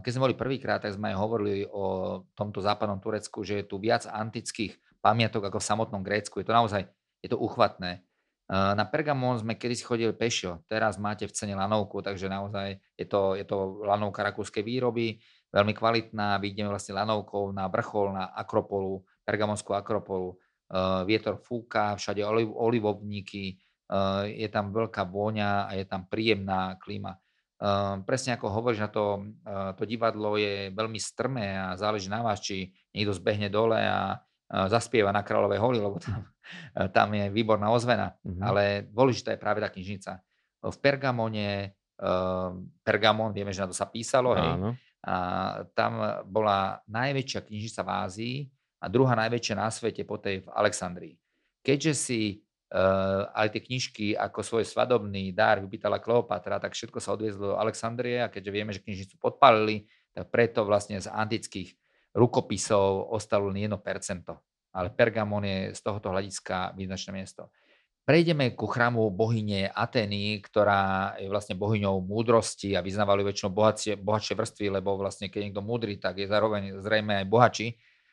keď 0.00 0.10
sme 0.14 0.30
boli 0.30 0.38
prvýkrát, 0.38 0.78
tak 0.78 0.94
sme 0.94 1.10
aj 1.10 1.18
hovorili 1.18 1.66
o 1.66 2.22
tomto 2.38 2.62
západnom 2.62 3.02
Turecku, 3.02 3.42
že 3.42 3.62
je 3.62 3.64
tu 3.66 3.82
viac 3.82 4.06
antických 4.06 4.78
pamiatok 5.02 5.50
ako 5.50 5.58
v 5.58 5.68
samotnom 5.74 6.02
Grécku. 6.06 6.38
Je 6.38 6.46
to 6.46 6.54
naozaj 6.54 6.86
je 7.20 7.28
to 7.28 7.38
uchvatné. 7.38 8.00
Ehm, 8.50 8.74
na 8.74 8.84
Pergamon 8.88 9.38
sme 9.38 9.54
kedysi 9.54 9.84
chodili 9.84 10.10
pešo, 10.16 10.64
teraz 10.66 10.98
máte 10.98 11.28
v 11.28 11.34
cene 11.36 11.54
lanovku, 11.54 12.02
takže 12.02 12.26
naozaj 12.26 12.80
je 12.96 13.06
to, 13.06 13.36
je 13.36 13.44
to 13.46 13.84
lanovka 13.86 14.26
rakúskej 14.26 14.64
výroby, 14.64 15.20
veľmi 15.54 15.74
kvalitná, 15.76 16.40
vidíme 16.42 16.72
vlastne 16.72 16.98
lanovkou 16.98 17.54
na 17.54 17.70
vrchol, 17.70 18.16
na 18.16 18.30
Akropolu, 18.34 19.06
Pergamonskú 19.22 19.76
Akropolu. 19.76 20.34
Ehm, 20.70 21.06
vietor 21.06 21.38
fúka, 21.38 21.94
všade 21.94 22.24
olivovníky, 22.54 23.58
je 24.30 24.46
tam 24.54 24.70
veľká 24.70 25.02
vôňa 25.02 25.66
a 25.66 25.74
je 25.74 25.82
tam 25.82 26.06
príjemná 26.06 26.78
klíma. 26.78 27.18
Uh, 27.60 28.00
presne 28.08 28.40
ako 28.40 28.48
hovoríš, 28.48 28.80
na 28.80 28.88
to, 28.88 29.20
uh, 29.44 29.76
to 29.76 29.84
divadlo 29.84 30.40
je 30.40 30.72
veľmi 30.72 30.96
strmé 30.96 31.60
a 31.60 31.76
záleží 31.76 32.08
na 32.08 32.24
vás, 32.24 32.40
či 32.40 32.72
niekto 32.96 33.12
zbehne 33.12 33.52
dole 33.52 33.76
a 33.76 34.16
uh, 34.16 34.64
zaspieva 34.72 35.12
na 35.12 35.20
Kráľovej 35.20 35.60
holi, 35.60 35.76
lebo 35.76 36.00
tam, 36.00 36.24
uh, 36.24 36.88
tam 36.88 37.12
je 37.12 37.28
výborná 37.28 37.68
ozvena. 37.68 38.16
Mm-hmm. 38.24 38.40
Ale 38.40 38.62
dôležitá 38.88 39.36
je 39.36 39.44
práve 39.44 39.60
tá 39.60 39.68
knižnica. 39.68 40.24
V 40.64 40.76
Pergamone, 40.80 41.76
uh, 42.00 42.56
Pergamon, 42.80 43.36
vieme, 43.36 43.52
že 43.52 43.60
na 43.60 43.68
to 43.68 43.76
sa 43.76 43.92
písalo, 43.92 44.32
hej, 44.32 44.80
a 45.00 45.16
tam 45.72 46.00
bola 46.28 46.80
najväčšia 46.84 47.48
knižnica 47.48 47.80
v 47.80 47.90
Ázii 47.92 48.36
a 48.80 48.88
druhá 48.88 49.16
najväčšia 49.16 49.54
na 49.56 49.72
svete 49.72 50.04
po 50.04 50.20
tej 50.20 50.44
v 50.44 50.48
Alexandrii. 50.52 51.14
Keďže 51.64 51.92
si 51.96 52.20
Uh, 52.70 53.26
ale 53.34 53.50
tie 53.50 53.66
knižky 53.66 54.14
ako 54.14 54.46
svoj 54.46 54.62
svadobný 54.62 55.34
dar 55.34 55.58
vypýtala 55.58 55.98
Kleopatra, 55.98 56.62
tak 56.62 56.78
všetko 56.78 57.02
sa 57.02 57.18
odviezlo 57.18 57.54
do 57.54 57.58
Alexandrie 57.58 58.22
a 58.22 58.30
keďže 58.30 58.54
vieme, 58.54 58.70
že 58.70 58.78
knižnicu 58.78 59.18
podpalili, 59.18 59.90
tak 60.14 60.30
preto 60.30 60.62
vlastne 60.62 61.02
z 61.02 61.10
antických 61.10 61.74
rukopisov 62.14 63.10
ostalo 63.10 63.50
len 63.50 63.66
1%. 63.66 63.74
Ale 64.70 64.88
Pergamon 64.94 65.42
je 65.42 65.74
z 65.74 65.80
tohoto 65.82 66.14
hľadiska 66.14 66.78
význačné 66.78 67.10
miesto. 67.10 67.50
Prejdeme 68.06 68.54
ku 68.54 68.70
chrámu 68.70 69.06
bohyne 69.10 69.70
Ateny, 69.74 70.38
ktorá 70.38 71.14
je 71.18 71.26
vlastne 71.26 71.58
bohyňou 71.58 72.02
múdrosti 72.02 72.74
a 72.74 72.82
vyznávali 72.82 73.26
väčšinou 73.26 73.50
bohatšie, 73.50 73.98
bohatšie 73.98 74.34
vrstvy, 74.34 74.66
lebo 74.78 74.94
vlastne 74.94 75.26
keď 75.26 75.50
niekto 75.50 75.62
múdry, 75.62 75.98
tak 75.98 76.22
je 76.22 76.30
zároveň 76.30 76.78
zrejme 76.82 77.22
aj 77.22 77.26
bohači. 77.26 77.68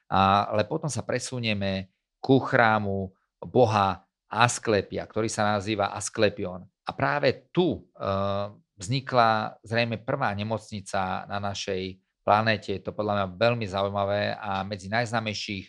A, 0.10 0.50
ale 0.50 0.66
potom 0.66 0.90
sa 0.90 1.06
presunieme 1.06 1.94
ku 2.22 2.42
chrámu 2.42 3.14
boha 3.42 4.07
Asklepia, 4.28 5.08
ktorý 5.08 5.32
sa 5.32 5.56
nazýva 5.56 5.96
Asklepion. 5.96 6.68
A 6.88 6.92
práve 6.92 7.48
tu 7.52 7.88
uh, 7.96 8.52
vznikla 8.76 9.60
zrejme 9.64 10.04
prvá 10.04 10.32
nemocnica 10.36 11.24
na 11.28 11.40
našej 11.40 12.00
planéte. 12.22 12.76
Je 12.76 12.84
to 12.84 12.92
podľa 12.92 13.14
mňa 13.24 13.28
veľmi 13.40 13.66
zaujímavé 13.66 14.36
a 14.36 14.68
medzi 14.68 14.92
najznámejších 14.92 15.66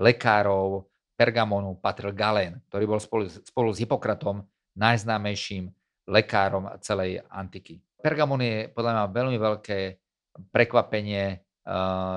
lekárov 0.00 0.88
Pergamonu 1.18 1.76
patril 1.82 2.14
Galen, 2.14 2.62
ktorý 2.70 2.84
bol 2.86 3.00
spolu, 3.02 3.26
spolu 3.26 3.74
s 3.74 3.82
Hipokratom 3.82 4.46
najznámejším 4.78 5.66
lekárom 6.08 6.70
celej 6.78 7.20
antiky. 7.26 7.82
Pergamon 7.98 8.38
je 8.38 8.70
podľa 8.70 8.92
mňa 8.94 9.04
veľmi 9.10 9.38
veľké 9.42 9.78
prekvapenie. 10.54 11.42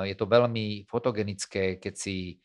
Je 0.05 0.15
to 0.15 0.29
veľmi 0.29 0.85
fotogenické, 0.85 1.81
keď 1.81 1.93
si 1.97 2.37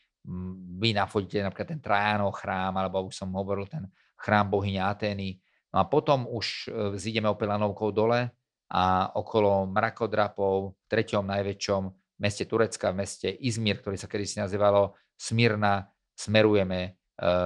vy 0.77 0.91
nafotíte 0.91 1.39
napríklad 1.39 1.69
ten 1.71 1.81
Trajanov 1.81 2.35
chrám, 2.35 2.75
alebo 2.75 3.07
už 3.07 3.15
som 3.15 3.31
hovoril 3.31 3.65
ten 3.65 3.87
chrám 4.19 4.51
bohyne 4.51 4.83
Atény. 4.83 5.39
No 5.71 5.83
a 5.83 5.85
potom 5.87 6.27
už 6.27 6.67
e, 6.67 6.99
zídeme 6.99 7.31
opäť 7.31 7.55
lanovkou 7.55 7.95
dole 7.95 8.31
a 8.67 8.83
okolo 9.15 9.67
mrakodrapov 9.71 10.75
v 10.75 10.85
treťom 10.91 11.23
najväčšom 11.23 11.81
meste 12.19 12.43
Turecka, 12.43 12.91
v 12.91 12.99
meste 13.03 13.27
Izmir, 13.31 13.79
ktorý 13.79 13.95
sa 13.95 14.11
kedysi 14.11 14.43
nazývalo 14.43 14.99
Smyrna, 15.15 15.87
smerujeme 16.17 16.79
e, 16.83 16.91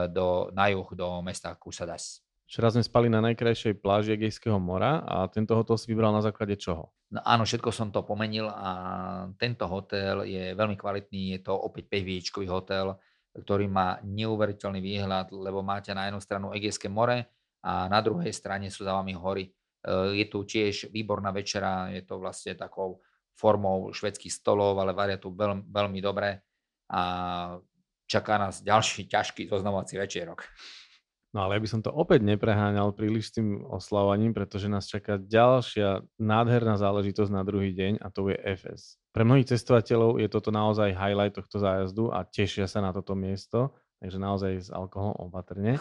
do, 0.09 0.49
na 0.55 0.73
juh 0.73 0.89
do 0.97 1.21
mesta 1.21 1.53
Kusadas. 1.53 2.20
Včera 2.51 2.67
sme 2.67 2.83
spali 2.83 3.07
na 3.07 3.23
najkrajšej 3.23 3.79
pláži 3.79 4.19
Egejského 4.19 4.59
mora 4.59 4.99
a 5.07 5.23
tento 5.31 5.55
hotel 5.55 5.79
si 5.79 5.87
vybral 5.87 6.11
na 6.11 6.19
základe 6.19 6.59
čoho? 6.59 6.91
No 7.15 7.23
áno, 7.23 7.47
všetko 7.47 7.71
som 7.71 7.95
to 7.95 8.03
pomenil 8.03 8.51
a 8.51 8.69
tento 9.39 9.63
hotel 9.71 10.27
je 10.27 10.51
veľmi 10.51 10.75
kvalitný, 10.75 11.39
je 11.39 11.47
to 11.47 11.55
opäť 11.55 11.87
5 11.87 12.51
hotel, 12.51 12.99
ktorý 13.39 13.71
má 13.71 14.03
neuveriteľný 14.03 14.83
výhľad, 14.83 15.31
lebo 15.31 15.63
máte 15.63 15.95
na 15.95 16.11
jednu 16.11 16.19
stranu 16.19 16.51
Egejské 16.51 16.91
more 16.91 17.23
a 17.63 17.87
na 17.87 18.03
druhej 18.03 18.35
strane 18.35 18.67
sú 18.67 18.83
za 18.83 18.99
vami 18.99 19.15
hory. 19.15 19.47
E, 19.47 19.51
je 20.19 20.27
tu 20.27 20.43
tiež 20.43 20.91
výborná 20.91 21.31
večera, 21.31 21.87
je 21.87 22.03
to 22.03 22.19
vlastne 22.19 22.59
takou 22.59 22.99
formou 23.31 23.95
švedských 23.95 24.43
stolov, 24.43 24.75
ale 24.75 24.91
varia 24.91 25.15
tu 25.15 25.31
veľmi, 25.31 25.71
veľmi 25.71 25.99
dobre 26.03 26.43
a 26.91 27.01
čaká 28.11 28.35
nás 28.35 28.59
ďalší 28.59 29.07
ťažký 29.07 29.47
zoznamovací 29.47 29.95
večerok. 29.95 30.43
No 31.31 31.47
ale 31.47 31.55
ja 31.55 31.63
by 31.63 31.69
som 31.71 31.79
to 31.79 31.95
opäť 31.95 32.27
nepreháňal 32.27 32.91
príliš 32.91 33.31
tým 33.31 33.63
oslavovaním, 33.63 34.35
pretože 34.35 34.67
nás 34.67 34.83
čaká 34.83 35.15
ďalšia 35.15 36.03
nádherná 36.19 36.75
záležitosť 36.75 37.31
na 37.31 37.47
druhý 37.47 37.71
deň 37.71 38.03
a 38.03 38.11
to 38.11 38.27
je 38.27 38.35
FS. 38.35 38.99
Pre 39.15 39.23
mnohých 39.23 39.55
cestovateľov 39.55 40.19
je 40.19 40.27
toto 40.27 40.51
naozaj 40.51 40.91
highlight 40.91 41.31
tohto 41.31 41.55
zájazdu 41.55 42.11
a 42.11 42.27
tešia 42.27 42.67
sa 42.67 42.83
na 42.83 42.91
toto 42.91 43.15
miesto, 43.15 43.71
takže 44.03 44.19
naozaj 44.19 44.51
s 44.59 44.69
alkoholom 44.75 45.15
opatrne. 45.31 45.79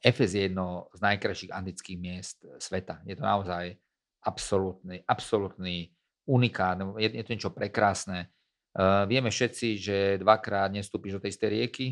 Efes 0.00 0.32
je 0.32 0.48
jedno 0.48 0.88
z 0.96 1.00
najkrajších 1.04 1.52
antických 1.52 1.98
miest 2.00 2.40
sveta. 2.56 3.04
Je 3.04 3.12
to 3.12 3.28
naozaj 3.28 3.76
absolútny, 4.24 5.04
absolútny 5.04 5.92
unikát, 6.24 6.80
je, 6.96 7.12
je 7.12 7.22
to 7.22 7.32
niečo 7.36 7.52
prekrásne. 7.52 8.32
Uh, 8.72 9.04
vieme 9.04 9.28
všetci, 9.28 9.68
že 9.76 9.96
dvakrát 10.16 10.72
nestúpiš 10.72 11.20
do 11.20 11.20
tej 11.20 11.36
istej 11.36 11.50
rieky, 11.60 11.86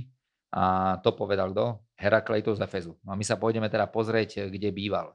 a 0.50 0.98
to 0.98 1.14
povedal 1.14 1.54
kto? 1.54 1.78
Herakleitos 1.94 2.58
z 2.58 2.66
Efezu. 2.66 2.98
No 3.06 3.14
a 3.14 3.18
my 3.18 3.22
sa 3.22 3.38
pôjdeme 3.38 3.70
teda 3.70 3.86
pozrieť, 3.86 4.50
kde 4.50 4.74
býval. 4.74 5.14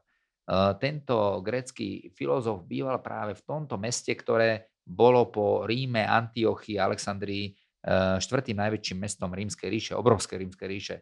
tento 0.80 1.44
grécky 1.44 2.08
filozof 2.16 2.64
býval 2.64 3.04
práve 3.04 3.36
v 3.36 3.44
tomto 3.44 3.76
meste, 3.76 4.16
ktoré 4.16 4.72
bolo 4.86 5.28
po 5.28 5.68
Ríme, 5.68 6.06
Antiochii, 6.06 6.80
Alexandrii 6.80 7.52
e, 7.52 7.52
štvrtým 8.16 8.56
najväčším 8.56 8.98
mestom 9.02 9.28
rímskej 9.34 9.68
ríše, 9.68 9.92
obrovskej 9.92 10.40
rímskej 10.40 10.68
ríše. 10.70 10.96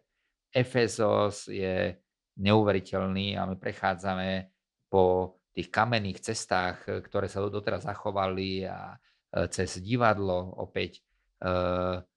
Efesos 0.50 1.46
je 1.46 1.94
neuveriteľný 2.34 3.38
a 3.38 3.46
my 3.46 3.54
prechádzame 3.54 4.50
po 4.90 5.38
tých 5.54 5.70
kamenných 5.70 6.18
cestách, 6.18 7.06
ktoré 7.06 7.30
sa 7.30 7.38
doteraz 7.46 7.86
zachovali 7.86 8.66
a 8.66 8.98
e, 9.30 9.46
cez 9.46 9.78
divadlo 9.78 10.58
opäť 10.58 11.06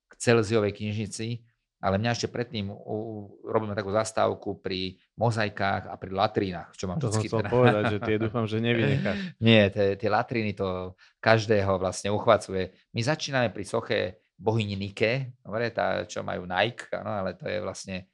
k 0.08 0.14
Celziovej 0.16 0.72
knižnici, 0.72 1.44
ale 1.78 2.02
mňa 2.02 2.12
ešte 2.18 2.28
predtým 2.34 2.74
u, 2.74 3.30
robíme 3.46 3.78
takú 3.78 3.94
zastávku 3.94 4.58
pri 4.58 4.98
mozaikách 5.14 5.86
a 5.86 5.94
pri 5.94 6.10
latrínach, 6.10 6.74
čo 6.74 6.90
mám 6.90 6.98
to 6.98 7.14
vždycky 7.14 7.30
teda... 7.30 7.50
povedať, 7.54 7.84
že 7.94 8.00
tie 8.02 8.18
dúfam, 8.18 8.50
že 8.50 8.58
nevynecháš. 8.58 9.18
Nie, 9.46 9.70
tie, 9.70 10.10
latríny 10.10 10.58
to 10.58 10.98
každého 11.22 11.78
vlastne 11.78 12.10
uchvacuje. 12.10 12.74
My 12.98 13.02
začíname 13.06 13.54
pri 13.54 13.64
soche 13.66 14.00
bohyni 14.34 14.74
Nike, 14.74 15.38
dobre, 15.42 15.70
tá, 15.70 16.06
čo 16.10 16.26
majú 16.26 16.50
Nike, 16.50 16.90
no, 16.98 17.12
ale 17.14 17.38
to 17.38 17.46
je 17.46 17.58
vlastne 17.62 18.10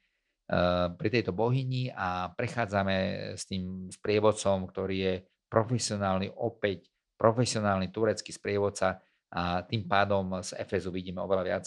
uh, 0.52 0.92
pri 0.92 1.08
tejto 1.08 1.32
bohyni 1.32 1.88
a 1.88 2.32
prechádzame 2.36 2.96
s 3.32 3.48
tým 3.48 3.88
sprievodcom, 3.88 4.68
ktorý 4.68 4.96
je 5.00 5.14
profesionálny, 5.48 6.36
opäť 6.36 6.92
profesionálny 7.16 7.88
turecký 7.88 8.28
sprievodca 8.28 9.00
a 9.32 9.64
tým 9.64 9.88
pádom 9.88 10.44
z 10.44 10.52
Efezu 10.60 10.92
vidíme 10.92 11.24
oveľa 11.24 11.44
viac 11.44 11.64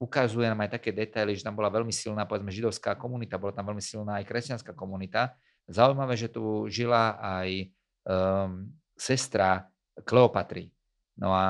ukazuje 0.00 0.48
nám 0.48 0.64
aj 0.64 0.80
také 0.80 0.96
detaily, 0.96 1.36
že 1.36 1.44
tam 1.44 1.52
bola 1.52 1.68
veľmi 1.68 1.92
silná, 1.92 2.24
povedzme, 2.24 2.48
židovská 2.48 2.96
komunita, 2.96 3.36
bola 3.36 3.52
tam 3.52 3.68
veľmi 3.68 3.84
silná 3.84 4.18
aj 4.20 4.24
kresťanská 4.24 4.72
komunita. 4.72 5.36
Zaujímavé, 5.68 6.16
že 6.16 6.32
tu 6.32 6.64
žila 6.72 7.20
aj 7.20 7.68
um, 8.06 8.70
sestra 8.96 9.68
Kleopatry. 10.08 10.72
No 11.16 11.32
a 11.32 11.46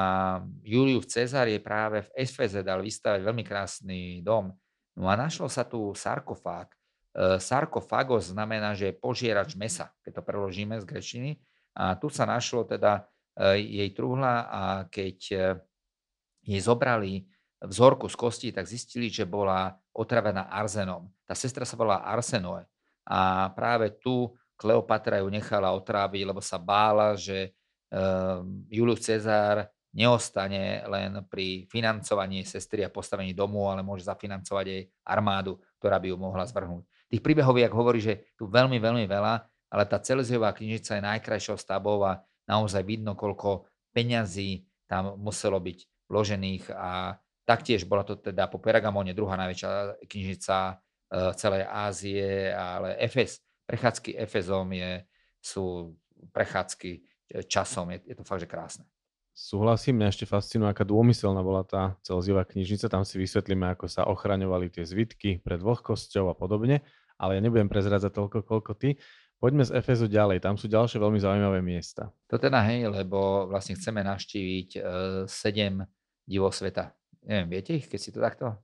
Julius 0.63 1.11
Cezar 1.11 1.47
je 1.47 1.59
práve 1.63 2.03
v 2.07 2.27
Efeze 2.27 2.63
dal 2.63 2.83
vystavať 2.83 3.23
veľmi 3.23 3.43
krásny 3.47 4.23
dom. 4.23 4.51
No 4.99 5.07
a 5.07 5.15
našlo 5.15 5.47
sa 5.47 5.63
tu 5.63 5.95
sarkofág. 5.95 6.75
Uh, 7.15 7.39
sarkofagos 7.39 8.35
znamená, 8.35 8.75
že 8.75 8.91
je 8.91 8.99
požierač 8.99 9.55
mesa, 9.55 9.95
keď 10.03 10.19
to 10.19 10.23
preložíme 10.27 10.75
z 10.83 10.85
grečiny. 10.87 11.31
A 11.77 11.95
tu 11.95 12.09
sa 12.09 12.25
našlo 12.25 12.65
teda 12.65 13.05
jej 13.37 13.93
truhla 13.93 14.49
a 14.49 14.63
keď 14.89 15.17
jej 16.41 16.61
zobrali 16.65 17.29
vzorku 17.63 18.09
z 18.11 18.17
kosti, 18.17 18.49
tak 18.53 18.69
zistili, 18.69 19.09
že 19.09 19.25
bola 19.25 19.73
otravená 19.97 20.53
arzenom. 20.53 21.09
Tá 21.25 21.33
sestra 21.33 21.65
sa 21.65 21.79
volá 21.79 22.05
Arsenoe. 22.05 22.69
A 23.07 23.51
práve 23.55 23.97
tu 23.97 24.35
Kleopatra 24.57 25.21
ju 25.21 25.29
nechala 25.29 25.77
otráviť, 25.77 26.23
lebo 26.25 26.41
sa 26.41 26.57
bála, 26.57 27.13
že 27.13 27.53
um, 27.93 28.65
Julius 28.73 29.05
Cezár 29.05 29.69
neostane 29.93 30.85
len 30.89 31.25
pri 31.29 31.69
financovaní 31.69 32.45
sestry 32.45 32.85
a 32.85 32.93
postavení 32.93 33.33
domu, 33.33 33.69
ale 33.69 33.85
môže 33.85 34.05
zafinancovať 34.05 34.65
jej 34.69 34.83
armádu, 35.05 35.61
ktorá 35.81 36.01
by 36.01 36.13
ju 36.13 36.17
mohla 36.17 36.45
zvrhnúť. 36.45 36.85
Tých 37.09 37.25
príbehov, 37.25 37.57
jak 37.57 37.73
hovorí, 37.73 38.01
že 38.01 38.33
tu 38.37 38.49
veľmi, 38.49 38.77
veľmi 38.77 39.05
veľa, 39.09 39.35
ale 39.73 39.85
tá 39.89 40.01
Celziová 40.01 40.53
knižnica 40.53 41.01
je 41.01 41.03
najkrajšou 41.05 41.57
stavbou 41.57 42.05
a 42.05 42.21
naozaj 42.49 42.85
vidno, 42.85 43.17
koľko 43.17 43.69
peňazí 43.97 44.69
tam 44.89 45.17
muselo 45.21 45.61
byť 45.61 46.09
vložených 46.09 46.65
a 46.77 47.17
Taktiež 47.47 47.87
bola 47.87 48.03
to 48.03 48.19
teda 48.19 48.51
po 48.51 48.59
Pergamone 48.59 49.15
druhá 49.15 49.39
najväčšia 49.39 50.03
knižnica 50.11 50.57
e, 50.67 50.75
celej 51.39 51.63
Ázie, 51.71 52.51
ale 52.51 52.99
Efes, 52.99 53.39
prechádzky 53.71 54.19
Efezom 54.19 54.67
je, 54.75 55.07
sú 55.39 55.95
prechádzky 56.35 56.91
e, 56.91 57.01
časom, 57.47 57.95
je, 57.95 58.03
je 58.03 58.15
to 58.19 58.27
fakt, 58.27 58.43
že 58.43 58.51
krásne. 58.51 58.85
Súhlasím, 59.31 60.01
mňa 60.03 60.11
ešte 60.11 60.27
fascinuje, 60.27 60.67
aká 60.67 60.83
dômyselná 60.83 61.39
bola 61.45 61.63
tá 61.63 61.95
Celziová 62.03 62.43
knižnica. 62.49 62.91
Tam 62.91 63.07
si 63.07 63.21
vysvetlíme, 63.21 63.69
ako 63.79 63.87
sa 63.87 64.09
ochraňovali 64.11 64.73
tie 64.73 64.83
zvitky 64.83 65.39
pred 65.39 65.63
vlhkosťou 65.63 66.27
a 66.27 66.35
podobne, 66.35 66.83
ale 67.15 67.39
ja 67.39 67.41
nebudem 67.45 67.69
prezradzať 67.69 68.11
toľko, 68.17 68.43
koľko 68.43 68.73
ty. 68.75 68.97
Poďme 69.37 69.69
z 69.69 69.77
Efezu 69.77 70.09
ďalej, 70.09 70.41
tam 70.41 70.57
sú 70.57 70.73
ďalšie 70.73 70.97
veľmi 70.97 71.21
zaujímavé 71.21 71.61
miesta. 71.61 72.09
To 72.33 72.41
teda 72.41 72.65
hej, 72.65 72.89
lebo 72.89 73.45
vlastne 73.53 73.77
chceme 73.77 74.01
navštíviť 74.01 74.69
uh, 74.81 74.83
sedem 75.29 75.85
divov 76.25 76.57
sveta 76.57 76.96
neviem, 77.27 77.49
viete 77.51 77.75
ich, 77.75 77.91
keď 77.91 78.01
si 78.01 78.11
to 78.15 78.23
takto? 78.23 78.57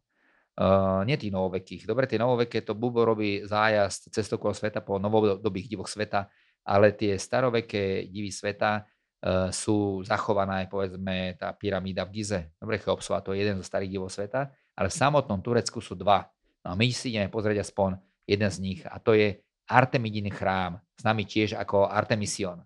Uh, 0.53 1.01
nie 1.09 1.17
tých 1.17 1.33
novovekých. 1.33 1.89
Dobre, 1.89 2.05
tie 2.05 2.21
novoveké 2.21 2.61
to 2.61 2.77
Bubo 2.77 3.09
robí 3.09 3.41
zájazd 3.43 4.13
okolo 4.37 4.53
sveta 4.53 4.85
po 4.85 5.01
novodobých 5.01 5.67
divoch 5.67 5.89
sveta, 5.89 6.29
ale 6.63 6.93
tie 6.93 7.17
staroveké 7.17 8.07
divy 8.07 8.29
sveta 8.29 8.85
uh, 8.85 9.49
sú 9.49 10.05
zachované, 10.05 10.69
povedzme, 10.69 11.41
tá 11.41 11.57
pyramída 11.57 12.05
v 12.05 12.21
Gize. 12.21 12.53
Dobre, 12.61 12.77
Cheopsova, 12.79 13.25
to 13.25 13.33
je 13.33 13.43
jeden 13.43 13.59
zo 13.59 13.65
starých 13.65 13.97
divov 13.97 14.13
sveta, 14.13 14.53
ale 14.77 14.93
v 14.93 14.95
samotnom 14.95 15.41
Turecku 15.41 15.81
sú 15.81 15.97
dva. 15.97 16.29
No 16.63 16.73
a 16.73 16.75
my 16.77 16.87
si 16.93 17.17
ideme 17.17 17.33
pozrieť 17.33 17.65
aspoň 17.65 17.97
jeden 18.29 18.51
z 18.53 18.59
nich 18.61 18.81
a 18.85 19.01
to 19.01 19.17
je 19.17 19.41
Artemidin 19.73 20.29
chrám, 20.29 20.79
nami 21.01 21.25
tiež 21.25 21.57
ako 21.57 21.89
Artemision. 21.89 22.61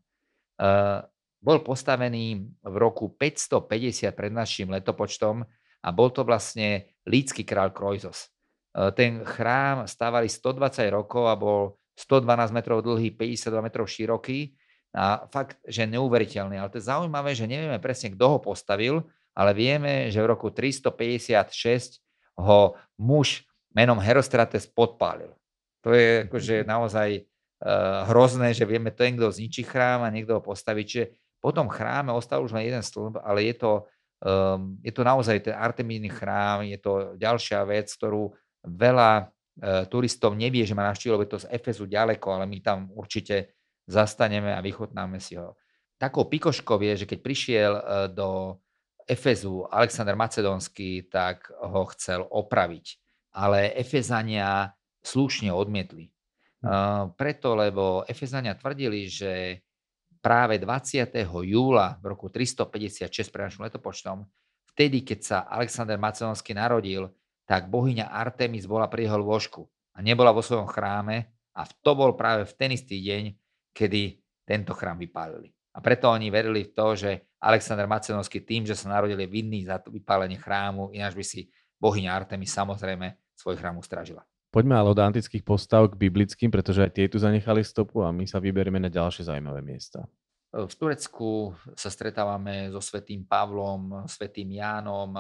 Uh, 0.58 1.06
bol 1.38 1.62
postavený 1.62 2.50
v 2.66 2.76
roku 2.76 3.14
550 3.14 4.10
pred 4.10 4.32
našim 4.34 4.66
letopočtom 4.74 5.46
a 5.86 5.88
bol 5.94 6.10
to 6.10 6.26
vlastne 6.26 6.90
lídsky 7.06 7.46
král 7.46 7.70
Krojzos. 7.70 8.26
E, 8.74 8.90
ten 8.90 9.22
chrám 9.22 9.86
stávali 9.86 10.26
120 10.26 10.90
rokov 10.90 11.30
a 11.30 11.38
bol 11.38 11.78
112 11.94 12.50
metrov 12.50 12.82
dlhý, 12.82 13.14
52 13.14 13.62
metrov 13.62 13.86
široký 13.86 14.52
a 14.92 15.30
fakt, 15.30 15.62
že 15.62 15.86
neuveriteľný. 15.86 16.58
Ale 16.58 16.68
to 16.74 16.82
je 16.82 16.90
zaujímavé, 16.90 17.32
že 17.32 17.46
nevieme 17.46 17.78
presne, 17.78 18.12
kto 18.12 18.36
ho 18.36 18.38
postavil, 18.42 19.06
ale 19.32 19.54
vieme, 19.54 20.10
že 20.10 20.18
v 20.18 20.26
roku 20.32 20.50
356 20.50 22.02
ho 22.36 22.76
muž 23.00 23.46
menom 23.72 24.00
Herostrates 24.00 24.68
podpálil. 24.68 25.32
To 25.84 25.92
je 25.92 26.24
akože 26.24 26.64
naozaj 26.64 27.20
uh, 27.20 28.08
hrozné, 28.08 28.56
že 28.56 28.64
vieme 28.64 28.88
to 28.88 29.04
kto 29.04 29.28
zničí 29.28 29.62
chrám 29.68 30.04
a 30.04 30.12
niekto 30.12 30.40
ho 30.40 30.42
postaví. 30.42 30.88
Čiže 30.88 31.12
po 31.44 31.52
tom 31.52 31.68
chráme 31.68 32.10
ostal 32.16 32.40
už 32.40 32.56
len 32.56 32.72
jeden 32.72 32.80
stĺp, 32.80 33.20
ale 33.20 33.44
je 33.52 33.54
to 33.54 33.70
Um, 34.22 34.80
je 34.80 34.92
to 34.92 35.04
naozaj 35.04 35.44
ten 35.44 35.54
Artemíny 35.56 36.08
chrám, 36.08 36.64
je 36.64 36.78
to 36.80 36.92
ďalšia 37.20 37.64
vec, 37.68 37.92
ktorú 37.92 38.32
veľa 38.64 39.30
turistov 39.88 40.36
nevie, 40.36 40.68
že 40.68 40.76
ma 40.76 40.92
navštívil, 40.92 41.16
lebo 41.16 41.24
je 41.24 41.32
to 41.32 41.42
z 41.48 41.50
Efezu 41.50 41.84
ďaleko, 41.88 42.26
ale 42.28 42.44
my 42.44 42.58
tam 42.60 42.92
určite 42.92 43.56
zastaneme 43.88 44.52
a 44.52 44.60
vychutnáme 44.60 45.16
si 45.16 45.40
ho. 45.40 45.56
Takou 45.96 46.28
pikoškou 46.28 46.76
je, 46.84 47.04
že 47.04 47.08
keď 47.08 47.18
prišiel 47.24 47.72
e, 47.72 47.82
do 48.12 48.60
Efezu 49.08 49.64
Alexander 49.70 50.12
Macedónsky, 50.12 51.08
tak 51.08 51.48
ho 51.48 51.88
chcel 51.94 52.26
opraviť. 52.26 53.00
Ale 53.32 53.72
Efezania 53.72 54.74
slušne 55.06 55.54
odmietli. 55.54 56.10
Uh, 56.66 57.14
preto, 57.14 57.54
lebo 57.54 58.02
Efezania 58.10 58.58
tvrdili, 58.58 59.06
že 59.06 59.62
práve 60.26 60.58
20. 60.58 61.22
júla 61.46 62.02
v 62.02 62.04
roku 62.10 62.26
356 62.26 63.30
pre 63.30 63.46
našim 63.46 63.62
letopočtom, 63.62 64.26
vtedy, 64.74 65.06
keď 65.06 65.18
sa 65.22 65.38
Alexander 65.46 65.94
Macedónsky 65.94 66.50
narodil, 66.50 67.14
tak 67.46 67.70
bohyňa 67.70 68.10
Artemis 68.10 68.66
bola 68.66 68.90
pri 68.90 69.06
jeho 69.06 69.22
lôžku 69.22 69.62
a 69.94 70.02
nebola 70.02 70.34
vo 70.34 70.42
svojom 70.42 70.66
chráme 70.66 71.30
a 71.54 71.62
to 71.62 71.94
bol 71.94 72.18
práve 72.18 72.42
v 72.42 72.52
ten 72.58 72.74
istý 72.74 72.98
deň, 73.06 73.38
kedy 73.70 74.18
tento 74.42 74.74
chrám 74.74 74.98
vypálili. 74.98 75.54
A 75.70 75.78
preto 75.78 76.10
oni 76.10 76.26
verili 76.26 76.66
v 76.66 76.74
to, 76.74 76.98
že 76.98 77.38
Alexander 77.38 77.86
Macedónsky 77.86 78.42
tým, 78.42 78.66
že 78.66 78.74
sa 78.74 78.90
narodil, 78.90 79.22
je 79.22 79.30
vinný 79.30 79.62
za 79.62 79.78
vypálenie 79.78 80.42
chrámu, 80.42 80.90
ináč 80.90 81.14
by 81.14 81.22
si 81.22 81.40
bohyňa 81.78 82.10
Artemis 82.10 82.50
samozrejme 82.50 83.14
svoj 83.38 83.62
chrám 83.62 83.78
ustražila. 83.78 84.26
Poďme 84.56 84.72
ale 84.72 84.88
od 84.88 84.96
antických 84.96 85.44
postav 85.44 85.84
k 85.92 86.00
biblickým, 86.00 86.48
pretože 86.48 86.80
aj 86.80 86.96
tie 86.96 87.12
tu 87.12 87.20
zanechali 87.20 87.60
stopu 87.60 88.00
a 88.00 88.08
my 88.08 88.24
sa 88.24 88.40
vyberieme 88.40 88.80
na 88.80 88.88
ďalšie 88.88 89.28
zaujímavé 89.28 89.60
miesta. 89.60 90.08
V 90.48 90.72
Turecku 90.72 91.52
sa 91.76 91.92
stretávame 91.92 92.72
so 92.72 92.80
svetým 92.80 93.28
Pavlom, 93.28 94.08
svetým 94.08 94.56
Jánom, 94.56 95.12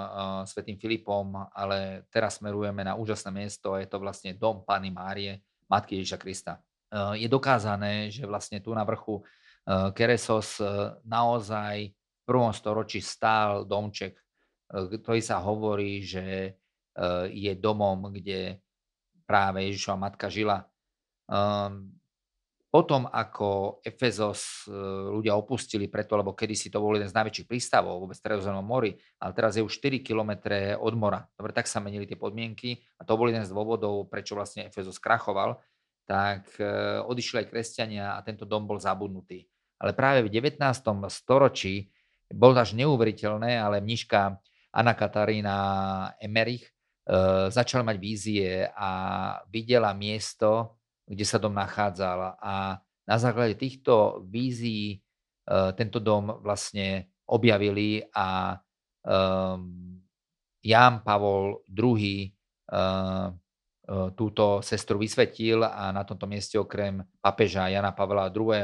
svetým 0.48 0.80
Filipom, 0.80 1.36
ale 1.52 2.08
teraz 2.08 2.40
smerujeme 2.40 2.80
na 2.80 2.96
úžasné 2.96 3.28
miesto, 3.28 3.76
je 3.76 3.84
to 3.84 4.00
vlastne 4.00 4.32
dom 4.32 4.64
Pany 4.64 4.88
Márie, 4.88 5.44
Matky 5.68 6.00
Ježiša 6.00 6.16
Krista. 6.16 6.64
Je 7.20 7.28
dokázané, 7.28 8.08
že 8.08 8.24
vlastne 8.24 8.64
tu 8.64 8.72
na 8.72 8.88
vrchu 8.88 9.20
Keresos 9.92 10.64
naozaj 11.04 11.92
v 11.92 12.22
prvom 12.24 12.56
storočí 12.56 13.04
stál 13.04 13.68
domček, 13.68 14.16
ktorý 14.72 15.20
sa 15.20 15.44
hovorí, 15.44 16.00
že 16.00 16.56
je 17.36 17.52
domom, 17.52 18.08
kde 18.08 18.64
práve 19.26 19.66
Ježišova 19.66 19.98
matka 19.98 20.30
žila. 20.30 20.64
Um, 21.26 21.96
potom, 22.76 23.08
ako 23.08 23.80
Efezos 23.80 24.68
e, 24.68 24.74
ľudia 25.08 25.32
opustili 25.32 25.88
preto, 25.88 26.12
lebo 26.12 26.36
kedysi 26.36 26.68
to 26.68 26.76
bol 26.76 26.92
jeden 26.92 27.08
z 27.08 27.16
najväčších 27.16 27.48
prístavov 27.48 28.04
vôbec 28.04 28.20
v 28.20 28.22
Stredozemnom 28.26 28.60
mori, 28.60 28.92
ale 29.16 29.32
teraz 29.32 29.56
je 29.56 29.64
už 29.64 29.80
4 29.80 30.04
km 30.04 30.52
od 30.76 30.92
mora. 30.92 31.24
Dobre, 31.40 31.56
tak 31.56 31.72
sa 31.72 31.80
menili 31.80 32.04
tie 32.04 32.20
podmienky 32.20 32.76
a 33.00 33.08
to 33.08 33.16
bol 33.16 33.32
jeden 33.32 33.48
z 33.48 33.54
dôvodov, 33.54 34.12
prečo 34.12 34.36
vlastne 34.36 34.68
Efezos 34.68 35.00
krachoval, 35.00 35.56
tak 36.04 36.52
e, 36.60 37.00
odišli 37.00 37.46
aj 37.46 37.48
kresťania 37.48 38.06
a 38.12 38.20
tento 38.20 38.44
dom 38.44 38.68
bol 38.68 38.76
zabudnutý. 38.76 39.48
Ale 39.80 39.96
práve 39.96 40.28
v 40.28 40.32
19. 40.36 40.60
storočí 41.08 41.88
bolo 42.28 42.60
až 42.60 42.76
neuveriteľné, 42.76 43.56
ale 43.56 43.80
mniška 43.80 44.36
Anna 44.76 44.92
Katarína 44.92 45.56
Emerich 46.20 46.75
začal 47.48 47.86
mať 47.86 47.96
vízie 48.02 48.66
a 48.74 48.90
videla 49.46 49.94
miesto, 49.94 50.74
kde 51.06 51.22
sa 51.22 51.38
dom 51.38 51.54
nachádzal. 51.54 52.34
A 52.42 52.82
na 53.06 53.16
základe 53.16 53.54
týchto 53.54 54.26
vízií 54.26 54.98
eh, 54.98 55.70
tento 55.78 56.02
dom 56.02 56.42
vlastne 56.42 57.14
objavili 57.26 58.02
a 58.14 58.54
um, 59.02 59.98
Ján 60.62 61.02
Pavol 61.02 61.66
II 61.74 62.30
uh, 62.70 63.34
túto 64.14 64.62
sestru 64.62 64.98
vysvetil 64.98 65.62
a 65.62 65.94
na 65.94 66.02
tomto 66.02 66.26
mieste 66.26 66.58
okrem 66.58 67.02
papeža 67.22 67.70
Jana 67.70 67.94
Pavla 67.94 68.30
II. 68.34 68.62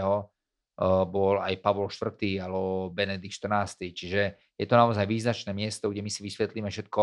Bol 1.11 1.39
aj 1.39 1.63
Pavol 1.63 1.87
IV. 1.87 2.43
alebo 2.43 2.91
Benedikt 2.91 3.39
XIV. 3.39 3.95
Čiže 3.95 4.23
je 4.59 4.67
to 4.67 4.75
naozaj 4.75 5.07
význačné 5.07 5.55
miesto, 5.55 5.95
kde 5.95 6.03
my 6.03 6.11
si 6.11 6.27
vysvetlíme 6.27 6.67
všetko 6.67 7.03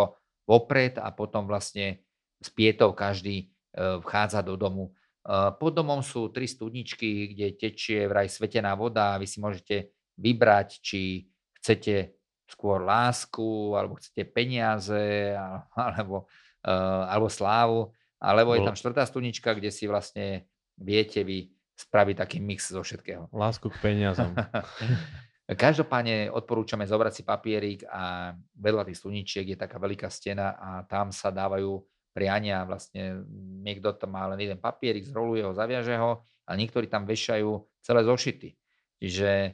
vopred 0.49 0.97
a 0.97 1.13
potom 1.13 1.45
vlastne 1.45 2.01
s 2.41 2.49
pietou 2.49 2.89
každý 2.97 3.45
e, 3.45 4.01
vchádza 4.01 4.41
do 4.41 4.57
domu. 4.57 4.89
E, 5.21 5.53
pod 5.61 5.77
domom 5.77 6.01
sú 6.01 6.33
tri 6.33 6.49
studničky, 6.49 7.37
kde 7.37 7.53
tečie 7.53 8.09
vraj 8.09 8.25
svetená 8.25 8.73
voda 8.73 9.13
a 9.13 9.19
vy 9.21 9.29
si 9.29 9.37
môžete 9.37 9.93
vybrať, 10.17 10.81
či 10.81 11.29
chcete 11.61 12.17
skôr 12.49 12.81
lásku, 12.81 13.77
alebo 13.77 14.01
chcete 14.01 14.25
peniaze, 14.33 15.37
alebo, 15.77 16.25
e, 16.65 16.73
alebo 17.05 17.29
slávu, 17.29 17.93
alebo 18.17 18.57
je 18.57 18.65
tam 18.65 18.75
štvrtá 18.75 19.05
studnička, 19.05 19.53
kde 19.53 19.69
si 19.69 19.85
vlastne 19.85 20.49
viete 20.75 21.21
vy 21.21 21.53
spraviť 21.77 22.15
taký 22.19 22.37
mix 22.43 22.67
zo 22.67 22.81
všetkého. 22.83 23.31
Lásku 23.31 23.69
k 23.69 23.77
peniazom. 23.79 24.33
Každopádne 25.49 26.29
odporúčame 26.29 26.85
zobrať 26.85 27.13
si 27.17 27.23
papierik 27.25 27.81
a 27.89 28.37
vedľa 28.53 28.85
tých 28.85 29.01
sluníčiek 29.01 29.45
je 29.49 29.57
taká 29.57 29.81
veľká 29.81 30.05
stena 30.05 30.53
a 30.53 30.85
tam 30.85 31.09
sa 31.09 31.33
dávajú 31.33 31.81
priania. 32.13 32.69
Vlastne 32.69 33.25
niekto 33.65 33.89
tam 33.97 34.13
má 34.13 34.29
len 34.29 34.45
jeden 34.45 34.61
papierik, 34.61 35.09
zroluje 35.09 35.41
ho, 35.41 35.57
zaviaže 35.57 35.97
ho 35.97 36.21
a 36.45 36.51
niektorí 36.53 36.85
tam 36.85 37.09
vešajú 37.09 37.65
celé 37.81 38.01
zošity. 38.05 38.49
Čiže 39.01 39.31
e, 39.33 39.51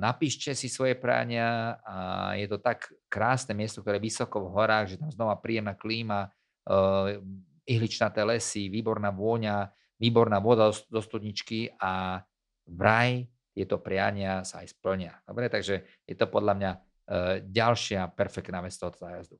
napíšte 0.00 0.56
si 0.56 0.72
svoje 0.72 0.96
priania 0.96 1.76
a 1.84 1.96
je 2.40 2.48
to 2.48 2.56
tak 2.56 2.88
krásne 3.12 3.52
miesto, 3.52 3.84
ktoré 3.84 4.00
je 4.00 4.08
vysoko 4.08 4.40
v 4.48 4.52
horách, 4.56 4.96
že 4.96 5.00
tam 5.04 5.12
znova 5.12 5.36
príjemná 5.36 5.76
klíma, 5.76 6.32
e, 6.64 7.20
ihličnaté 7.68 8.24
lesy, 8.24 8.72
výborná 8.72 9.12
vôňa, 9.12 9.68
výborná 10.00 10.40
voda 10.40 10.72
do 10.88 11.00
studničky 11.04 11.76
a 11.76 12.24
vraj 12.64 13.28
tieto 13.58 13.82
priania 13.82 14.46
sa 14.46 14.62
aj 14.62 14.78
splnia. 14.78 15.18
Dobre, 15.26 15.50
takže 15.50 15.82
je 16.06 16.14
to 16.14 16.30
podľa 16.30 16.54
mňa 16.54 16.70
e, 16.70 16.78
ďalšia 17.42 18.14
perfektná 18.14 18.62
vec 18.62 18.70
toho 18.78 18.94
zájazdu. 18.94 19.34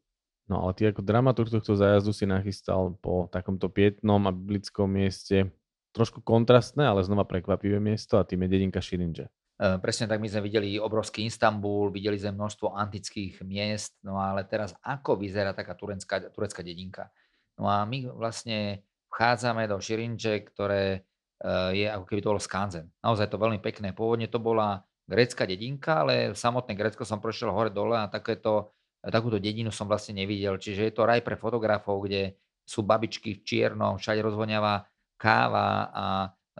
No 0.50 0.66
ale 0.66 0.74
ty 0.74 0.90
ako 0.90 1.06
dramaturg 1.06 1.54
tohto 1.54 1.78
zájazdu 1.78 2.10
si 2.10 2.26
nachystal 2.26 2.98
po 2.98 3.30
takomto 3.30 3.70
pietnom 3.70 4.18
a 4.26 4.34
biblickom 4.34 4.90
mieste 4.90 5.54
trošku 5.94 6.24
kontrastné, 6.26 6.82
ale 6.82 7.06
znova 7.06 7.22
prekvapivé 7.28 7.78
miesto 7.78 8.18
a 8.18 8.26
tým 8.26 8.42
je 8.44 8.58
dedinka 8.58 8.82
Širinže. 8.82 9.30
E, 9.30 9.78
presne 9.78 10.10
tak, 10.10 10.18
my 10.18 10.26
sme 10.26 10.42
videli 10.42 10.82
obrovský 10.82 11.30
Istanbul, 11.30 11.94
videli 11.94 12.18
sme 12.18 12.34
množstvo 12.34 12.74
antických 12.74 13.46
miest, 13.46 14.02
no 14.02 14.18
ale 14.18 14.42
teraz 14.50 14.74
ako 14.82 15.14
vyzerá 15.14 15.54
taká 15.54 15.78
turecká, 15.78 16.26
turecká 16.34 16.66
dedinka? 16.66 17.14
No 17.54 17.70
a 17.70 17.86
my 17.86 18.10
vlastne 18.10 18.82
vchádzame 19.10 19.66
do 19.66 19.78
Širinže, 19.78 20.46
ktoré 20.50 21.06
je 21.72 21.86
ako 21.86 22.04
keby 22.04 22.20
to 22.22 22.30
bolo 22.34 22.42
skanzen. 22.42 22.90
Naozaj 22.98 23.30
to 23.30 23.38
veľmi 23.38 23.62
pekné. 23.62 23.94
Pôvodne 23.94 24.26
to 24.26 24.42
bola 24.42 24.82
grécka 25.08 25.48
dedinka, 25.48 26.04
ale 26.04 26.36
samotné 26.36 26.76
Grécko 26.76 27.02
som 27.08 27.16
prešiel 27.16 27.48
hore-dole 27.48 27.96
a 27.96 28.12
takéto, 28.12 28.76
takúto 29.00 29.40
dedinu 29.40 29.72
som 29.72 29.88
vlastne 29.88 30.20
nevidel. 30.20 30.60
Čiže 30.60 30.92
je 30.92 30.94
to 30.94 31.08
raj 31.08 31.24
pre 31.24 31.40
fotografov, 31.40 32.04
kde 32.04 32.36
sú 32.68 32.84
babičky 32.84 33.40
v 33.40 33.44
čiernom, 33.48 33.96
všade 33.96 34.20
rozvoňavá 34.20 34.84
káva 35.16 35.88
a 35.88 36.06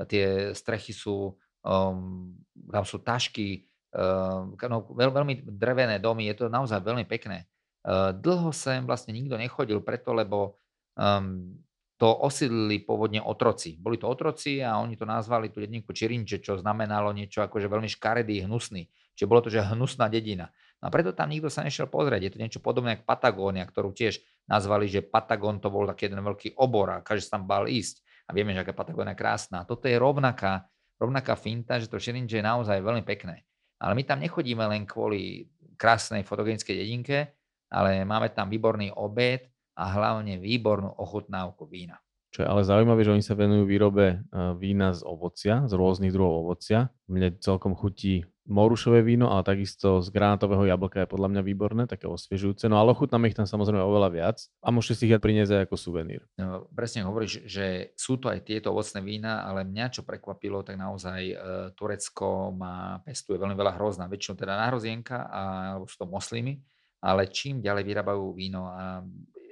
tie 0.08 0.56
strechy 0.56 0.96
sú, 0.96 1.36
um, 1.60 2.32
tam 2.72 2.84
sú 2.88 3.04
tašky, 3.04 3.68
um, 3.92 4.56
no, 4.56 4.88
veľ, 4.96 5.10
veľmi 5.12 5.34
drevené 5.44 6.00
domy, 6.00 6.32
je 6.32 6.40
to 6.40 6.44
naozaj 6.48 6.80
veľmi 6.80 7.04
pekné. 7.04 7.44
Uh, 7.84 8.16
dlho 8.16 8.48
sem 8.56 8.82
vlastne 8.88 9.12
nikto 9.12 9.36
nechodil 9.36 9.84
preto, 9.84 10.16
lebo 10.16 10.56
um, 10.96 11.52
to 11.98 12.06
osídlili 12.06 12.86
pôvodne 12.86 13.18
otroci. 13.18 13.74
Boli 13.74 13.98
to 13.98 14.06
otroci 14.06 14.62
a 14.62 14.78
oni 14.78 14.94
to 14.94 15.02
nazvali 15.02 15.50
tú 15.50 15.58
dedinku 15.58 15.90
Čirinče, 15.90 16.38
čo 16.38 16.54
znamenalo 16.54 17.10
niečo 17.10 17.42
ako, 17.42 17.58
že 17.58 17.66
veľmi 17.66 17.90
škaredý, 17.90 18.46
hnusný. 18.46 18.86
Čiže 19.18 19.26
bolo 19.26 19.42
to, 19.42 19.50
že 19.50 19.66
hnusná 19.66 20.06
dedina. 20.06 20.54
No 20.78 20.88
a 20.88 20.90
preto 20.94 21.10
tam 21.10 21.34
nikto 21.34 21.50
sa 21.50 21.66
nešiel 21.66 21.90
pozrieť. 21.90 22.22
Je 22.22 22.32
to 22.38 22.38
niečo 22.38 22.62
podobné 22.62 22.94
ako 22.94 23.02
Patagónia, 23.02 23.66
ktorú 23.66 23.90
tiež 23.90 24.22
nazvali, 24.46 24.86
že 24.86 25.02
Patagón 25.02 25.58
to 25.58 25.74
bol 25.74 25.90
taký 25.90 26.06
jeden 26.06 26.22
veľký 26.22 26.54
obor 26.62 26.94
a 26.94 27.02
každý 27.02 27.26
sa 27.26 27.42
tam 27.42 27.50
bal 27.50 27.66
ísť. 27.66 28.06
A 28.30 28.30
vieme, 28.30 28.54
že 28.54 28.62
aká 28.62 28.78
Patagónia 28.78 29.18
je 29.18 29.20
krásna. 29.20 29.66
Toto 29.66 29.90
je 29.90 29.98
rovnaká, 29.98 30.70
rovnaká 31.02 31.34
finta, 31.34 31.82
že 31.82 31.90
to 31.90 31.98
Čirinče 31.98 32.38
je 32.38 32.46
naozaj 32.46 32.78
veľmi 32.78 33.02
pekné. 33.02 33.42
Ale 33.82 33.98
my 33.98 34.06
tam 34.06 34.22
nechodíme 34.22 34.62
len 34.70 34.86
kvôli 34.86 35.50
krásnej 35.74 36.22
fotogenickej 36.22 36.78
dedinke, 36.78 37.34
ale 37.74 38.06
máme 38.06 38.30
tam 38.30 38.46
výborný 38.46 38.94
obed, 38.94 39.50
a 39.78 39.84
hlavne 39.94 40.42
výbornú 40.42 40.90
ochutnávku 40.98 41.70
vína. 41.70 42.02
Čo 42.28 42.44
je 42.44 42.50
ale 42.50 42.60
zaujímavé, 42.66 43.08
že 43.08 43.14
oni 43.16 43.24
sa 43.24 43.38
venujú 43.38 43.64
výrobe 43.64 44.06
e, 44.12 44.16
vína 44.60 44.92
z 44.92 45.00
ovocia, 45.00 45.64
z 45.64 45.72
rôznych 45.72 46.12
druhov 46.12 46.44
ovocia. 46.44 46.92
Mne 47.08 47.40
celkom 47.40 47.72
chutí 47.72 48.28
morušové 48.44 49.00
víno, 49.00 49.32
ale 49.32 49.44
takisto 49.44 50.04
z 50.04 50.08
granátového 50.12 50.68
jablka 50.68 51.04
je 51.04 51.08
podľa 51.08 51.28
mňa 51.32 51.42
výborné, 51.44 51.82
také 51.88 52.04
osviežujúce. 52.04 52.68
No 52.68 52.80
ale 52.80 52.92
ochutnáme 52.92 53.32
ich 53.32 53.36
tam 53.36 53.48
samozrejme 53.48 53.80
oveľa 53.80 54.08
viac 54.12 54.36
a 54.60 54.68
môžete 54.68 54.94
si 54.96 55.02
ich 55.08 55.14
aj 55.16 55.24
priniesť 55.24 55.52
aj 55.56 55.62
ako 55.68 55.76
suvenír. 55.76 56.22
No, 56.36 56.68
presne 56.72 57.04
hovoríš, 57.08 57.48
že 57.48 57.96
sú 57.96 58.20
to 58.20 58.28
aj 58.28 58.44
tieto 58.44 58.76
ovocné 58.76 59.00
vína, 59.00 59.48
ale 59.48 59.68
mňa 59.68 59.86
čo 59.92 60.04
prekvapilo, 60.04 60.64
tak 60.64 60.76
naozaj 60.76 61.20
e, 61.32 61.34
Turecko 61.76 62.52
má, 62.52 63.00
pestuje 63.04 63.40
veľmi 63.40 63.56
veľa 63.56 63.76
hrozná, 63.76 64.04
väčšinou 64.04 64.36
teda 64.36 64.52
na 64.52 64.68
hrozienka, 64.68 65.28
a, 65.28 65.40
alebo 65.76 65.88
sú 65.88 65.96
to 66.00 66.08
moslimy, 66.08 66.60
ale 67.00 67.28
čím 67.32 67.64
ďalej 67.64 67.84
vyrábajú 67.88 68.36
víno 68.36 68.68
a 68.68 69.00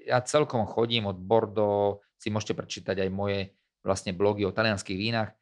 ja 0.06 0.22
celkom 0.22 0.62
chodím 0.70 1.10
od 1.10 1.18
Bordeaux 1.18 2.00
si 2.16 2.30
môžete 2.30 2.54
prečítať 2.54 3.02
aj 3.02 3.10
moje 3.10 3.52
vlastne 3.82 4.14
blogy 4.14 4.46
o 4.46 4.54
talianských 4.54 4.98
vínach, 4.98 5.34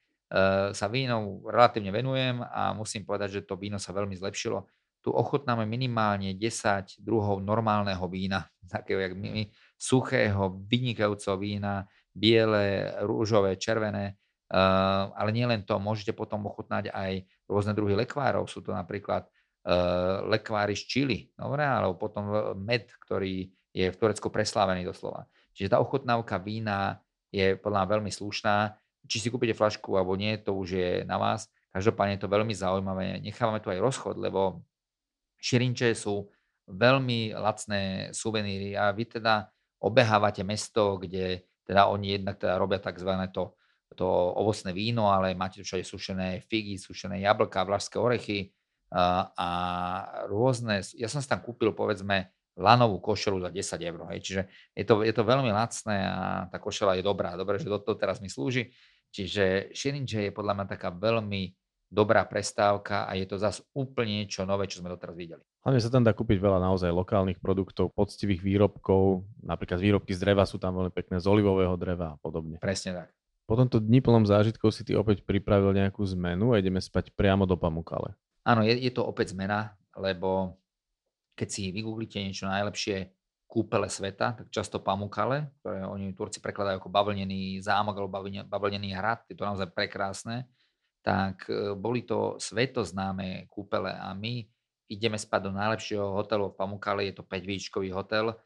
sa 0.74 0.86
vínom 0.90 1.44
relatívne 1.46 1.94
venujem 1.94 2.42
a 2.42 2.74
musím 2.74 3.06
povedať, 3.06 3.40
že 3.40 3.46
to 3.46 3.54
víno 3.54 3.78
sa 3.78 3.94
veľmi 3.94 4.16
zlepšilo. 4.18 4.66
Tu 5.04 5.12
ochotnáme 5.12 5.68
minimálne 5.68 6.32
10 6.32 6.98
druhov 7.04 7.44
normálneho 7.44 8.02
vína, 8.08 8.48
takého 8.74 9.04
jak 9.04 9.14
my, 9.14 9.46
suchého, 9.76 10.58
vynikajúceho 10.64 11.36
vína, 11.38 11.86
biele, 12.10 12.96
rúžové, 13.04 13.60
červené, 13.60 14.16
Uh, 14.54 15.10
ale 15.16 15.32
nielen 15.32 15.64
to, 15.64 15.80
môžete 15.80 16.12
potom 16.12 16.44
ochutnať 16.46 16.92
aj 16.92 17.26
rôzne 17.48 17.72
druhy 17.72 17.96
lekvárov. 17.96 18.44
Sú 18.44 18.60
to 18.60 18.76
napríklad 18.76 19.24
uh, 19.26 20.20
lekváry 20.30 20.76
z 20.76 20.84
Čili, 20.84 21.18
dobre, 21.32 21.64
alebo 21.64 21.96
potom 21.96 22.52
med, 22.54 22.86
ktorý 23.02 23.50
je 23.74 23.90
v 23.90 23.98
Turecku 23.98 24.30
preslávený 24.30 24.86
doslova. 24.86 25.26
Čiže 25.50 25.74
tá 25.74 25.82
ochutnávka 25.82 26.38
vína 26.38 27.02
je 27.34 27.58
podľa 27.58 27.84
mňa 27.84 27.92
veľmi 27.98 28.10
slušná. 28.14 28.78
Či 29.04 29.18
si 29.18 29.28
kúpite 29.28 29.52
flašku 29.52 29.98
alebo 29.98 30.14
nie, 30.14 30.38
to 30.38 30.54
už 30.54 30.68
je 30.78 30.90
na 31.04 31.18
vás. 31.18 31.50
Každopádne 31.74 32.16
je 32.16 32.22
to 32.22 32.30
veľmi 32.30 32.54
zaujímavé. 32.54 33.18
Nechávame 33.18 33.58
tu 33.58 33.68
aj 33.68 33.82
rozchod, 33.82 34.16
lebo 34.22 34.62
širinče 35.42 35.90
sú 35.98 36.30
veľmi 36.70 37.34
lacné 37.34 38.14
suveníry 38.14 38.78
a 38.78 38.94
vy 38.94 39.20
teda 39.20 39.50
obehávate 39.82 40.46
mesto, 40.46 40.96
kde 40.96 41.44
teda 41.66 41.90
oni 41.90 42.16
jednak 42.16 42.40
teda 42.40 42.56
robia 42.56 42.80
tzv. 42.80 43.10
to 43.34 43.58
to 43.94 44.06
ovocné 44.34 44.74
víno, 44.74 45.08
ale 45.08 45.38
máte 45.38 45.62
tu 45.62 45.64
všade 45.64 45.86
sušené 45.86 46.42
figy, 46.50 46.76
sušené 46.76 47.22
jablka, 47.22 47.62
vlašské 47.62 47.96
orechy 47.96 48.50
a, 48.90 49.30
a 49.38 49.48
rôzne. 50.26 50.82
Ja 50.98 51.06
som 51.06 51.22
si 51.22 51.30
tam 51.30 51.40
kúpil 51.40 51.70
povedzme 51.72 52.34
lanovú 52.54 53.02
košelu 53.02 53.38
za 53.42 53.50
10 53.50 53.90
eur. 53.90 54.00
Hej. 54.14 54.20
Čiže 54.22 54.42
je 54.74 54.84
to, 54.86 54.94
je 55.02 55.12
to 55.14 55.22
veľmi 55.26 55.50
lacné 55.50 55.96
a 56.06 56.46
tá 56.48 56.58
košela 56.62 56.94
je 56.98 57.02
dobrá. 57.02 57.34
Dobre, 57.34 57.58
že 57.58 57.66
to, 57.66 57.78
to 57.82 57.92
teraz 57.98 58.22
mi 58.22 58.30
slúži. 58.30 58.70
Čiže 59.14 59.74
Shirinje 59.74 60.30
je 60.30 60.32
podľa 60.34 60.58
mňa 60.58 60.66
taká 60.66 60.90
veľmi 60.90 61.54
dobrá 61.94 62.26
prestávka 62.26 63.06
a 63.06 63.14
je 63.14 63.26
to 63.30 63.38
zase 63.38 63.62
úplne 63.70 64.26
niečo 64.26 64.42
nové, 64.42 64.66
čo 64.66 64.82
sme 64.82 64.90
doteraz 64.90 65.14
videli. 65.14 65.42
Hlavne 65.62 65.78
sa 65.78 65.88
tam 65.88 66.02
dá 66.02 66.10
kúpiť 66.10 66.42
veľa 66.42 66.58
naozaj 66.58 66.90
lokálnych 66.90 67.38
produktov, 67.38 67.94
poctivých 67.94 68.42
výrobkov, 68.42 69.22
napríklad 69.46 69.78
výrobky 69.78 70.10
z 70.12 70.20
dreva 70.26 70.42
sú 70.44 70.58
tam 70.58 70.74
veľmi 70.74 70.90
pekné, 70.90 71.22
z 71.22 71.26
olivového 71.30 71.78
dreva 71.78 72.18
a 72.18 72.20
podobne. 72.20 72.58
Presne 72.58 73.06
tak. 73.06 73.08
Po 73.46 73.54
tomto 73.54 73.78
dni 73.78 74.02
plnom 74.02 74.26
zážitkov 74.26 74.74
si 74.74 74.82
ty 74.82 74.96
opäť 74.96 75.22
pripravil 75.22 75.70
nejakú 75.76 76.02
zmenu 76.16 76.52
a 76.52 76.60
ideme 76.60 76.82
spať 76.82 77.14
priamo 77.14 77.46
do 77.46 77.54
Pamukale. 77.54 78.16
Áno, 78.44 78.64
je, 78.66 78.76
je 78.76 78.92
to 78.92 79.04
opäť 79.04 79.32
zmena, 79.32 79.76
lebo 79.96 80.58
keď 81.34 81.48
si 81.50 81.74
vygooglite 81.74 82.22
niečo 82.22 82.46
najlepšie 82.46 83.10
kúpele 83.44 83.86
sveta, 83.86 84.34
tak 84.34 84.46
často 84.50 84.82
Pamukale, 84.82 85.54
ktoré 85.62 85.86
oni 85.86 86.10
Turci 86.16 86.42
prekladajú 86.42 86.82
ako 86.82 86.90
bavlnený 86.90 87.62
zámok 87.62 87.94
alebo 88.02 88.18
bavlnený 88.50 88.90
hrad, 88.98 89.22
je 89.30 89.38
to 89.38 89.46
naozaj 89.46 89.70
prekrásne, 89.70 90.50
tak 91.04 91.46
e, 91.46 91.76
boli 91.78 92.02
to 92.02 92.40
svetoznáme 92.40 93.46
kúpele 93.46 93.94
a 93.94 94.10
my 94.16 94.42
ideme 94.90 95.14
spať 95.14 95.40
do 95.46 95.52
najlepšieho 95.54 96.18
hotelu 96.18 96.50
v 96.50 96.58
Pamukale, 96.58 97.06
je 97.06 97.14
to 97.20 97.24
5 97.28 97.94
hotel 97.94 98.32
e, 98.32 98.36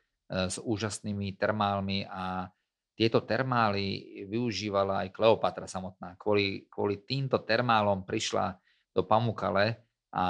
s 0.51 0.61
úžasnými 0.61 1.39
termálmi 1.41 2.05
a 2.05 2.53
tieto 2.99 3.23
termály 3.23 4.03
využívala 4.27 5.07
aj 5.07 5.15
Kleopatra 5.15 5.71
samotná. 5.71 6.19
Kvôli, 6.19 6.67
kvôli 6.67 6.99
týmto 7.07 7.39
termálom 7.47 8.03
prišla 8.03 8.59
do 8.91 9.07
Pamukale 9.07 9.87
a 10.11 10.27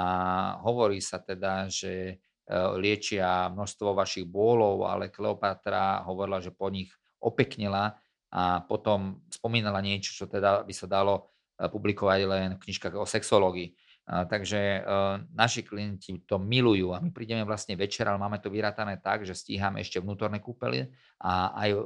hovorí 0.61 1.01
sa 1.01 1.17
teda, 1.17 1.65
že 1.65 2.21
liečia 2.49 3.53
množstvo 3.53 3.93
vašich 3.93 4.25
bôlov, 4.25 4.81
ale 4.89 5.13
Kleopatra 5.13 6.01
hovorila, 6.09 6.41
že 6.41 6.49
po 6.49 6.73
nich 6.73 6.89
opeknila 7.21 7.93
a 8.33 8.61
potom 8.65 9.21
spomínala 9.29 9.81
niečo, 9.81 10.13
čo 10.13 10.25
teda 10.25 10.65
by 10.65 10.73
sa 10.73 10.85
dalo 10.85 11.29
e, 11.57 11.65
publikovať 11.65 12.19
len 12.29 12.49
v 12.57 12.61
knižkách 12.61 12.93
o 12.97 13.05
sexológii. 13.05 13.73
Takže 14.09 14.81
uh, 14.81 15.21
naši 15.37 15.61
klienti 15.61 16.25
to 16.25 16.41
milujú 16.41 16.97
a 16.97 16.97
my 16.97 17.13
prídeme 17.13 17.45
vlastne 17.45 17.77
večer, 17.77 18.09
ale 18.09 18.17
máme 18.17 18.41
to 18.41 18.49
vyrátané 18.49 18.97
tak, 18.97 19.21
že 19.21 19.37
stíhame 19.37 19.85
ešte 19.85 20.01
vnútorné 20.01 20.41
kúpely 20.41 20.89
a 21.21 21.53
aj, 21.53 21.77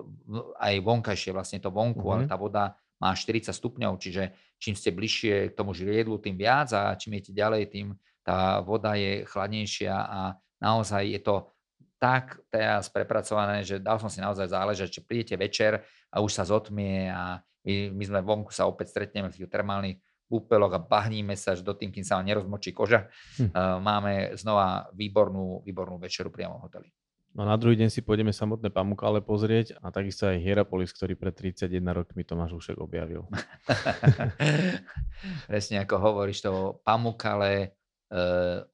aj 0.56 0.74
vonkajšie, 0.88 1.36
vlastne 1.36 1.60
to 1.60 1.68
vonku, 1.68 2.00
mm-hmm. 2.00 2.16
ale 2.16 2.32
tá 2.32 2.40
voda 2.40 2.80
má 2.96 3.12
40 3.12 3.52
stupňov, 3.52 4.00
čiže 4.00 4.56
čím 4.56 4.72
ste 4.72 4.96
bližšie 4.96 5.52
k 5.52 5.58
tomu 5.60 5.76
žriedlu, 5.76 6.16
tým 6.24 6.40
viac 6.40 6.72
a 6.72 6.96
čím 6.96 7.20
idete 7.20 7.36
ďalej, 7.36 7.68
tým 7.68 7.88
tá 8.24 8.64
voda 8.64 8.96
je 8.96 9.28
chladnejšia 9.28 9.92
a 9.92 10.40
naozaj 10.64 11.04
je 11.12 11.20
to 11.20 11.36
tak 12.00 12.40
teraz 12.52 12.92
prepracované, 12.92 13.64
že 13.64 13.80
dal 13.80 14.00
som 14.00 14.12
si 14.12 14.20
naozaj 14.20 14.52
záležať, 14.52 15.00
že 15.00 15.06
prídete 15.08 15.36
večer 15.40 15.84
a 16.12 16.20
už 16.20 16.36
sa 16.36 16.44
zotmie 16.44 17.08
a 17.08 17.40
my, 17.64 17.96
my 17.96 18.04
sme 18.04 18.20
vonku 18.20 18.52
sa 18.52 18.68
opäť 18.68 18.92
stretneme 18.92 19.32
v 19.32 19.48
termálnych 19.48 20.04
úpelok 20.28 20.72
a 20.76 20.84
bahníme 20.84 21.32
sa 21.40 21.56
až 21.56 21.64
do 21.64 21.72
tým, 21.72 21.96
kým 21.96 22.04
sa 22.04 22.20
vám 22.20 22.28
nerozmočí 22.28 22.76
koža. 22.76 23.08
Hm. 23.40 23.56
Máme 23.80 24.14
znova 24.36 24.92
výbornú, 24.92 25.64
výbornú 25.64 25.96
večeru 26.02 26.34
priamo 26.34 26.60
v 26.60 26.64
hoteli. 26.68 26.90
No 27.34 27.50
na 27.50 27.58
druhý 27.58 27.74
deň 27.74 27.90
si 27.90 28.06
pôjdeme 28.06 28.30
samotné 28.30 28.70
Pamukále 28.70 29.18
pozrieť 29.18 29.74
a 29.82 29.90
takisto 29.90 30.30
aj 30.30 30.38
Hierapolis, 30.38 30.94
ktorý 30.94 31.18
pred 31.18 31.34
31 31.34 31.82
rokmi 31.82 32.22
Tomáš 32.22 32.54
Ušek 32.62 32.78
objavil. 32.78 33.26
Presne 35.50 35.82
ako 35.82 35.96
hovoríš, 35.98 36.46
to 36.46 36.78
Pamukale 36.86 37.54
e, 37.58 37.68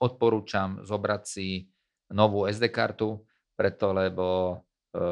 odporúčam 0.04 0.84
zobrať 0.84 1.24
si 1.24 1.72
novú 2.14 2.50
SD 2.50 2.74
kartu, 2.74 3.22
preto 3.54 3.92
lebo 3.92 4.26
e, 4.94 5.06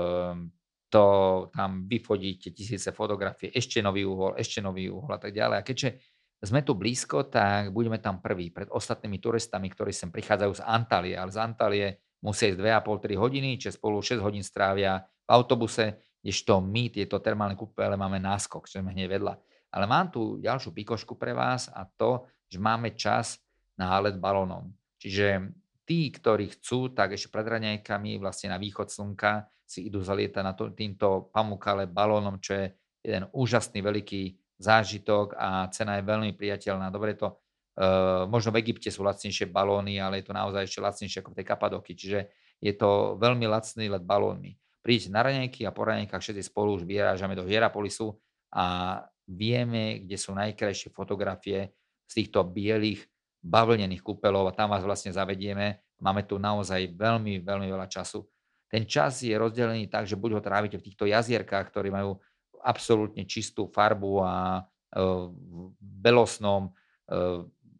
to 0.87 1.05
tam 1.51 1.83
vyfodíte 1.83 2.55
tisíce 2.55 2.95
fotografie, 2.95 3.51
ešte 3.51 3.83
nový 3.83 4.07
uhol, 4.07 4.39
ešte 4.39 4.63
nový 4.63 4.87
uhol 4.87 5.11
a 5.11 5.19
tak 5.19 5.35
ďalej. 5.35 5.57
A 5.59 5.67
keďže 5.67 5.89
sme 6.37 6.61
tu 6.61 6.77
blízko, 6.77 7.27
tak 7.27 7.73
budeme 7.73 7.97
tam 7.97 8.21
prví 8.21 8.53
pred 8.53 8.69
ostatnými 8.69 9.17
turistami, 9.17 9.67
ktorí 9.73 9.89
sem 9.89 10.13
prichádzajú 10.13 10.53
z 10.53 10.63
Antalie. 10.63 11.15
Ale 11.17 11.33
z 11.33 11.39
Antalie 11.41 11.87
musia 12.21 12.53
ísť 12.53 12.61
2,5-3 12.61 13.17
hodiny, 13.17 13.49
čiže 13.57 13.75
spolu 13.81 13.99
6 13.99 14.21
hodín 14.21 14.45
strávia 14.45 15.01
v 15.01 15.29
autobuse, 15.33 15.97
kdežto 16.21 16.61
my 16.61 16.93
tieto 16.93 17.17
termálne 17.19 17.57
kúpele 17.57 17.97
máme 17.97 18.21
náskok, 18.21 18.69
čo 18.69 18.79
sme 18.79 18.93
hneď 18.93 19.17
vedľa. 19.17 19.33
Ale 19.73 19.85
mám 19.89 20.07
tu 20.13 20.39
ďalšiu 20.39 20.71
pikošku 20.71 21.19
pre 21.19 21.35
vás 21.35 21.67
a 21.73 21.83
to, 21.83 22.23
že 22.47 22.61
máme 22.61 22.95
čas 22.95 23.41
na 23.75 23.97
let 23.99 24.15
balónom. 24.15 24.71
Čiže 24.97 25.51
tí, 25.87 26.11
ktorí 26.11 26.51
chcú, 26.59 26.91
tak 26.91 27.15
ešte 27.15 27.31
pred 27.31 27.47
raňajkami 27.47 28.19
vlastne 28.19 28.51
na 28.51 28.59
východ 28.59 28.91
slnka 28.91 29.47
si 29.63 29.87
idú 29.87 30.03
zalietať 30.03 30.43
na 30.43 30.51
to, 30.51 30.75
týmto 30.75 31.31
pamukale 31.31 31.87
balónom, 31.87 32.43
čo 32.43 32.59
je 32.59 32.65
jeden 33.03 33.31
úžasný 33.31 33.79
veľký 33.79 34.23
zážitok 34.59 35.39
a 35.39 35.71
cena 35.71 35.99
je 35.99 36.03
veľmi 36.03 36.35
priateľná. 36.35 36.91
Dobre 36.91 37.15
to, 37.15 37.39
uh, 37.79 38.27
možno 38.27 38.51
v 38.51 38.67
Egypte 38.67 38.91
sú 38.91 39.03
lacnejšie 39.07 39.47
balóny, 39.47 39.99
ale 39.99 40.19
je 40.19 40.27
to 40.27 40.35
naozaj 40.35 40.67
ešte 40.67 40.83
lacnejšie 40.83 41.19
ako 41.23 41.31
v 41.31 41.37
tej 41.39 41.47
Kapadoky, 41.47 41.91
čiže 41.95 42.19
je 42.59 42.73
to 42.75 43.15
veľmi 43.15 43.47
lacný 43.47 43.87
let 43.87 44.03
balónmi. 44.03 44.55
Príďte 44.83 45.09
na 45.11 45.21
raňajky 45.23 45.67
a 45.67 45.75
po 45.75 45.83
raňajkách 45.83 46.23
všetci 46.23 46.43
spolu 46.47 46.79
už 46.79 46.87
vyrážame 46.87 47.35
do 47.35 47.43
Hierapolisu 47.43 48.15
a 48.55 48.99
vieme, 49.27 50.07
kde 50.07 50.15
sú 50.15 50.31
najkrajšie 50.31 50.95
fotografie 50.95 51.75
z 52.07 52.13
týchto 52.23 52.47
bielých 52.47 53.03
bavlnených 53.43 54.03
kúpelov 54.03 54.49
a 54.49 54.55
tam 54.55 54.73
vás 54.73 54.83
vlastne 54.83 55.13
zavedieme. 55.13 55.81
Máme 55.97 56.25
tu 56.25 56.37
naozaj 56.37 56.93
veľmi, 56.93 57.41
veľmi 57.41 57.67
veľa 57.69 57.89
času. 57.89 58.25
Ten 58.67 58.83
čas 58.83 59.23
je 59.23 59.31
rozdelený 59.31 59.87
tak, 59.87 60.05
že 60.05 60.19
buď 60.19 60.37
ho 60.37 60.41
trávite 60.43 60.75
v 60.75 60.85
týchto 60.85 61.07
jazierkách, 61.07 61.71
ktorí 61.71 61.87
majú 61.89 62.19
absolútne 62.61 63.23
čistú 63.23 63.71
farbu 63.71 64.11
a 64.21 64.65
v 64.91 65.71
belosnom 65.79 66.75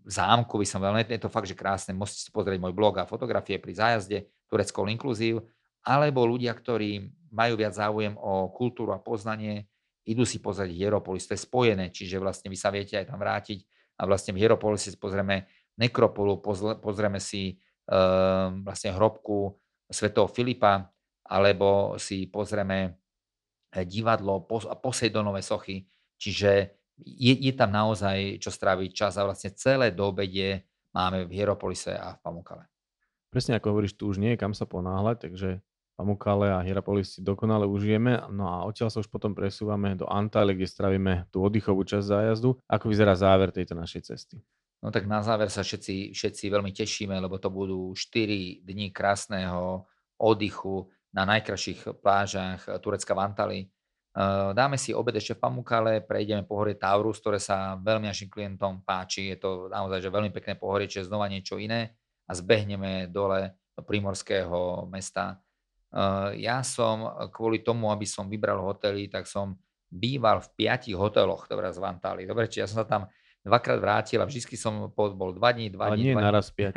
zámku 0.08 0.56
by 0.56 0.68
som 0.68 0.80
veľmi, 0.80 1.04
je 1.04 1.20
to 1.20 1.32
fakt, 1.32 1.52
že 1.52 1.60
krásne, 1.60 1.92
musíte 1.92 2.28
si 2.28 2.32
pozrieť 2.32 2.64
môj 2.64 2.72
blog 2.72 2.96
a 3.00 3.10
fotografie 3.10 3.60
pri 3.60 3.76
zájazde 3.76 4.32
Turecko 4.48 4.88
Inclusive, 4.88 5.44
alebo 5.84 6.24
ľudia, 6.24 6.56
ktorí 6.56 7.12
majú 7.28 7.60
viac 7.60 7.76
záujem 7.76 8.16
o 8.16 8.48
kultúru 8.56 8.96
a 8.96 9.04
poznanie, 9.04 9.68
idú 10.08 10.24
si 10.24 10.40
pozrieť 10.40 10.72
Hieropolis, 10.72 11.28
to 11.28 11.36
je 11.36 11.44
spojené, 11.44 11.92
čiže 11.92 12.24
vlastne 12.24 12.48
vy 12.48 12.56
sa 12.56 12.72
viete 12.72 12.96
aj 12.96 13.12
tam 13.12 13.20
vrátiť 13.20 13.60
a 13.98 14.02
vlastne 14.06 14.32
v 14.38 14.46
Hieropolise 14.46 14.94
si 14.94 14.98
pozrieme 14.98 15.50
nekropolu, 15.78 16.40
pozrieme 16.80 17.18
si 17.18 17.58
um, 17.90 18.62
vlastne 18.62 18.94
hrobku 18.94 19.58
svetého 19.90 20.30
Filipa, 20.30 20.94
alebo 21.28 21.98
si 22.00 22.30
pozrieme 22.30 22.98
Eh, 23.78 23.86
divadlo, 23.86 24.48
Poseidonové 24.82 25.44
sochy, 25.44 25.84
čiže 26.16 26.72
je, 26.98 27.34
je 27.36 27.54
tam 27.54 27.70
naozaj 27.70 28.40
čo 28.40 28.48
stráviť 28.50 28.90
čas 28.90 29.20
a 29.20 29.28
vlastne 29.28 29.52
celé 29.54 29.92
do 29.92 30.08
obede 30.08 30.66
máme 30.96 31.28
v 31.28 31.36
Hieropolise 31.36 31.92
a 31.92 32.16
v 32.16 32.22
Pamukale. 32.24 32.66
Presne 33.28 33.60
ako 33.60 33.76
hovoríš, 33.76 34.00
tu 34.00 34.08
už 34.08 34.24
nie 34.24 34.34
je 34.34 34.42
kam 34.42 34.56
sa 34.56 34.64
ponáhľať, 34.64 35.30
takže 35.30 35.50
Pamukale 35.98 36.54
a 36.54 36.62
Hierapolis 36.62 37.18
si 37.18 37.26
dokonale 37.26 37.66
užijeme. 37.66 38.30
No 38.30 38.46
a 38.46 38.62
odtiaľ 38.70 38.94
sa 38.94 39.02
už 39.02 39.10
potom 39.10 39.34
presúvame 39.34 39.98
do 39.98 40.06
Antálie, 40.06 40.54
kde 40.54 40.70
stravíme 40.70 41.26
tú 41.34 41.42
oddychovú 41.42 41.82
časť 41.82 42.06
zájazdu. 42.06 42.62
Ako 42.70 42.86
vyzerá 42.86 43.18
záver 43.18 43.50
tejto 43.50 43.74
našej 43.74 44.14
cesty? 44.14 44.38
No 44.86 44.94
tak 44.94 45.10
na 45.10 45.26
záver 45.26 45.50
sa 45.50 45.66
všetci, 45.66 46.14
všetci 46.14 46.54
veľmi 46.54 46.70
tešíme, 46.70 47.18
lebo 47.18 47.42
to 47.42 47.50
budú 47.50 47.98
4 47.98 48.62
dní 48.62 48.94
krásneho 48.94 49.90
oddychu, 50.22 50.86
na 51.18 51.26
najkrajších 51.26 51.98
plážach 52.04 52.68
Turecka 52.78 53.18
v 53.18 53.24
Antali. 53.24 53.60
Dáme 54.54 54.78
si 54.78 54.94
obed 54.94 55.18
ešte 55.18 55.34
v 55.34 55.42
Pamukale, 55.42 56.06
prejdeme 56.06 56.46
pohorie 56.46 56.78
Taurus, 56.78 57.18
ktoré 57.18 57.42
sa 57.42 57.74
veľmi 57.80 58.06
našim 58.06 58.30
klientom 58.30 58.86
páči. 58.86 59.34
Je 59.34 59.38
to 59.42 59.66
naozaj 59.66 60.04
že 60.04 60.14
veľmi 60.14 60.30
pekné 60.30 60.62
pohorie, 60.62 60.86
čiže 60.86 61.10
znova 61.10 61.26
niečo 61.26 61.58
iné 61.58 61.98
a 62.30 62.38
zbehneme 62.38 63.10
dole 63.10 63.58
do 63.74 63.82
primorského 63.82 64.86
mesta. 64.92 65.42
Ja 66.36 66.62
som 66.68 67.08
kvôli 67.32 67.64
tomu, 67.64 67.90
aby 67.90 68.04
som 68.04 68.28
vybral 68.28 68.60
hotely, 68.60 69.08
tak 69.08 69.24
som 69.26 69.56
býval 69.88 70.44
v 70.44 70.50
piatich 70.60 70.96
hoteloch, 71.00 71.48
ktoré 71.48 71.72
z 71.72 71.80
Vantály. 71.80 72.28
Dobre, 72.28 72.52
či 72.52 72.60
ja 72.60 72.68
som 72.68 72.84
sa 72.84 72.88
tam 72.88 73.08
dvakrát 73.48 73.80
vrátil 73.80 74.20
a 74.20 74.28
vždy 74.28 74.44
som 74.60 74.92
bol 74.92 75.32
dva 75.32 75.56
dní, 75.56 75.72
dva 75.72 75.96
dní, 75.96 76.12
nie 76.12 76.16
dva 76.16 76.28
naraz 76.28 76.52
piať. 76.52 76.76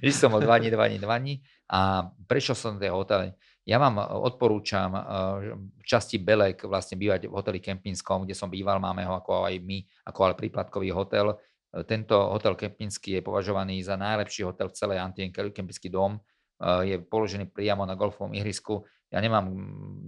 vždy 0.00 0.14
som 0.16 0.32
bol 0.32 0.40
dva 0.40 0.56
dní, 0.56 0.72
dva 0.72 0.88
dní, 0.88 0.98
dva 0.98 1.16
dní 1.20 1.34
a 1.68 2.08
prešiel 2.24 2.56
som 2.56 2.80
tie 2.80 2.88
hotely. 2.88 3.36
Ja 3.68 3.76
vám 3.76 4.00
odporúčam 4.00 4.96
v 5.52 5.84
časti 5.84 6.16
Belek 6.16 6.64
vlastne 6.64 6.96
bývať 6.96 7.28
v 7.28 7.36
hoteli 7.36 7.60
Kempinskom, 7.60 8.24
kde 8.24 8.32
som 8.32 8.48
býval, 8.48 8.80
máme 8.80 9.04
ho 9.04 9.20
ako 9.20 9.44
aj 9.44 9.60
my, 9.60 9.84
ako 10.08 10.20
ale 10.24 10.34
príplatkový 10.40 10.88
hotel. 10.88 11.36
Tento 11.84 12.16
hotel 12.16 12.56
Kempinský 12.56 13.20
je 13.20 13.22
považovaný 13.28 13.84
za 13.84 14.00
najlepší 14.00 14.48
hotel 14.48 14.72
v 14.72 14.76
celej 14.80 15.04
Antien, 15.04 15.28
Kempinský 15.28 15.92
dom. 15.92 16.16
Je 16.58 16.98
položený 16.98 17.54
priamo 17.54 17.86
na 17.86 17.94
golfovom 17.94 18.34
ihrisku. 18.34 18.82
Ja 19.08 19.22
nemám 19.22 19.46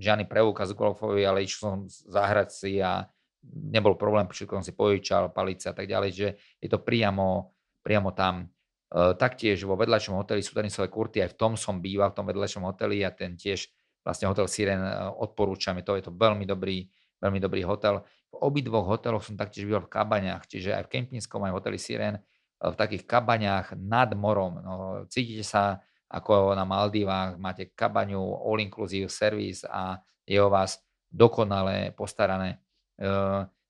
žiadny 0.03 0.27
preukaz 0.27 0.75
golfový, 0.75 1.23
ale 1.23 1.47
išiel 1.47 1.61
som 1.63 1.81
zahrať 1.89 2.49
si 2.51 2.83
a 2.83 3.07
nebol 3.47 3.97
problém, 3.97 4.29
všetko 4.29 4.61
som 4.61 4.65
si 4.65 4.77
požičal, 4.77 5.33
palice 5.33 5.73
a 5.73 5.75
tak 5.75 5.89
ďalej, 5.89 6.11
že 6.13 6.29
je 6.61 6.69
to 6.69 6.83
priamo, 6.83 7.57
priamo 7.81 8.13
tam. 8.13 8.53
E, 8.93 9.17
taktiež 9.17 9.65
vo 9.65 9.81
vedľajšom 9.81 10.21
hoteli 10.21 10.45
sú 10.45 10.53
tenisové 10.53 10.93
kurty, 10.93 11.25
aj 11.25 11.33
v 11.33 11.39
tom 11.39 11.53
som 11.57 11.81
býval, 11.81 12.13
v 12.13 12.17
tom 12.21 12.27
vedľajšom 12.29 12.67
hoteli 12.69 13.01
a 13.01 13.11
ten 13.15 13.41
tiež 13.41 13.73
vlastne 14.05 14.29
hotel 14.29 14.45
Siren 14.45 14.85
e, 14.85 14.93
odporúčam, 15.17 15.73
je 15.81 15.85
to, 15.89 15.93
je 15.97 16.05
to 16.05 16.13
veľmi 16.13 16.45
dobrý, 16.45 16.85
veľmi 17.25 17.41
dobrý 17.41 17.65
hotel. 17.65 18.05
V 18.29 18.37
obidvoch 18.45 18.85
hoteloch 18.85 19.25
som 19.25 19.41
taktiež 19.41 19.65
býval 19.65 19.89
v 19.89 19.93
kabaňách, 19.97 20.45
čiže 20.45 20.77
aj 20.77 20.85
v 20.87 20.93
Kempinskom, 20.93 21.41
aj 21.49 21.53
v 21.53 21.57
hoteli 21.57 21.79
Siren, 21.81 22.21
v 22.61 22.77
takých 22.77 23.09
kabaňách 23.09 23.73
nad 23.81 24.13
morom. 24.13 24.61
No, 24.61 24.75
cítite 25.09 25.41
sa 25.41 25.81
ako 26.11 26.59
na 26.59 26.67
Maldivách, 26.67 27.39
máte 27.39 27.71
kabaňu, 27.71 28.19
all 28.19 28.59
inclusive 28.59 29.07
service 29.07 29.63
a 29.65 30.03
je 30.27 30.43
o 30.43 30.51
vás 30.51 30.83
dokonale 31.07 31.95
postarané. 31.95 32.59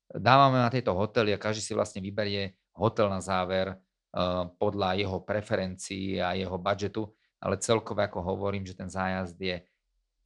Dávame 0.09 0.57
na 0.57 0.69
tieto 0.73 0.97
hotely 0.97 1.37
a 1.37 1.41
každý 1.41 1.61
si 1.61 1.77
vlastne 1.77 2.01
vyberie 2.01 2.57
hotel 2.73 3.07
na 3.13 3.21
záver, 3.21 3.77
Eh, 4.11 4.43
podľa 4.59 4.99
jeho 4.99 5.23
preferencií 5.23 6.19
a 6.19 6.35
jeho 6.35 6.59
budžetu, 6.59 7.07
ale 7.39 7.55
celkové, 7.63 8.11
ako 8.11 8.19
hovorím, 8.35 8.67
že 8.67 8.75
ten 8.75 8.91
zájazd 8.91 9.39
je 9.39 9.63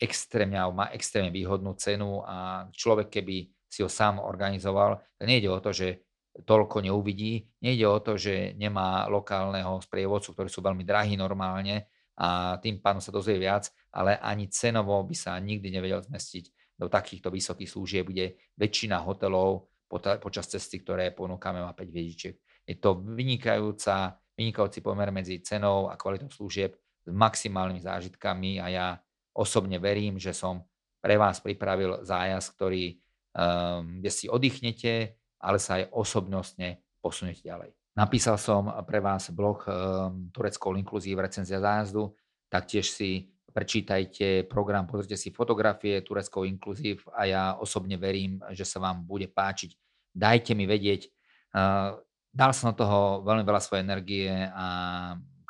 extrémne, 0.01 0.57
má 0.73 0.89
extrémne 0.89 1.29
výhodnú 1.29 1.77
cenu 1.77 2.25
a 2.25 2.65
človek, 2.73 3.21
keby 3.21 3.45
si 3.69 3.85
ho 3.85 3.89
sám 3.89 4.17
organizoval, 4.17 5.05
nejde 5.21 5.53
o 5.53 5.61
to, 5.61 5.69
že 5.69 6.01
toľko 6.33 6.81
neuvidí, 6.81 7.45
nejde 7.61 7.85
o 7.85 8.01
to, 8.01 8.17
že 8.17 8.57
nemá 8.57 9.05
lokálneho 9.05 9.77
sprievodcu, 9.85 10.33
ktorí 10.33 10.49
sú 10.49 10.65
veľmi 10.65 10.81
drahí 10.81 11.13
normálne 11.13 11.85
a 12.15 12.55
tým 12.63 12.79
pádom 12.79 13.03
sa 13.03 13.11
dozvie 13.11 13.35
viac, 13.35 13.67
ale 13.91 14.15
ani 14.19 14.47
cenovo 14.47 15.03
by 15.03 15.15
sa 15.15 15.35
nikdy 15.39 15.67
nevedel 15.67 15.99
zmestiť 16.03 16.77
do 16.79 16.87
takýchto 16.87 17.31
vysokých 17.31 17.69
služieb, 17.71 18.05
kde 18.11 18.35
väčšina 18.59 18.99
hotelov 19.03 19.71
počas 20.19 20.51
cesty, 20.51 20.83
ktoré 20.83 21.15
ponúkame, 21.15 21.63
má 21.63 21.71
5 21.71 21.87
hviezdičiek. 21.87 22.35
Je 22.67 22.75
to 22.75 22.99
vynikajúca, 22.99 24.19
vynikajúci 24.35 24.79
pomer 24.83 25.11
medzi 25.11 25.39
cenou 25.39 25.87
a 25.87 25.95
kvalitou 25.95 26.27
služieb 26.27 26.75
s 27.05 27.11
maximálnymi 27.13 27.79
zážitkami 27.79 28.59
a 28.59 28.65
ja 28.67 28.87
osobne 29.35 29.77
verím, 29.77 30.17
že 30.17 30.33
som 30.33 30.63
pre 30.99 31.15
vás 31.21 31.37
pripravil 31.37 32.01
zájazd, 32.01 32.47
ktorý, 32.57 32.97
um, 33.37 34.01
kde 34.01 34.09
si 34.11 34.25
oddychnete, 34.25 35.13
ale 35.37 35.61
sa 35.61 35.77
aj 35.77 35.93
osobnostne 35.93 36.81
posunete 36.97 37.45
ďalej. 37.45 37.84
Napísal 37.95 38.35
som 38.35 38.67
pre 38.83 38.99
vás 38.99 39.31
blog 39.31 39.63
um, 39.63 40.27
Turecko 40.35 40.75
Inclusive 40.75 41.23
recenzia 41.23 41.63
zájazdu, 41.63 42.11
taktiež 42.51 42.91
si 42.91 43.31
prečítajte 43.55 44.51
program, 44.51 44.83
pozrite 44.83 45.15
si 45.15 45.31
fotografie 45.31 46.03
Turecko 46.03 46.43
Inclusive 46.43 47.07
a 47.15 47.23
ja 47.23 47.43
osobne 47.55 47.95
verím, 47.95 48.43
že 48.51 48.67
sa 48.67 48.83
vám 48.83 49.07
bude 49.07 49.31
páčiť. 49.31 49.71
Dajte 50.11 50.59
mi 50.59 50.67
vedieť, 50.67 51.07
uh, 51.55 51.95
Dal 52.35 52.51
som 52.51 52.75
do 52.75 52.83
toho 52.83 53.23
veľmi 53.23 53.47
veľa 53.47 53.63
svojej 53.63 53.87
energie 53.87 54.27
a 54.51 54.67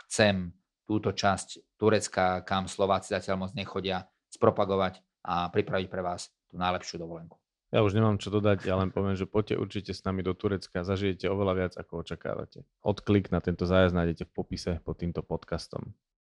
chcem 0.05 0.53
túto 0.85 1.17
časť 1.17 1.81
Turecka, 1.81 2.45
kam 2.45 2.69
Slováci 2.69 3.09
zatiaľ 3.09 3.41
moc 3.41 3.51
nechodia, 3.57 4.05
spropagovať 4.29 5.01
a 5.25 5.49
pripraviť 5.49 5.89
pre 5.89 6.05
vás 6.05 6.29
tú 6.45 6.61
najlepšiu 6.61 7.01
dovolenku. 7.01 7.41
Ja 7.75 7.83
už 7.83 7.91
nemám 7.91 8.15
čo 8.15 8.31
dodať, 8.31 8.71
ja 8.71 8.79
len 8.79 8.87
poviem, 8.87 9.19
že 9.19 9.27
poďte 9.27 9.59
určite 9.59 9.91
s 9.91 9.99
nami 10.07 10.23
do 10.23 10.31
Turecka, 10.31 10.87
zažijete 10.87 11.27
oveľa 11.27 11.53
viac, 11.59 11.73
ako 11.75 12.07
očakávate. 12.07 12.63
Odklik 12.79 13.35
na 13.35 13.43
tento 13.43 13.67
zájazd 13.67 13.91
nájdete 13.91 14.23
v 14.23 14.31
popise 14.31 14.71
pod 14.79 14.95
týmto 14.95 15.19
podcastom. 15.19 15.91